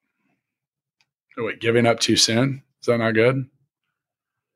Oh, 1.39 1.45
wait, 1.45 1.61
giving 1.61 1.87
up 1.87 2.01
too 2.01 2.16
soon? 2.16 2.62
Is 2.80 2.87
that 2.87 2.99
not 2.99 3.12
good? 3.12 3.49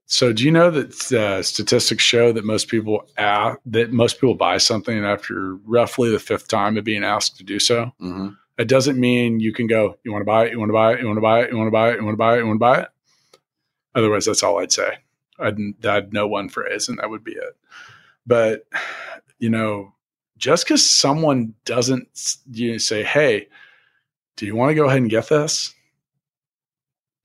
So, 0.06 0.32
do 0.32 0.44
you 0.44 0.50
know 0.50 0.70
that 0.72 1.12
uh, 1.12 1.42
statistics 1.42 2.02
show 2.02 2.32
that 2.32 2.44
most 2.44 2.68
people 2.68 3.08
that 3.16 3.92
most 3.92 4.16
people 4.20 4.34
buy 4.34 4.58
something 4.58 5.04
after 5.04 5.54
roughly 5.64 6.10
the 6.10 6.18
fifth 6.18 6.48
time 6.48 6.76
of 6.76 6.84
being 6.84 7.04
asked 7.04 7.36
to 7.36 7.44
do 7.44 7.58
so? 7.60 7.92
hmm 8.00 8.28
It 8.58 8.66
doesn't 8.66 8.98
mean 8.98 9.38
you 9.40 9.52
can 9.52 9.66
go, 9.68 9.98
you 10.02 10.12
want 10.12 10.22
to 10.22 10.26
buy 10.26 10.46
it, 10.46 10.52
you 10.52 10.58
want 10.58 10.70
to 10.70 10.72
buy 10.72 10.94
it, 10.94 11.00
you 11.00 11.06
want 11.06 11.16
to 11.18 11.20
buy 11.22 11.42
it, 11.42 11.50
you 11.50 11.56
want 11.56 11.68
to 11.68 11.70
buy 11.70 11.90
it, 11.92 11.98
you 11.98 12.04
want 12.04 12.14
to 12.14 12.18
buy 12.18 12.34
it, 12.34 12.38
you 12.38 12.46
want 12.46 12.56
to 12.56 12.58
buy 12.58 12.80
it. 12.80 12.88
Otherwise, 13.94 14.24
that's 14.24 14.42
all 14.42 14.58
I'd 14.60 14.72
say. 14.72 14.98
I'd, 15.38 15.58
I'd 15.86 16.12
know 16.12 16.26
one 16.26 16.48
phrase 16.48 16.88
and 16.88 16.98
that 16.98 17.08
would 17.10 17.24
be 17.24 17.32
it. 17.32 17.56
But, 18.26 18.66
you 19.38 19.48
know, 19.48 19.94
just 20.38 20.64
because 20.64 20.88
someone 20.88 21.54
doesn't 21.64 22.36
you 22.50 22.72
know, 22.72 22.78
say, 22.78 23.02
"Hey, 23.04 23.48
do 24.36 24.46
you 24.46 24.56
want 24.56 24.70
to 24.70 24.74
go 24.74 24.86
ahead 24.86 24.98
and 24.98 25.10
get 25.10 25.28
this?" 25.28 25.74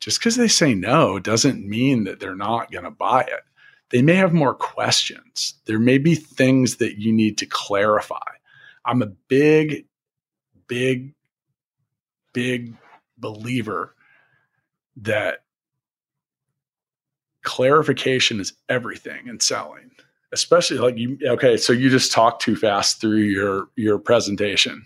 Just 0.05 0.19
because 0.19 0.35
they 0.35 0.47
say 0.47 0.75
no 0.75 1.17
doesn't 1.17 1.67
mean 1.67 2.03
that 2.03 2.19
they're 2.19 2.35
not 2.35 2.71
going 2.71 2.83
to 2.83 2.91
buy 2.91 3.21
it. 3.21 3.41
They 3.89 4.03
may 4.03 4.13
have 4.13 4.33
more 4.33 4.53
questions. 4.53 5.55
There 5.65 5.79
may 5.79 5.97
be 5.97 6.13
things 6.13 6.75
that 6.75 6.99
you 6.99 7.11
need 7.11 7.39
to 7.39 7.47
clarify. 7.47 8.19
I'm 8.85 9.01
a 9.01 9.07
big, 9.07 9.87
big, 10.67 11.15
big 12.33 12.75
believer 13.17 13.95
that 14.97 15.39
clarification 17.41 18.39
is 18.39 18.53
everything 18.69 19.27
in 19.27 19.39
selling 19.39 19.89
especially 20.33 20.77
like 20.77 20.97
you 20.97 21.17
okay 21.27 21.57
so 21.57 21.71
you 21.71 21.91
just 21.91 22.11
talked 22.11 22.41
too 22.41 22.55
fast 22.55 22.99
through 22.99 23.19
your 23.19 23.67
your 23.75 23.99
presentation 23.99 24.83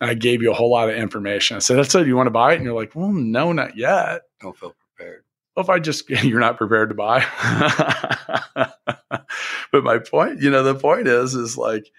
i 0.00 0.14
gave 0.14 0.42
you 0.42 0.50
a 0.50 0.54
whole 0.54 0.70
lot 0.70 0.88
of 0.88 0.96
information. 0.96 1.56
I 1.56 1.60
said 1.60 1.76
that's 1.78 1.94
it. 1.94 2.06
You 2.06 2.16
want 2.16 2.26
to 2.26 2.30
buy 2.32 2.52
it? 2.52 2.56
And 2.56 2.64
you're 2.64 2.74
like 2.74 2.94
well 2.94 3.12
no 3.12 3.52
not 3.52 3.76
yet. 3.76 4.22
Don't 4.40 4.56
feel 4.56 4.74
prepared. 4.96 5.24
well, 5.56 5.64
if 5.64 5.70
i 5.70 5.78
just 5.78 6.08
you're 6.24 6.40
not 6.40 6.58
prepared 6.58 6.88
to 6.90 6.94
buy. 6.94 7.24
But 9.72 9.82
my 9.84 9.98
point 9.98 10.40
you 10.40 10.50
know 10.50 10.62
the 10.62 10.74
point 10.74 11.08
is 11.08 11.34
is 11.34 11.56
like 11.58 11.90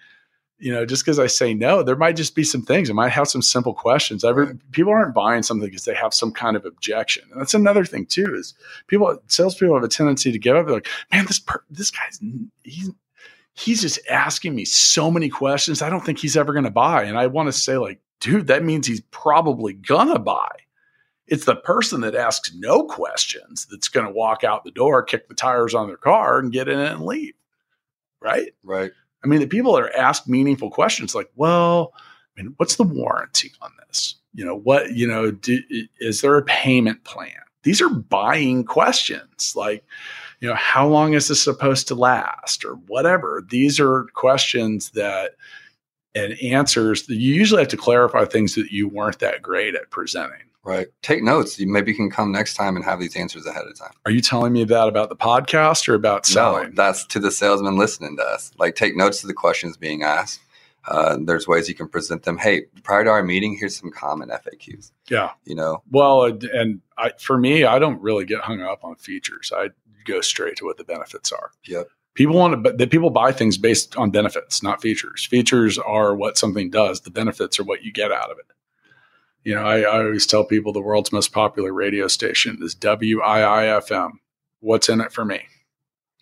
you 0.58 0.72
know 0.72 0.86
just 0.86 1.04
because 1.04 1.18
i 1.18 1.26
say 1.26 1.52
no 1.52 1.82
there 1.82 1.96
might 1.96 2.16
just 2.16 2.34
be 2.34 2.44
some 2.44 2.62
things. 2.62 2.88
I 2.88 2.94
might 2.94 3.10
have 3.10 3.28
some 3.28 3.42
simple 3.42 3.74
questions. 3.74 4.24
Every, 4.24 4.46
Right. 4.46 4.72
people 4.72 4.92
aren't 4.92 5.14
buying 5.14 5.42
something 5.42 5.68
because 5.68 5.84
they 5.84 5.94
have 5.94 6.14
some 6.14 6.32
kind 6.32 6.56
of 6.56 6.64
objection. 6.64 7.24
And 7.30 7.40
that's 7.40 7.52
another 7.52 7.84
thing 7.84 8.06
too 8.06 8.34
is 8.34 8.54
people 8.86 9.18
salespeople 9.28 9.74
have 9.74 9.84
a 9.84 9.88
tendency 9.88 10.32
to 10.32 10.38
give 10.38 10.56
up. 10.56 10.64
They're 10.66 10.76
like 10.76 10.88
man 11.12 11.26
this 11.26 11.38
per, 11.38 11.62
this 11.70 11.90
guy's 11.90 12.18
he's 12.62 12.90
he's 13.56 13.80
just 13.80 13.98
asking 14.08 14.54
me 14.54 14.64
so 14.64 15.10
many 15.10 15.28
questions 15.28 15.82
i 15.82 15.90
don't 15.90 16.04
think 16.04 16.18
he's 16.18 16.36
ever 16.36 16.52
going 16.52 16.64
to 16.64 16.70
buy 16.70 17.02
and 17.02 17.18
i 17.18 17.26
want 17.26 17.46
to 17.48 17.52
say 17.52 17.76
like 17.76 18.00
dude 18.20 18.46
that 18.46 18.64
means 18.64 18.86
he's 18.86 19.02
probably 19.10 19.72
gonna 19.72 20.18
buy 20.18 20.50
it's 21.26 21.44
the 21.44 21.56
person 21.56 22.02
that 22.02 22.14
asks 22.14 22.54
no 22.54 22.84
questions 22.84 23.66
that's 23.70 23.88
going 23.88 24.06
to 24.06 24.12
walk 24.12 24.44
out 24.44 24.64
the 24.64 24.70
door 24.70 25.02
kick 25.02 25.28
the 25.28 25.34
tires 25.34 25.74
on 25.74 25.88
their 25.88 25.96
car 25.96 26.38
and 26.38 26.52
get 26.52 26.68
in 26.68 26.78
it 26.78 26.92
and 26.92 27.04
leave 27.04 27.34
right 28.20 28.52
Right. 28.62 28.92
I 29.26 29.28
mean, 29.28 29.40
the 29.40 29.48
people 29.48 29.74
that 29.74 29.82
are 29.82 29.96
asked 29.96 30.28
meaningful 30.28 30.70
questions 30.70 31.12
like, 31.12 31.28
well, 31.34 31.92
I 32.38 32.42
mean, 32.42 32.54
what's 32.58 32.76
the 32.76 32.84
warranty 32.84 33.50
on 33.60 33.72
this? 33.88 34.14
You 34.34 34.44
know, 34.44 34.56
what, 34.56 34.92
you 34.92 35.04
know, 35.04 35.32
do, 35.32 35.58
is 35.98 36.20
there 36.20 36.36
a 36.36 36.42
payment 36.42 37.02
plan? 37.02 37.32
These 37.64 37.80
are 37.80 37.88
buying 37.88 38.62
questions 38.62 39.54
like, 39.56 39.84
you 40.40 40.48
know, 40.48 40.54
how 40.54 40.86
long 40.86 41.14
is 41.14 41.28
this 41.28 41.42
supposed 41.42 41.88
to 41.88 41.94
last 41.94 42.64
or 42.64 42.74
whatever? 42.74 43.42
These 43.48 43.80
are 43.80 44.04
questions 44.14 44.90
that 44.90 45.32
and 46.14 46.32
answers 46.40 47.06
that 47.06 47.16
you 47.16 47.34
usually 47.34 47.60
have 47.60 47.68
to 47.68 47.76
clarify 47.76 48.24
things 48.24 48.54
that 48.54 48.72
you 48.72 48.88
weren't 48.88 49.18
that 49.18 49.42
great 49.42 49.74
at 49.74 49.90
presenting. 49.90 50.40
Right. 50.64 50.88
Take 51.02 51.22
notes. 51.22 51.60
You 51.60 51.68
maybe 51.68 51.94
can 51.94 52.10
come 52.10 52.32
next 52.32 52.54
time 52.54 52.74
and 52.74 52.84
have 52.84 52.98
these 52.98 53.14
answers 53.14 53.46
ahead 53.46 53.64
of 53.66 53.78
time. 53.78 53.92
Are 54.04 54.10
you 54.10 54.20
telling 54.20 54.52
me 54.52 54.64
that 54.64 54.88
about 54.88 55.10
the 55.10 55.16
podcast 55.16 55.88
or 55.88 55.94
about 55.94 56.28
No, 56.30 56.32
selling? 56.32 56.74
that's 56.74 57.06
to 57.08 57.20
the 57.20 57.30
salesman 57.30 57.76
listening 57.76 58.16
to 58.16 58.22
us. 58.24 58.50
Like, 58.58 58.74
take 58.74 58.96
notes 58.96 59.20
to 59.20 59.26
the 59.28 59.34
questions 59.34 59.76
being 59.76 60.02
asked. 60.02 60.40
Uh, 60.88 61.18
there's 61.20 61.46
ways 61.46 61.68
you 61.68 61.74
can 61.74 61.86
present 61.88 62.22
them. 62.24 62.38
Hey, 62.38 62.62
prior 62.82 63.04
to 63.04 63.10
our 63.10 63.22
meeting, 63.22 63.56
here's 63.58 63.76
some 63.76 63.90
common 63.92 64.28
FAQs. 64.30 64.90
yeah. 65.08 65.30
You 65.44 65.54
know, 65.54 65.82
Well, 65.90 66.24
and- 66.24 66.44
and 66.44 66.80
I, 66.98 67.12
for 67.20 67.36
me, 67.38 67.64
I 67.64 67.78
don't 67.78 68.00
really 68.00 68.24
get 68.24 68.40
hung 68.40 68.60
up 68.62 68.82
on 68.84 68.94
features. 68.96 69.52
I 69.54 69.68
go 70.06 70.20
straight 70.20 70.56
to 70.56 70.64
what 70.64 70.76
the 70.78 70.84
benefits 70.84 71.32
are. 71.32 71.50
Yep. 71.66 71.88
People 72.14 72.36
want 72.36 72.52
to, 72.64 72.72
but 72.72 72.90
people 72.90 73.10
buy 73.10 73.30
things 73.32 73.58
based 73.58 73.94
on 73.96 74.10
benefits, 74.10 74.62
not 74.62 74.80
features. 74.80 75.26
Features 75.26 75.78
are 75.78 76.16
what 76.16 76.38
something 76.38 76.70
does. 76.70 77.02
The 77.02 77.10
benefits 77.10 77.60
are 77.60 77.64
what 77.64 77.82
you 77.84 77.92
get 77.92 78.10
out 78.10 78.30
of 78.30 78.38
it. 78.38 78.46
You 79.44 79.54
know, 79.54 79.62
I, 79.62 79.80
I 79.80 79.98
always 80.02 80.26
tell 80.26 80.44
people 80.44 80.72
the 80.72 80.80
world's 80.80 81.12
most 81.12 81.32
popular 81.32 81.72
radio 81.72 82.08
station 82.08 82.58
is 82.62 82.74
WIIFM. 82.74 84.12
What's 84.60 84.88
in 84.88 85.00
it 85.00 85.12
for 85.12 85.24
me? 85.24 85.42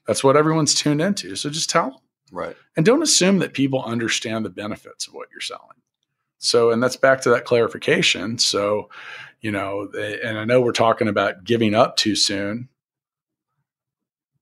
That's 0.06 0.24
what 0.24 0.36
everyone's 0.36 0.74
tuned 0.74 1.00
into. 1.00 1.36
So 1.36 1.48
just 1.48 1.70
tell 1.70 1.90
them. 1.90 1.98
right. 2.32 2.56
And 2.76 2.84
don't 2.84 3.02
assume 3.02 3.38
that 3.38 3.54
people 3.54 3.82
understand 3.82 4.44
the 4.44 4.50
benefits 4.50 5.06
of 5.06 5.14
what 5.14 5.28
you're 5.30 5.40
selling. 5.40 5.78
So, 6.38 6.70
and 6.72 6.82
that's 6.82 6.96
back 6.96 7.22
to 7.22 7.30
that 7.30 7.46
clarification. 7.46 8.38
So, 8.38 8.90
you 9.40 9.50
know, 9.50 9.88
and 9.94 10.36
I 10.36 10.44
know 10.44 10.60
we're 10.60 10.72
talking 10.72 11.08
about 11.08 11.44
giving 11.44 11.74
up 11.74 11.96
too 11.96 12.16
soon. 12.16 12.68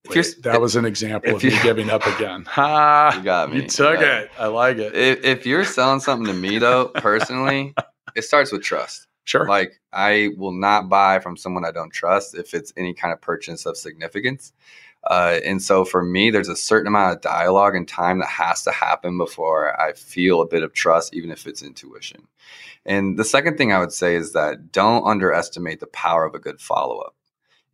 If 0.05 0.15
you're- 0.17 0.27
Wait, 0.29 0.43
that 0.43 0.61
was 0.61 0.75
an 0.77 0.85
example 0.85 1.31
if 1.31 1.37
of 1.37 1.45
me 1.45 1.55
you- 1.55 1.63
giving 1.63 1.91
up 1.91 2.05
again. 2.07 2.45
Ha! 2.49 3.15
You 3.17 3.23
got 3.23 3.51
me. 3.53 3.63
You 3.63 3.69
took 3.69 4.01
Yeah. 4.01 4.21
it. 4.21 4.31
I 4.39 4.47
like 4.47 4.79
it. 4.79 4.95
If, 4.97 5.25
if 5.25 5.47
you're 5.47 5.65
selling 5.65 6.01
something 6.01 6.27
to 6.27 6.33
me, 6.39 6.59
though, 6.59 6.87
personally, 6.97 7.75
it 8.17 8.23
starts 8.23 8.51
with 8.53 8.63
trust. 8.63 9.07
Sure. 9.25 9.47
Like, 9.47 9.81
I 9.93 10.31
will 10.37 10.53
not 10.53 10.89
buy 10.89 11.21
from 11.21 11.37
someone 11.37 11.65
I 11.65 11.71
don't 11.71 11.93
trust 11.93 12.35
if 12.37 12.55
it's 12.55 12.73
any 12.77 12.93
kind 12.95 13.13
of 13.13 13.21
purchase 13.21 13.65
of 13.67 13.77
significance. 13.77 14.53
Uh, 15.09 15.39
and 15.45 15.61
so 15.63 15.85
for 15.85 16.03
me, 16.03 16.31
there's 16.31 16.49
a 16.49 16.57
certain 16.57 16.87
amount 16.89 17.15
of 17.17 17.23
dialogue 17.23 17.75
and 17.77 17.87
time 17.87 18.19
that 18.19 18.29
has 18.29 18.63
to 18.65 18.71
happen 18.73 19.19
before 19.19 19.81
I 19.81 19.93
feel 19.95 20.41
a 20.41 20.47
bit 20.47 20.63
of 20.65 20.73
trust, 20.73 21.15
even 21.15 21.31
if 21.31 21.47
it's 21.47 21.63
intuition. 21.63 22.27
And 22.85 23.17
the 23.17 23.25
second 23.25 23.57
thing 23.59 23.73
I 23.73 23.79
would 23.79 23.93
say 23.93 24.15
is 24.17 24.33
that 24.33 24.73
don't 24.73 25.05
underestimate 25.07 25.79
the 25.81 25.87
power 25.89 26.25
of 26.25 26.35
a 26.35 26.39
good 26.41 26.61
follow 26.61 26.99
up. 26.99 27.15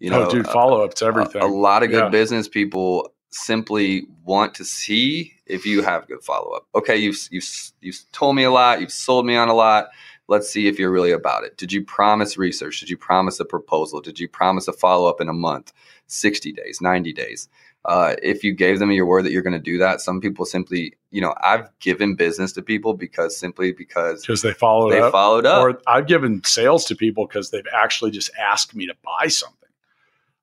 You 0.00 0.10
know, 0.10 0.26
oh, 0.26 0.30
dude, 0.30 0.46
follow 0.46 0.84
up 0.84 0.94
to 0.94 1.04
everything. 1.06 1.42
a, 1.42 1.46
a 1.46 1.48
lot 1.48 1.82
of 1.82 1.90
good 1.90 2.04
Yeah. 2.04 2.08
business 2.08 2.48
people 2.48 3.12
simply 3.30 4.06
want 4.24 4.54
to 4.54 4.64
see 4.64 5.34
if 5.46 5.66
you 5.66 5.82
have 5.82 6.06
good 6.06 6.22
follow 6.22 6.52
up. 6.52 6.66
Okay, 6.74 6.96
you've 6.96 7.18
you've 7.30 7.48
you've 7.80 8.00
told 8.12 8.36
me 8.36 8.44
a 8.44 8.50
lot, 8.50 8.80
you've 8.80 8.92
sold 8.92 9.26
me 9.26 9.36
on 9.36 9.48
a 9.48 9.54
lot. 9.54 9.88
Let's 10.28 10.50
see 10.50 10.68
if 10.68 10.78
you're 10.78 10.90
really 10.90 11.10
about 11.12 11.44
it. 11.44 11.56
Did 11.56 11.72
you 11.72 11.82
promise 11.82 12.36
research? 12.36 12.80
Did 12.80 12.90
you 12.90 12.98
promise 12.98 13.40
a 13.40 13.46
proposal? 13.46 14.00
Did 14.02 14.20
you 14.20 14.28
promise 14.28 14.68
a 14.68 14.74
follow 14.74 15.08
up 15.08 15.22
in 15.22 15.28
a 15.30 15.32
month, 15.32 15.72
60 16.06 16.52
days, 16.52 16.80
90 16.82 17.14
days? 17.14 17.48
Uh, 17.86 18.14
if 18.22 18.44
you 18.44 18.52
gave 18.52 18.78
them 18.78 18.90
your 18.90 19.06
word 19.06 19.24
that 19.24 19.32
you're 19.32 19.40
going 19.42 19.54
to 19.54 19.58
do 19.58 19.78
that, 19.78 20.02
some 20.02 20.20
people 20.20 20.44
simply, 20.44 20.92
you 21.10 21.22
know, 21.22 21.34
I've 21.42 21.70
given 21.78 22.14
business 22.14 22.52
to 22.52 22.62
people 22.62 22.92
because 22.92 23.38
simply 23.38 23.72
because 23.72 24.20
because 24.20 24.42
they 24.42 24.52
followed 24.52 24.90
they 24.90 25.00
up. 25.00 25.12
followed 25.12 25.46
up. 25.46 25.62
Or 25.62 25.80
I've 25.86 26.06
given 26.06 26.44
sales 26.44 26.84
to 26.86 26.94
people 26.94 27.26
because 27.26 27.48
they've 27.50 27.66
actually 27.72 28.10
just 28.10 28.30
asked 28.38 28.74
me 28.74 28.86
to 28.86 28.94
buy 29.02 29.28
something. 29.28 29.67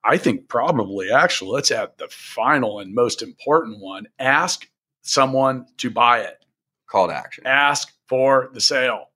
I 0.06 0.18
think 0.18 0.48
probably 0.48 1.12
actually 1.12 1.52
let's 1.52 1.72
add 1.72 1.90
the 1.98 2.08
final 2.10 2.80
and 2.80 2.94
most 2.94 3.24
important 3.24 3.80
one. 3.80 4.08
Ask 4.20 4.70
someone 5.02 5.66
to 5.78 5.90
buy 5.90 6.20
it. 6.22 6.46
call 6.88 7.08
to 7.08 7.16
action. 7.16 7.48
Ask 7.48 7.92
for 8.08 8.50
the 8.54 8.62
sale. 8.62 9.10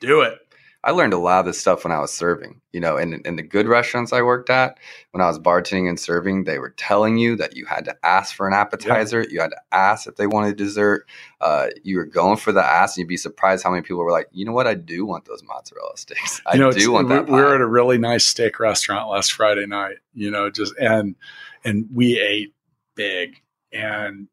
Do 0.00 0.20
it. 0.20 0.38
I 0.84 0.90
learned 0.90 1.14
a 1.14 1.18
lot 1.18 1.40
of 1.40 1.46
this 1.46 1.58
stuff 1.58 1.82
when 1.82 1.92
I 1.92 1.98
was 1.98 2.12
serving. 2.12 2.60
You 2.72 2.80
know, 2.80 2.98
in 2.98 3.14
in 3.24 3.36
the 3.36 3.42
good 3.42 3.66
restaurants 3.66 4.12
I 4.12 4.20
worked 4.20 4.50
at, 4.50 4.78
when 5.12 5.22
I 5.22 5.26
was 5.28 5.38
bartending 5.38 5.88
and 5.88 5.98
serving, 5.98 6.44
they 6.44 6.58
were 6.58 6.74
telling 6.76 7.16
you 7.16 7.36
that 7.36 7.56
you 7.56 7.64
had 7.64 7.86
to 7.86 7.96
ask 8.04 8.34
for 8.34 8.46
an 8.46 8.52
appetizer, 8.52 9.24
you 9.30 9.40
had 9.40 9.50
to 9.52 9.60
ask 9.72 10.06
if 10.06 10.16
they 10.16 10.26
wanted 10.26 10.56
dessert. 10.56 11.06
Uh, 11.40 11.68
you 11.82 11.96
were 11.96 12.04
going 12.04 12.36
for 12.36 12.52
the 12.52 12.62
ask, 12.62 12.96
and 12.96 13.02
you'd 13.02 13.08
be 13.08 13.16
surprised 13.16 13.64
how 13.64 13.70
many 13.70 13.80
people 13.82 14.04
were 14.04 14.12
like, 14.12 14.28
"You 14.32 14.44
know 14.44 14.52
what? 14.52 14.66
I 14.66 14.74
do 14.74 15.06
want 15.06 15.24
those 15.24 15.42
mozzarella 15.42 15.92
sticks. 15.96 16.42
I 16.46 16.54
you 16.54 16.60
know, 16.60 16.70
do 16.70 16.92
want 16.92 17.08
we- 17.08 17.14
that." 17.14 17.26
we 17.28 17.32
were 17.40 17.54
at 17.54 17.62
a 17.62 17.66
really 17.66 17.96
nice 17.96 18.26
steak 18.26 18.60
restaurant 18.60 19.08
last 19.08 19.32
Friday 19.32 19.66
night. 19.66 19.96
You 20.12 20.30
know, 20.30 20.50
just 20.50 20.74
and 20.78 21.16
and 21.64 21.88
we 21.92 22.20
ate 22.20 22.54
big. 22.94 23.40
And 23.72 24.28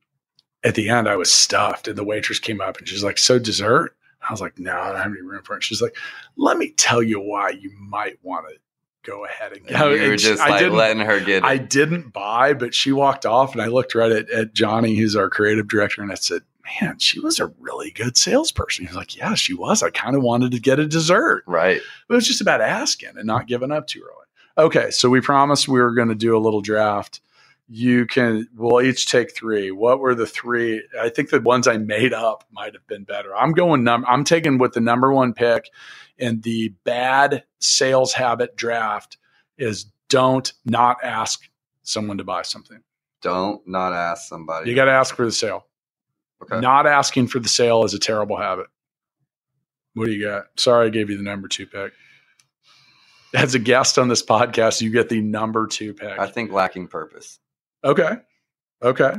at 0.63 0.75
the 0.75 0.89
end, 0.89 1.07
I 1.07 1.15
was 1.15 1.31
stuffed, 1.31 1.87
and 1.87 1.97
the 1.97 2.03
waitress 2.03 2.39
came 2.39 2.59
up 2.59 2.77
and 2.77 2.87
she's 2.87 3.03
like, 3.03 3.17
"So 3.17 3.39
dessert?" 3.39 3.95
I 4.27 4.31
was 4.31 4.41
like, 4.41 4.59
"No, 4.59 4.77
I 4.77 4.89
don't 4.89 5.01
have 5.01 5.11
any 5.11 5.21
room 5.21 5.43
for 5.43 5.57
it." 5.57 5.63
She's 5.63 5.81
like, 5.81 5.95
"Let 6.35 6.57
me 6.57 6.71
tell 6.71 7.01
you 7.01 7.19
why 7.19 7.49
you 7.49 7.71
might 7.79 8.19
want 8.23 8.47
to 8.49 8.55
go 9.03 9.25
ahead 9.25 9.53
and 9.53 9.67
you 9.89 10.09
were 10.09 10.15
just 10.15 10.41
I 10.41 10.49
like 10.49 10.71
letting 10.71 11.03
her 11.03 11.19
get 11.19 11.37
it. 11.37 11.43
I 11.43 11.57
didn't 11.57 12.09
buy, 12.13 12.53
but 12.53 12.73
she 12.73 12.91
walked 12.91 13.25
off, 13.25 13.53
and 13.53 13.61
I 13.61 13.67
looked 13.67 13.95
right 13.95 14.11
at, 14.11 14.29
at 14.29 14.53
Johnny, 14.53 14.95
who's 14.95 15.15
our 15.15 15.29
creative 15.29 15.67
director, 15.67 16.01
and 16.01 16.11
I 16.11 16.15
said, 16.15 16.41
"Man, 16.81 16.99
she 16.99 17.19
was 17.19 17.39
a 17.39 17.51
really 17.59 17.91
good 17.91 18.17
salesperson." 18.17 18.85
He's 18.85 18.95
like, 18.95 19.15
"Yeah, 19.15 19.33
she 19.33 19.53
was. 19.53 19.83
I 19.83 19.89
kind 19.89 20.15
of 20.15 20.21
wanted 20.21 20.51
to 20.51 20.59
get 20.59 20.79
a 20.79 20.87
dessert." 20.87 21.43
right. 21.47 21.81
But 22.07 22.15
it 22.15 22.17
was 22.17 22.27
just 22.27 22.41
about 22.41 22.61
asking 22.61 23.17
and 23.17 23.25
not 23.25 23.47
giving 23.47 23.71
up 23.71 23.87
too 23.87 24.01
early. 24.01 24.25
Okay, 24.57 24.91
so 24.91 25.09
we 25.09 25.21
promised 25.21 25.67
we 25.67 25.79
were 25.79 25.93
going 25.93 26.09
to 26.09 26.15
do 26.15 26.35
a 26.35 26.39
little 26.39 26.61
draft. 26.61 27.21
You 27.73 28.05
can, 28.05 28.49
we'll 28.53 28.81
each 28.81 29.05
take 29.05 29.33
three. 29.33 29.71
What 29.71 29.99
were 29.99 30.13
the 30.13 30.25
three? 30.25 30.85
I 30.99 31.07
think 31.07 31.29
the 31.29 31.39
ones 31.39 31.69
I 31.69 31.77
made 31.77 32.11
up 32.11 32.43
might 32.51 32.73
have 32.73 32.85
been 32.85 33.05
better. 33.05 33.33
I'm 33.33 33.53
going, 33.53 33.85
num- 33.85 34.03
I'm 34.09 34.25
taking 34.25 34.57
with 34.57 34.73
the 34.73 34.81
number 34.81 35.13
one 35.13 35.33
pick 35.33 35.69
and 36.19 36.43
the 36.43 36.73
bad 36.83 37.45
sales 37.59 38.11
habit 38.11 38.57
draft 38.57 39.15
is 39.57 39.85
don't 40.09 40.51
not 40.65 40.97
ask 41.01 41.41
someone 41.83 42.17
to 42.17 42.25
buy 42.25 42.41
something. 42.41 42.81
Don't 43.21 43.65
not 43.65 43.93
ask 43.93 44.27
somebody. 44.27 44.69
You 44.69 44.75
got 44.75 44.85
to 44.85 44.91
ask 44.91 45.15
for 45.15 45.23
the 45.23 45.31
sale. 45.31 45.65
okay. 46.43 46.59
Not 46.59 46.87
asking 46.87 47.27
for 47.27 47.39
the 47.39 47.47
sale 47.47 47.85
is 47.85 47.93
a 47.93 47.99
terrible 47.99 48.35
habit. 48.35 48.67
What 49.93 50.07
do 50.07 50.11
you 50.11 50.25
got? 50.25 50.45
Sorry, 50.57 50.87
I 50.87 50.89
gave 50.89 51.09
you 51.09 51.15
the 51.15 51.23
number 51.23 51.47
two 51.47 51.67
pick. 51.67 51.93
As 53.33 53.55
a 53.55 53.59
guest 53.59 53.97
on 53.97 54.09
this 54.09 54.23
podcast, 54.23 54.81
you 54.81 54.89
get 54.89 55.07
the 55.07 55.21
number 55.21 55.67
two 55.67 55.93
pick. 55.93 56.19
I 56.19 56.27
think 56.27 56.51
lacking 56.51 56.87
purpose. 56.87 57.39
Okay. 57.83 58.17
Okay. 58.81 59.13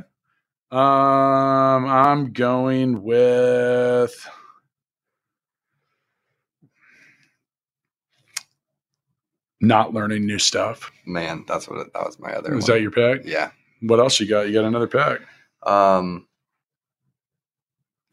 Um, 0.71 1.87
I'm 1.87 2.33
going 2.33 3.03
with 3.03 4.15
not 9.61 9.93
learning 9.93 10.27
new 10.27 10.39
stuff. 10.39 10.91
Man, 11.07 11.45
that's 11.47 11.69
what 11.69 11.81
it, 11.81 11.93
that 11.93 12.05
was 12.05 12.19
my 12.19 12.33
other. 12.33 12.55
Is 12.57 12.69
one. 12.69 12.77
that 12.77 12.83
your 12.83 12.91
pick? 12.91 13.23
Yeah. 13.25 13.51
What 13.81 14.01
else 14.01 14.19
you 14.19 14.27
got? 14.27 14.47
You 14.47 14.55
got 14.55 14.65
another 14.65 14.89
pick? 14.89 15.21
Um. 15.63 16.27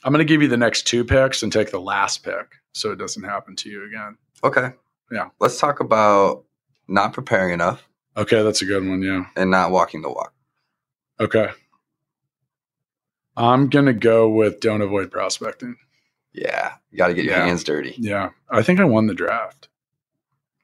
I'm 0.06 0.14
going 0.14 0.26
to 0.26 0.34
give 0.34 0.42
you 0.42 0.48
the 0.48 0.56
next 0.56 0.88
two 0.88 1.04
picks 1.04 1.44
and 1.44 1.52
take 1.52 1.72
the 1.72 1.80
last 1.82 2.24
pick 2.24 2.54
so 2.72 2.92
it 2.92 2.96
doesn't 2.96 3.24
happen 3.24 3.54
to 3.58 3.70
you 3.70 3.86
again. 3.86 4.18
Okay. 4.46 4.72
Yeah. 5.12 5.28
Let's 5.42 5.60
talk 5.60 5.82
about 5.82 6.46
not 6.88 7.12
preparing 7.12 7.54
enough 7.54 7.86
Okay, 8.20 8.44
that's 8.44 8.62
a 8.62 8.66
good 8.66 8.86
one. 8.86 9.02
Yeah. 9.02 9.26
and 9.38 9.50
not 9.50 9.72
walking 9.72 10.02
the 10.02 10.10
walk. 10.10 10.34
Okay. 11.20 11.50
I'm 13.36 13.70
going 13.70 13.86
to 13.86 13.94
go 13.94 14.30
with 14.30 14.60
don't 14.60 14.82
avoid 14.82 15.12
prospecting. 15.12 15.76
Yeah. 16.34 16.74
You 16.92 16.98
got 16.98 17.08
to 17.08 17.14
get 17.14 17.26
your 17.26 17.36
Yeah. 17.36 17.46
hands 17.46 17.64
dirty. 17.64 17.96
Yeah. 17.98 18.30
I 18.50 18.62
think 18.64 18.80
I 18.80 18.84
won 18.86 19.08
the 19.08 19.14
draft. 19.14 19.70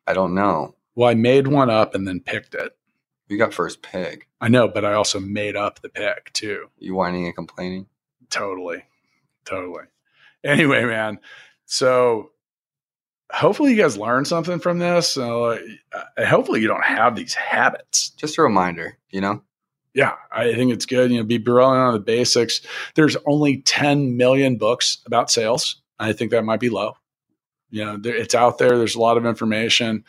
I 0.07 0.13
don't 0.13 0.35
know. 0.35 0.75
Well, 0.95 1.09
I 1.09 1.13
made 1.13 1.47
one 1.47 1.69
up 1.69 1.95
and 1.95 2.07
then 2.07 2.19
picked 2.19 2.53
it. 2.55 2.75
You 3.27 3.37
got 3.37 3.53
first 3.53 3.81
pick. 3.81 4.27
I 4.39 4.49
know, 4.49 4.67
but 4.67 4.85
I 4.85 4.93
also 4.93 5.19
made 5.19 5.55
up 5.55 5.81
the 5.81 5.89
pick 5.89 6.31
too. 6.33 6.69
You 6.77 6.93
whining 6.95 7.25
and 7.25 7.35
complaining. 7.35 7.87
Totally. 8.29 8.83
Totally. 9.45 9.85
Anyway, 10.43 10.83
man. 10.85 11.19
So 11.65 12.31
hopefully 13.31 13.71
you 13.71 13.77
guys 13.81 13.97
learned 13.97 14.27
something 14.27 14.59
from 14.59 14.77
this. 14.77 15.17
Uh, 15.17 15.57
hopefully 16.19 16.61
you 16.61 16.67
don't 16.67 16.83
have 16.83 17.15
these 17.15 17.33
habits. 17.33 18.09
Just 18.11 18.37
a 18.37 18.43
reminder, 18.43 18.97
you 19.09 19.21
know? 19.21 19.41
Yeah, 19.95 20.15
I 20.29 20.53
think 20.53 20.73
it's 20.73 20.85
good. 20.85 21.09
You 21.09 21.19
know, 21.19 21.23
be 21.23 21.37
brilliant 21.37 21.79
on 21.81 21.93
the 21.93 21.99
basics. 22.01 22.59
There's 22.95 23.15
only 23.25 23.61
10 23.61 24.17
million 24.17 24.57
books 24.57 24.97
about 25.05 25.31
sales. 25.31 25.81
I 25.99 26.11
think 26.11 26.31
that 26.31 26.43
might 26.43 26.59
be 26.59 26.69
low. 26.69 26.97
You 27.71 27.85
know, 27.85 27.97
there, 27.97 28.15
it's 28.15 28.35
out 28.35 28.57
there. 28.57 28.77
There's 28.77 28.95
a 28.95 28.99
lot 28.99 29.15
of 29.15 29.25
information. 29.25 30.03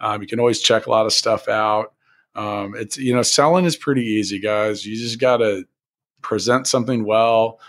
Um, 0.00 0.20
you 0.20 0.28
can 0.28 0.40
always 0.40 0.60
check 0.60 0.86
a 0.86 0.90
lot 0.90 1.06
of 1.06 1.14
stuff 1.14 1.48
out. 1.48 1.94
Um, 2.34 2.74
it's 2.76 2.98
you 2.98 3.14
know, 3.14 3.22
selling 3.22 3.64
is 3.64 3.76
pretty 3.76 4.04
easy, 4.04 4.38
guys. 4.38 4.84
You 4.84 4.94
just 4.96 5.18
got 5.18 5.38
to 5.38 5.64
present 6.20 6.66
something 6.66 7.04
well, 7.04 7.60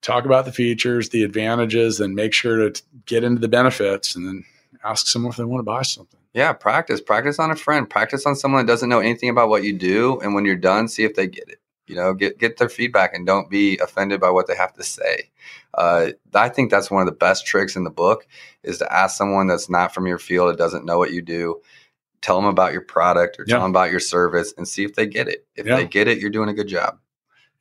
talk 0.00 0.24
about 0.24 0.46
the 0.46 0.52
features, 0.52 1.10
the 1.10 1.24
advantages, 1.24 2.00
and 2.00 2.14
make 2.14 2.32
sure 2.32 2.56
to 2.56 2.70
t- 2.70 2.82
get 3.04 3.22
into 3.22 3.40
the 3.40 3.48
benefits, 3.48 4.16
and 4.16 4.26
then 4.26 4.44
ask 4.84 5.06
someone 5.06 5.30
if 5.30 5.36
they 5.36 5.44
want 5.44 5.60
to 5.60 5.64
buy 5.64 5.82
something. 5.82 6.20
Yeah, 6.34 6.52
practice. 6.52 7.00
Practice 7.00 7.38
on 7.38 7.50
a 7.50 7.56
friend. 7.56 7.88
Practice 7.88 8.24
on 8.26 8.34
someone 8.36 8.64
that 8.64 8.72
doesn't 8.72 8.88
know 8.88 9.00
anything 9.00 9.28
about 9.28 9.48
what 9.48 9.64
you 9.64 9.72
do. 9.72 10.18
And 10.20 10.34
when 10.34 10.44
you're 10.44 10.56
done, 10.56 10.88
see 10.88 11.04
if 11.04 11.14
they 11.14 11.26
get 11.26 11.48
it. 11.48 11.58
You 11.86 11.96
know, 11.96 12.14
get 12.14 12.38
get 12.38 12.56
their 12.56 12.68
feedback 12.68 13.12
and 13.12 13.26
don't 13.26 13.50
be 13.50 13.76
offended 13.78 14.20
by 14.20 14.30
what 14.30 14.46
they 14.46 14.54
have 14.56 14.72
to 14.74 14.82
say. 14.82 15.30
Uh, 15.74 16.12
I 16.32 16.48
think 16.48 16.70
that's 16.70 16.90
one 16.90 17.02
of 17.02 17.06
the 17.06 17.12
best 17.18 17.44
tricks 17.44 17.76
in 17.76 17.84
the 17.84 17.90
book 17.90 18.26
is 18.62 18.78
to 18.78 18.90
ask 18.92 19.16
someone 19.16 19.46
that's 19.48 19.68
not 19.68 19.92
from 19.92 20.06
your 20.06 20.18
field, 20.18 20.48
that 20.50 20.58
doesn't 20.58 20.86
know 20.86 20.96
what 20.96 21.12
you 21.12 21.20
do, 21.22 21.60
tell 22.20 22.36
them 22.36 22.46
about 22.48 22.72
your 22.72 22.82
product 22.82 23.38
or 23.38 23.44
Yeah. 23.46 23.56
tell 23.56 23.62
them 23.62 23.70
about 23.72 23.90
your 23.90 24.00
service 24.00 24.54
and 24.56 24.66
see 24.66 24.84
if 24.84 24.94
they 24.94 25.06
get 25.06 25.28
it. 25.28 25.44
If 25.56 25.66
Yeah. 25.66 25.76
they 25.76 25.86
get 25.86 26.08
it, 26.08 26.18
you're 26.18 26.30
doing 26.30 26.48
a 26.48 26.54
good 26.54 26.68
job. 26.68 26.98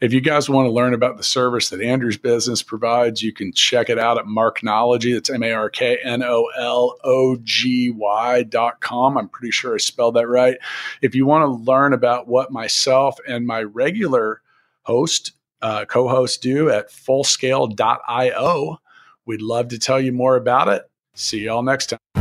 If 0.01 0.13
you 0.13 0.19
guys 0.19 0.49
want 0.49 0.65
to 0.65 0.71
learn 0.71 0.95
about 0.95 1.17
the 1.17 1.23
service 1.23 1.69
that 1.69 1.79
Andrew's 1.79 2.17
business 2.17 2.63
provides, 2.63 3.21
you 3.21 3.31
can 3.31 3.53
check 3.53 3.87
it 3.87 3.99
out 3.99 4.17
at 4.17 4.25
Marknology. 4.25 5.13
That's 5.13 5.29
M 5.29 5.43
A 5.43 5.51
R 5.51 5.69
K 5.69 5.99
N 6.03 6.23
O 6.23 6.49
L 6.57 6.97
O 7.03 7.37
G 7.43 7.91
Y 7.91 8.41
dot 8.43 8.81
com. 8.81 9.15
I'm 9.15 9.29
pretty 9.29 9.51
sure 9.51 9.75
I 9.75 9.77
spelled 9.77 10.15
that 10.15 10.27
right. 10.27 10.57
If 11.03 11.13
you 11.13 11.27
want 11.27 11.43
to 11.43 11.71
learn 11.71 11.93
about 11.93 12.27
what 12.27 12.51
myself 12.51 13.19
and 13.27 13.45
my 13.45 13.61
regular 13.61 14.41
host, 14.81 15.33
uh, 15.61 15.85
co 15.85 16.07
host 16.07 16.41
do 16.41 16.71
at 16.71 16.89
fullscale.io, 16.89 18.77
we'd 19.27 19.41
love 19.43 19.67
to 19.67 19.77
tell 19.77 20.01
you 20.01 20.11
more 20.11 20.35
about 20.35 20.67
it. 20.67 20.89
See 21.13 21.41
y'all 21.41 21.61
next 21.61 21.93
time. 22.15 22.20